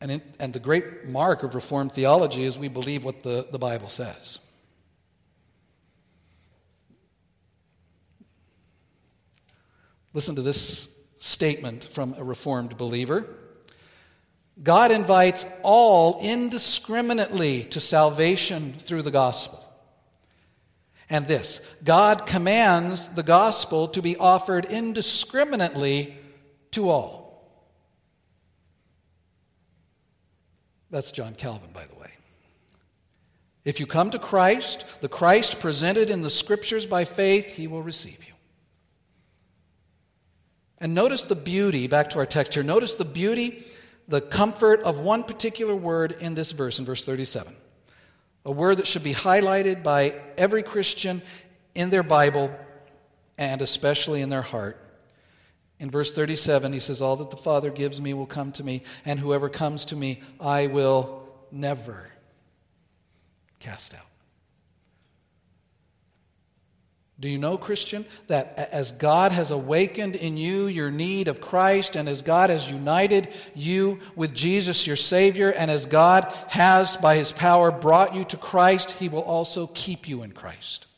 And, 0.00 0.12
in, 0.12 0.22
and 0.40 0.54
the 0.54 0.60
great 0.60 1.04
mark 1.04 1.42
of 1.42 1.54
Reformed 1.54 1.92
theology 1.92 2.44
is 2.44 2.56
we 2.56 2.68
believe 2.68 3.04
what 3.04 3.22
the, 3.22 3.46
the 3.52 3.58
Bible 3.58 3.88
says. 3.88 4.40
Listen 10.14 10.36
to 10.36 10.42
this 10.42 10.88
statement 11.18 11.84
from 11.84 12.14
a 12.16 12.24
Reformed 12.24 12.78
believer. 12.78 13.26
God 14.62 14.92
invites 14.92 15.44
all 15.62 16.20
indiscriminately 16.22 17.64
to 17.64 17.80
salvation 17.80 18.74
through 18.78 19.02
the 19.02 19.10
gospel. 19.10 19.60
And 21.10 21.26
this 21.26 21.60
God 21.82 22.26
commands 22.26 23.08
the 23.08 23.24
gospel 23.24 23.88
to 23.88 24.00
be 24.00 24.16
offered 24.16 24.64
indiscriminately 24.66 26.16
to 26.70 26.88
all. 26.88 27.24
That's 30.90 31.10
John 31.10 31.34
Calvin, 31.34 31.70
by 31.72 31.86
the 31.86 31.94
way. 31.96 32.10
If 33.64 33.80
you 33.80 33.86
come 33.86 34.10
to 34.10 34.18
Christ, 34.18 34.86
the 35.00 35.08
Christ 35.08 35.58
presented 35.58 36.08
in 36.08 36.22
the 36.22 36.30
scriptures 36.30 36.86
by 36.86 37.04
faith, 37.04 37.50
he 37.50 37.66
will 37.66 37.82
receive 37.82 38.24
you. 38.24 38.33
And 40.84 40.94
notice 40.94 41.22
the 41.22 41.34
beauty, 41.34 41.86
back 41.86 42.10
to 42.10 42.18
our 42.18 42.26
text 42.26 42.52
here, 42.52 42.62
notice 42.62 42.92
the 42.92 43.06
beauty, 43.06 43.64
the 44.06 44.20
comfort 44.20 44.82
of 44.82 45.00
one 45.00 45.22
particular 45.22 45.74
word 45.74 46.12
in 46.20 46.34
this 46.34 46.52
verse, 46.52 46.78
in 46.78 46.84
verse 46.84 47.02
37. 47.02 47.56
A 48.44 48.52
word 48.52 48.76
that 48.76 48.86
should 48.86 49.02
be 49.02 49.14
highlighted 49.14 49.82
by 49.82 50.14
every 50.36 50.62
Christian 50.62 51.22
in 51.74 51.88
their 51.88 52.02
Bible 52.02 52.54
and 53.38 53.62
especially 53.62 54.20
in 54.20 54.28
their 54.28 54.42
heart. 54.42 54.78
In 55.80 55.90
verse 55.90 56.12
37, 56.12 56.74
he 56.74 56.80
says, 56.80 57.00
All 57.00 57.16
that 57.16 57.30
the 57.30 57.38
Father 57.38 57.70
gives 57.70 57.98
me 57.98 58.12
will 58.12 58.26
come 58.26 58.52
to 58.52 58.62
me, 58.62 58.82
and 59.06 59.18
whoever 59.18 59.48
comes 59.48 59.86
to 59.86 59.96
me, 59.96 60.20
I 60.38 60.66
will 60.66 61.26
never 61.50 62.10
cast 63.58 63.94
out. 63.94 64.13
Do 67.20 67.28
you 67.28 67.38
know, 67.38 67.56
Christian, 67.56 68.04
that 68.26 68.58
as 68.72 68.90
God 68.90 69.30
has 69.30 69.52
awakened 69.52 70.16
in 70.16 70.36
you 70.36 70.66
your 70.66 70.90
need 70.90 71.28
of 71.28 71.40
Christ, 71.40 71.94
and 71.94 72.08
as 72.08 72.22
God 72.22 72.50
has 72.50 72.68
united 72.68 73.28
you 73.54 74.00
with 74.16 74.34
Jesus, 74.34 74.86
your 74.86 74.96
Savior, 74.96 75.50
and 75.50 75.70
as 75.70 75.86
God 75.86 76.24
has, 76.48 76.96
by 76.96 77.14
His 77.16 77.30
power, 77.30 77.70
brought 77.70 78.16
you 78.16 78.24
to 78.24 78.36
Christ, 78.36 78.92
He 78.92 79.08
will 79.08 79.22
also 79.22 79.68
keep 79.68 80.08
you 80.08 80.24
in 80.24 80.32
Christ? 80.32 80.88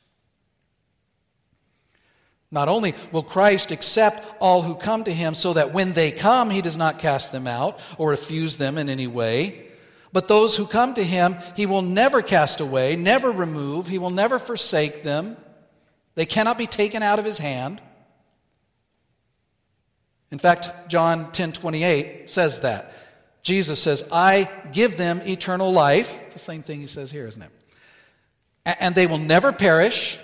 Not 2.51 2.69
only 2.69 2.95
will 3.13 3.23
Christ 3.23 3.71
accept 3.71 4.37
all 4.41 4.63
who 4.63 4.75
come 4.75 5.05
to 5.05 5.13
Him 5.13 5.35
so 5.35 5.53
that 5.53 5.75
when 5.75 5.93
they 5.93 6.13
come, 6.13 6.49
He 6.49 6.63
does 6.63 6.79
not 6.79 6.99
cast 6.99 7.31
them 7.31 7.47
out 7.47 7.79
or 7.99 8.11
refuse 8.11 8.57
them 8.57 8.79
in 8.79 8.89
any 8.89 9.07
way, 9.07 9.67
but 10.15 10.29
those 10.29 10.57
who 10.57 10.67
come 10.67 10.95
to 10.95 11.05
him, 11.05 11.37
he 11.55 11.67
will 11.67 11.83
never 11.83 12.23
cast 12.23 12.63
away, 12.63 12.97
never 12.97 13.31
remove, 13.31 13.87
he 13.87 13.99
will 13.99 14.09
never 14.09 14.39
forsake 14.39 15.03
them. 15.03 15.37
They 16.17 16.27
cannot 16.27 16.59
be 16.59 16.67
taken 16.67 17.03
out 17.03 17.21
of 17.21 17.25
his 17.25 17.39
hand. 17.39 17.81
In 20.33 20.39
fact, 20.39 20.89
John 20.89 21.31
10 21.31 21.53
28 21.53 22.29
says 22.29 22.61
that. 22.61 22.93
Jesus 23.43 23.81
says, 23.81 24.03
I 24.11 24.51
give 24.73 24.97
them 24.97 25.21
eternal 25.25 25.73
life. 25.73 26.21
It's 26.25 26.35
the 26.35 26.41
same 26.41 26.63
thing 26.63 26.81
he 26.81 26.89
says 26.89 27.13
here, 27.13 27.29
isn't 27.29 27.43
it? 27.43 27.51
And 28.65 28.93
they 28.93 29.07
will 29.07 29.19
never 29.19 29.53
perish, 29.53 30.19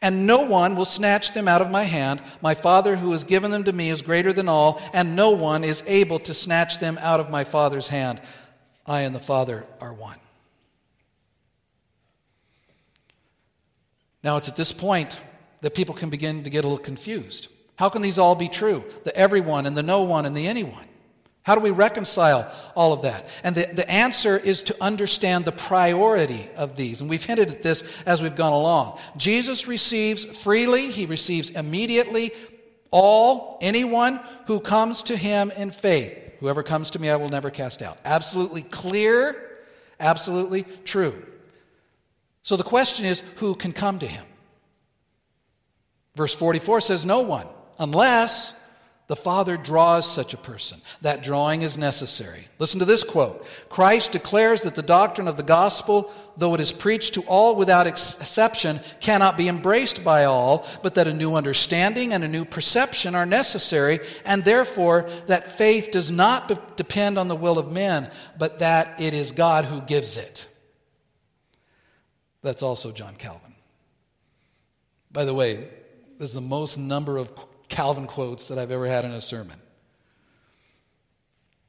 and 0.00 0.26
no 0.26 0.40
one 0.40 0.74
will 0.74 0.84
snatch 0.84 1.32
them 1.32 1.46
out 1.46 1.62
of 1.62 1.70
my 1.70 1.84
hand. 1.84 2.20
My 2.40 2.54
Father 2.54 2.96
who 2.96 3.12
has 3.12 3.22
given 3.22 3.52
them 3.52 3.62
to 3.64 3.72
me 3.72 3.88
is 3.88 4.02
greater 4.02 4.32
than 4.32 4.48
all, 4.48 4.82
and 4.92 5.14
no 5.14 5.30
one 5.30 5.62
is 5.62 5.84
able 5.86 6.18
to 6.20 6.34
snatch 6.34 6.80
them 6.80 6.98
out 7.00 7.20
of 7.20 7.30
my 7.30 7.44
Father's 7.44 7.86
hand. 7.86 8.20
I 8.84 9.02
and 9.02 9.14
the 9.14 9.20
Father 9.20 9.64
are 9.80 9.92
one. 9.92 10.18
Now, 14.22 14.36
it's 14.36 14.48
at 14.48 14.56
this 14.56 14.72
point 14.72 15.20
that 15.62 15.74
people 15.74 15.94
can 15.94 16.10
begin 16.10 16.42
to 16.44 16.50
get 16.50 16.64
a 16.64 16.68
little 16.68 16.84
confused. 16.84 17.48
How 17.76 17.88
can 17.88 18.02
these 18.02 18.18
all 18.18 18.34
be 18.34 18.48
true? 18.48 18.84
The 19.04 19.16
everyone 19.16 19.66
and 19.66 19.76
the 19.76 19.82
no 19.82 20.02
one 20.02 20.26
and 20.26 20.36
the 20.36 20.46
anyone. 20.46 20.84
How 21.44 21.56
do 21.56 21.60
we 21.60 21.70
reconcile 21.70 22.52
all 22.76 22.92
of 22.92 23.02
that? 23.02 23.26
And 23.42 23.56
the, 23.56 23.66
the 23.74 23.90
answer 23.90 24.38
is 24.38 24.62
to 24.64 24.76
understand 24.80 25.44
the 25.44 25.52
priority 25.52 26.48
of 26.56 26.76
these. 26.76 27.00
And 27.00 27.10
we've 27.10 27.24
hinted 27.24 27.50
at 27.50 27.62
this 27.62 28.00
as 28.06 28.22
we've 28.22 28.36
gone 28.36 28.52
along. 28.52 29.00
Jesus 29.16 29.66
receives 29.66 30.24
freely, 30.24 30.86
he 30.86 31.06
receives 31.06 31.50
immediately 31.50 32.30
all, 32.92 33.58
anyone 33.60 34.20
who 34.46 34.60
comes 34.60 35.02
to 35.04 35.16
him 35.16 35.50
in 35.56 35.72
faith. 35.72 36.34
Whoever 36.38 36.62
comes 36.62 36.90
to 36.92 37.00
me, 37.00 37.10
I 37.10 37.16
will 37.16 37.30
never 37.30 37.50
cast 37.50 37.82
out. 37.82 37.98
Absolutely 38.04 38.62
clear, 38.62 39.60
absolutely 39.98 40.64
true. 40.84 41.24
So 42.42 42.56
the 42.56 42.64
question 42.64 43.06
is 43.06 43.22
who 43.36 43.54
can 43.54 43.72
come 43.72 43.98
to 44.00 44.06
him? 44.06 44.24
Verse 46.16 46.34
44 46.34 46.80
says, 46.80 47.06
No 47.06 47.20
one, 47.20 47.46
unless 47.78 48.54
the 49.08 49.16
Father 49.16 49.58
draws 49.58 50.10
such 50.10 50.32
a 50.32 50.38
person. 50.38 50.80
That 51.02 51.22
drawing 51.22 51.60
is 51.60 51.76
necessary. 51.76 52.48
Listen 52.58 52.80
to 52.80 52.86
this 52.86 53.04
quote 53.04 53.44
Christ 53.68 54.12
declares 54.12 54.62
that 54.62 54.74
the 54.74 54.82
doctrine 54.82 55.28
of 55.28 55.36
the 55.36 55.42
gospel, 55.42 56.10
though 56.38 56.54
it 56.54 56.60
is 56.60 56.72
preached 56.72 57.12
to 57.14 57.22
all 57.22 57.56
without 57.56 57.86
exception, 57.86 58.80
cannot 59.00 59.36
be 59.36 59.48
embraced 59.48 60.02
by 60.02 60.24
all, 60.24 60.66
but 60.82 60.94
that 60.94 61.08
a 61.08 61.12
new 61.12 61.34
understanding 61.34 62.14
and 62.14 62.24
a 62.24 62.28
new 62.28 62.46
perception 62.46 63.14
are 63.14 63.26
necessary, 63.26 64.00
and 64.24 64.44
therefore 64.44 65.08
that 65.26 65.52
faith 65.52 65.90
does 65.90 66.10
not 66.10 66.76
depend 66.78 67.18
on 67.18 67.28
the 67.28 67.36
will 67.36 67.58
of 67.58 67.70
men, 67.70 68.10
but 68.38 68.60
that 68.60 68.98
it 68.98 69.12
is 69.12 69.32
God 69.32 69.66
who 69.66 69.82
gives 69.82 70.16
it. 70.16 70.48
That's 72.42 72.62
also 72.62 72.92
John 72.92 73.14
Calvin. 73.14 73.54
By 75.10 75.24
the 75.24 75.34
way, 75.34 75.68
this 76.18 76.28
is 76.28 76.34
the 76.34 76.40
most 76.40 76.78
number 76.78 77.16
of 77.16 77.30
Calvin 77.68 78.06
quotes 78.06 78.48
that 78.48 78.58
I've 78.58 78.70
ever 78.70 78.86
had 78.86 79.04
in 79.04 79.12
a 79.12 79.20
sermon. 79.20 79.58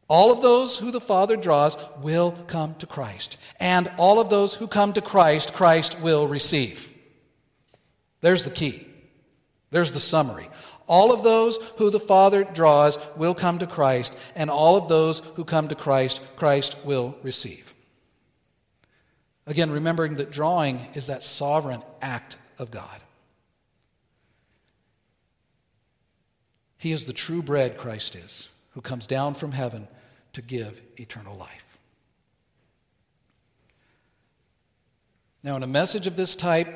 All 0.08 0.32
of 0.32 0.42
those 0.42 0.78
who 0.78 0.92
the 0.92 1.02
Father 1.02 1.38
draws 1.38 1.78
will 2.02 2.32
come 2.48 2.76
to 2.76 2.86
Christ. 2.86 3.38
And 3.60 3.92
all 3.98 4.20
of 4.20 4.30
those 4.30 4.54
who 4.54 4.68
come 4.68 4.94
to 4.94 5.02
Christ, 5.02 5.54
Christ 5.54 6.00
will 6.02 6.28
receive. 6.28 6.92
There's 8.22 8.46
the 8.46 8.52
key. 8.52 8.88
There's 9.72 9.92
the 9.92 10.00
summary. 10.00 10.50
All 10.88 11.14
of 11.14 11.24
those 11.24 11.58
who 11.78 11.90
the 11.90 12.00
Father 12.00 12.44
draws 12.44 13.00
will 13.16 13.34
come 13.34 13.58
to 13.60 13.68
Christ, 13.68 14.14
and 14.36 14.50
all 14.50 14.76
of 14.76 14.90
those 14.90 15.22
who 15.36 15.46
come 15.46 15.70
to 15.70 15.76
Christ, 15.76 16.22
Christ 16.36 16.78
will 16.84 17.18
receive. 17.24 17.63
Again, 19.46 19.72
remembering 19.72 20.16
that 20.16 20.32
drawing 20.32 20.80
is 20.94 21.08
that 21.08 21.24
sovereign 21.24 21.82
act 22.02 22.38
of 22.58 22.72
God. 22.72 23.00
He 26.78 26.92
is 26.92 27.06
the 27.06 27.14
true 27.14 27.42
bread, 27.42 27.78
Christ 27.78 28.16
is, 28.16 28.50
who 28.72 28.82
comes 28.82 29.08
down 29.08 29.36
from 29.36 29.52
heaven 29.52 29.88
to 30.34 30.42
give 30.42 30.82
eternal 30.98 31.36
life. 31.36 31.64
Now, 35.44 35.58
in 35.58 35.64
a 35.64 35.68
message 35.68 36.08
of 36.08 36.16
this 36.16 36.36
type, 36.36 36.68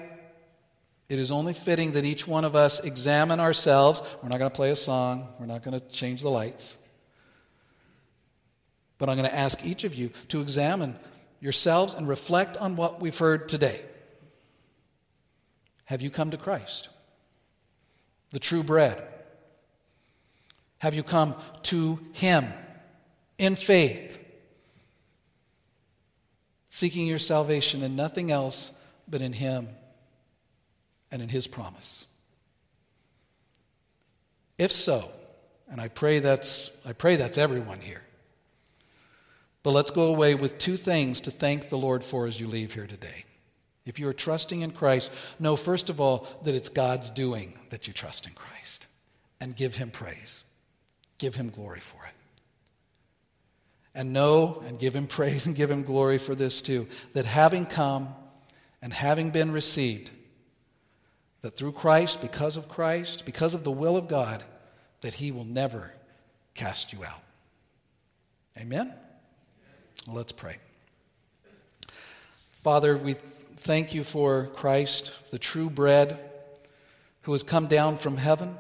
it 1.09 1.20
is 1.20 1.32
only 1.32 1.53
fitting 1.53 1.93
that 1.93 2.03
each 2.03 2.28
one 2.28 2.43
of 2.43 2.55
us 2.55 2.82
examine 2.82 3.39
ourselves. 3.39 4.03
We're 4.22 4.30
not 4.30 4.39
going 4.39 4.51
to 4.51 4.55
play 4.55 4.72
a 4.72 4.76
song, 4.76 5.28
we're 5.39 5.45
not 5.45 5.63
going 5.63 5.80
to 5.80 5.86
change 5.88 6.22
the 6.22 6.30
lights. 6.30 6.78
But 8.97 9.09
I'm 9.09 9.18
going 9.18 9.30
to 9.30 9.36
ask 9.36 9.65
each 9.65 9.84
of 9.86 9.95
you 9.95 10.11
to 10.30 10.41
examine 10.41 10.95
yourselves 11.40 11.94
and 11.94 12.08
reflect 12.08 12.58
on 12.58 12.76
what 12.76 13.02
we've 13.02 13.18
heard 13.18 13.48
today. 13.50 13.82
Have 15.86 16.02
you 16.02 16.10
come 16.10 16.32
to 16.32 16.38
Christ, 16.38 16.90
the 18.32 18.40
true 18.40 18.64
bread? 18.64 19.02
Have 20.80 20.94
you 20.94 21.04
come 21.04 21.36
to 21.64 22.00
Him 22.14 22.46
in 23.38 23.56
faith, 23.56 24.20
seeking 26.70 27.08
your 27.08 27.20
salvation 27.20 27.84
in 27.84 27.96
nothing 27.96 28.32
else 28.32 28.74
but 29.08 29.22
in 29.22 29.34
Him 29.34 29.70
and 31.12 31.22
in 31.22 31.30
His 31.30 31.48
promise? 31.48 32.06
If 34.58 34.72
so, 34.72 35.12
and 35.70 35.80
I 35.80 35.88
pray 35.88 36.20
that's, 36.20 36.72
I 36.86 36.94
pray 36.94 37.16
that's 37.16 37.38
everyone 37.38 37.80
here. 37.80 38.02
But 39.68 39.74
let's 39.74 39.91
go 39.91 40.05
away 40.05 40.34
with 40.34 40.57
two 40.57 40.78
things 40.78 41.20
to 41.20 41.30
thank 41.30 41.68
the 41.68 41.78
Lord 41.78 42.01
for 42.01 42.26
as 42.26 42.39
you 42.39 42.47
leave 42.47 42.74
here 42.74 42.88
today. 42.88 43.26
If 43.86 43.99
you 43.99 44.07
are 44.07 44.13
trusting 44.13 44.61
in 44.61 44.72
Christ, 44.72 45.11
know 45.41 45.57
first 45.57 45.89
of 45.89 45.99
all 45.99 46.26
that 46.43 46.55
it's 46.55 46.70
God's 46.70 47.11
doing 47.11 47.59
that 47.70 47.86
you 47.86 47.91
trust 47.91 48.28
in 48.28 48.34
Christ 48.34 48.88
and 49.41 49.53
give 49.53 49.76
Him 49.76 49.91
praise. 49.91 50.45
Give 51.18 51.36
him 51.36 51.49
glory 51.49 51.82
for 51.82 51.97
it. 52.05 52.13
And 53.93 54.13
know 54.13 54.63
and 54.65 54.80
give 54.80 54.95
him 54.95 55.05
praise 55.18 55.47
and 55.47 55.53
give 55.53 55.70
him 55.70 55.84
glory 55.84 56.18
for 56.18 56.34
this 56.34 56.61
too 56.61 56.88
that 57.11 57.26
having 57.26 57.65
come 57.65 58.15
and 58.82 58.93
having 58.93 59.32
been 59.32 59.51
received, 59.51 60.11
that 61.41 61.57
through 61.57 61.74
Christ, 61.74 62.22
because 62.22 62.55
of 62.55 62.70
Christ, 62.70 63.26
because 63.26 63.53
of 63.53 63.65
the 63.65 63.72
will 63.72 63.97
of 63.97 64.07
God, 64.07 64.45
that 65.01 65.15
he 65.15 65.34
will 65.34 65.43
never 65.43 65.91
cast 66.53 66.93
you 66.93 67.03
out. 67.03 67.22
Amen? 68.57 68.93
Let's 70.06 70.32
pray. 70.32 70.58
Father, 72.62 72.98
we 72.98 73.16
thank 73.58 73.93
you 73.93 74.04
for 74.04 74.48
Christ, 74.56 75.32
the 75.32 75.39
true 75.39 75.70
bread, 75.70 76.20
who 77.22 77.32
has 77.32 77.43
come 77.43 77.68
down 77.68 77.98
from 77.98 78.18
heaven, 78.18 78.56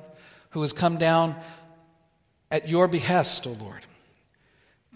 who 0.51 0.61
has 0.61 0.73
come 0.73 0.97
down 0.97 1.35
at 2.49 2.69
your 2.69 2.87
behest, 2.87 3.45
O 3.45 3.51
Lord, 3.51 3.83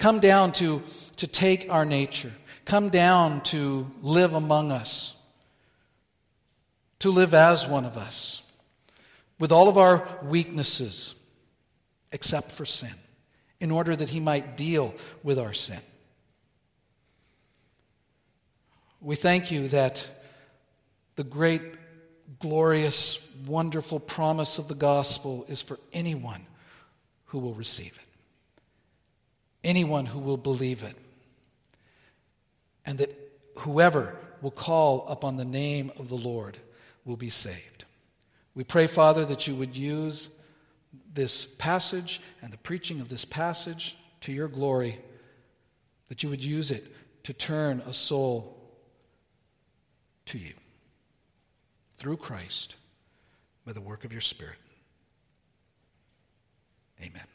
Come 0.02 0.20
down 0.20 0.52
to, 0.54 0.82
to 1.18 1.28
take 1.28 1.68
our 1.70 1.86
nature. 1.86 2.34
Come 2.66 2.89
down 2.89 3.42
to 3.42 3.86
live 4.02 4.34
among 4.34 4.72
us, 4.72 5.16
to 7.00 7.12
live 7.12 7.36
as 7.36 7.68
one 7.68 7.86
of 7.86 7.98
us, 7.98 8.42
with 9.38 9.52
all 9.52 9.70
of 9.70 9.78
our 9.78 10.08
weaknesses, 10.24 11.14
except 12.12 12.52
for 12.52 12.66
sin, 12.66 12.96
in 13.60 13.70
order 13.70 13.96
that 13.96 14.10
He 14.10 14.20
might 14.20 14.58
deal 14.58 14.96
with 15.22 15.38
our 15.38 15.54
sin. 15.54 15.82
We 19.04 19.16
thank 19.16 19.52
you 19.52 19.68
that 19.70 20.12
the 21.16 21.24
great, 21.24 21.64
glorious, 22.39 23.20
wonderful 23.47 23.99
promise 23.99 24.60
of 24.60 24.68
the 24.68 24.76
gospel 24.76 25.43
is 25.47 25.64
for 25.64 25.80
anyone 25.91 26.45
who 27.26 27.39
will 27.39 27.56
receive 27.56 27.97
it, 27.97 28.18
anyone 29.64 30.06
who 30.06 30.20
will 30.20 30.38
believe 30.38 30.84
it, 30.84 30.95
and 32.86 32.99
that 32.99 33.18
whoever 33.58 34.16
will 34.39 34.52
call 34.52 35.08
upon 35.08 35.36
the 35.36 35.45
name 35.45 35.91
of 35.97 36.08
the 36.08 36.16
Lord 36.16 36.60
will 37.04 37.18
be 37.18 37.30
saved. 37.30 37.86
We 38.54 38.64
pray, 38.64 38.86
Father, 38.86 39.26
that 39.26 39.47
you 39.47 39.56
would 39.56 39.76
use 39.76 40.30
this 41.12 41.47
passage 41.58 42.22
and 42.43 42.54
the 42.54 42.58
preaching 42.60 43.02
of 43.02 43.10
this 43.10 43.26
passage 43.26 43.97
to 44.22 44.32
your 44.32 44.47
glory, 44.47 44.99
that 46.08 46.22
you 46.22 46.30
would 46.30 46.43
use 46.43 46.70
it 46.70 46.86
to 47.24 47.34
turn 47.34 47.82
a 47.88 47.93
soul 47.93 48.61
to 50.26 50.38
you 50.38 50.54
through 51.98 52.18
Christ 52.18 52.76
by 53.66 53.74
the 53.74 53.82
work 53.82 54.06
of 54.06 54.12
your 54.12 54.22
Spirit. 54.22 54.58
Amen. 57.02 57.31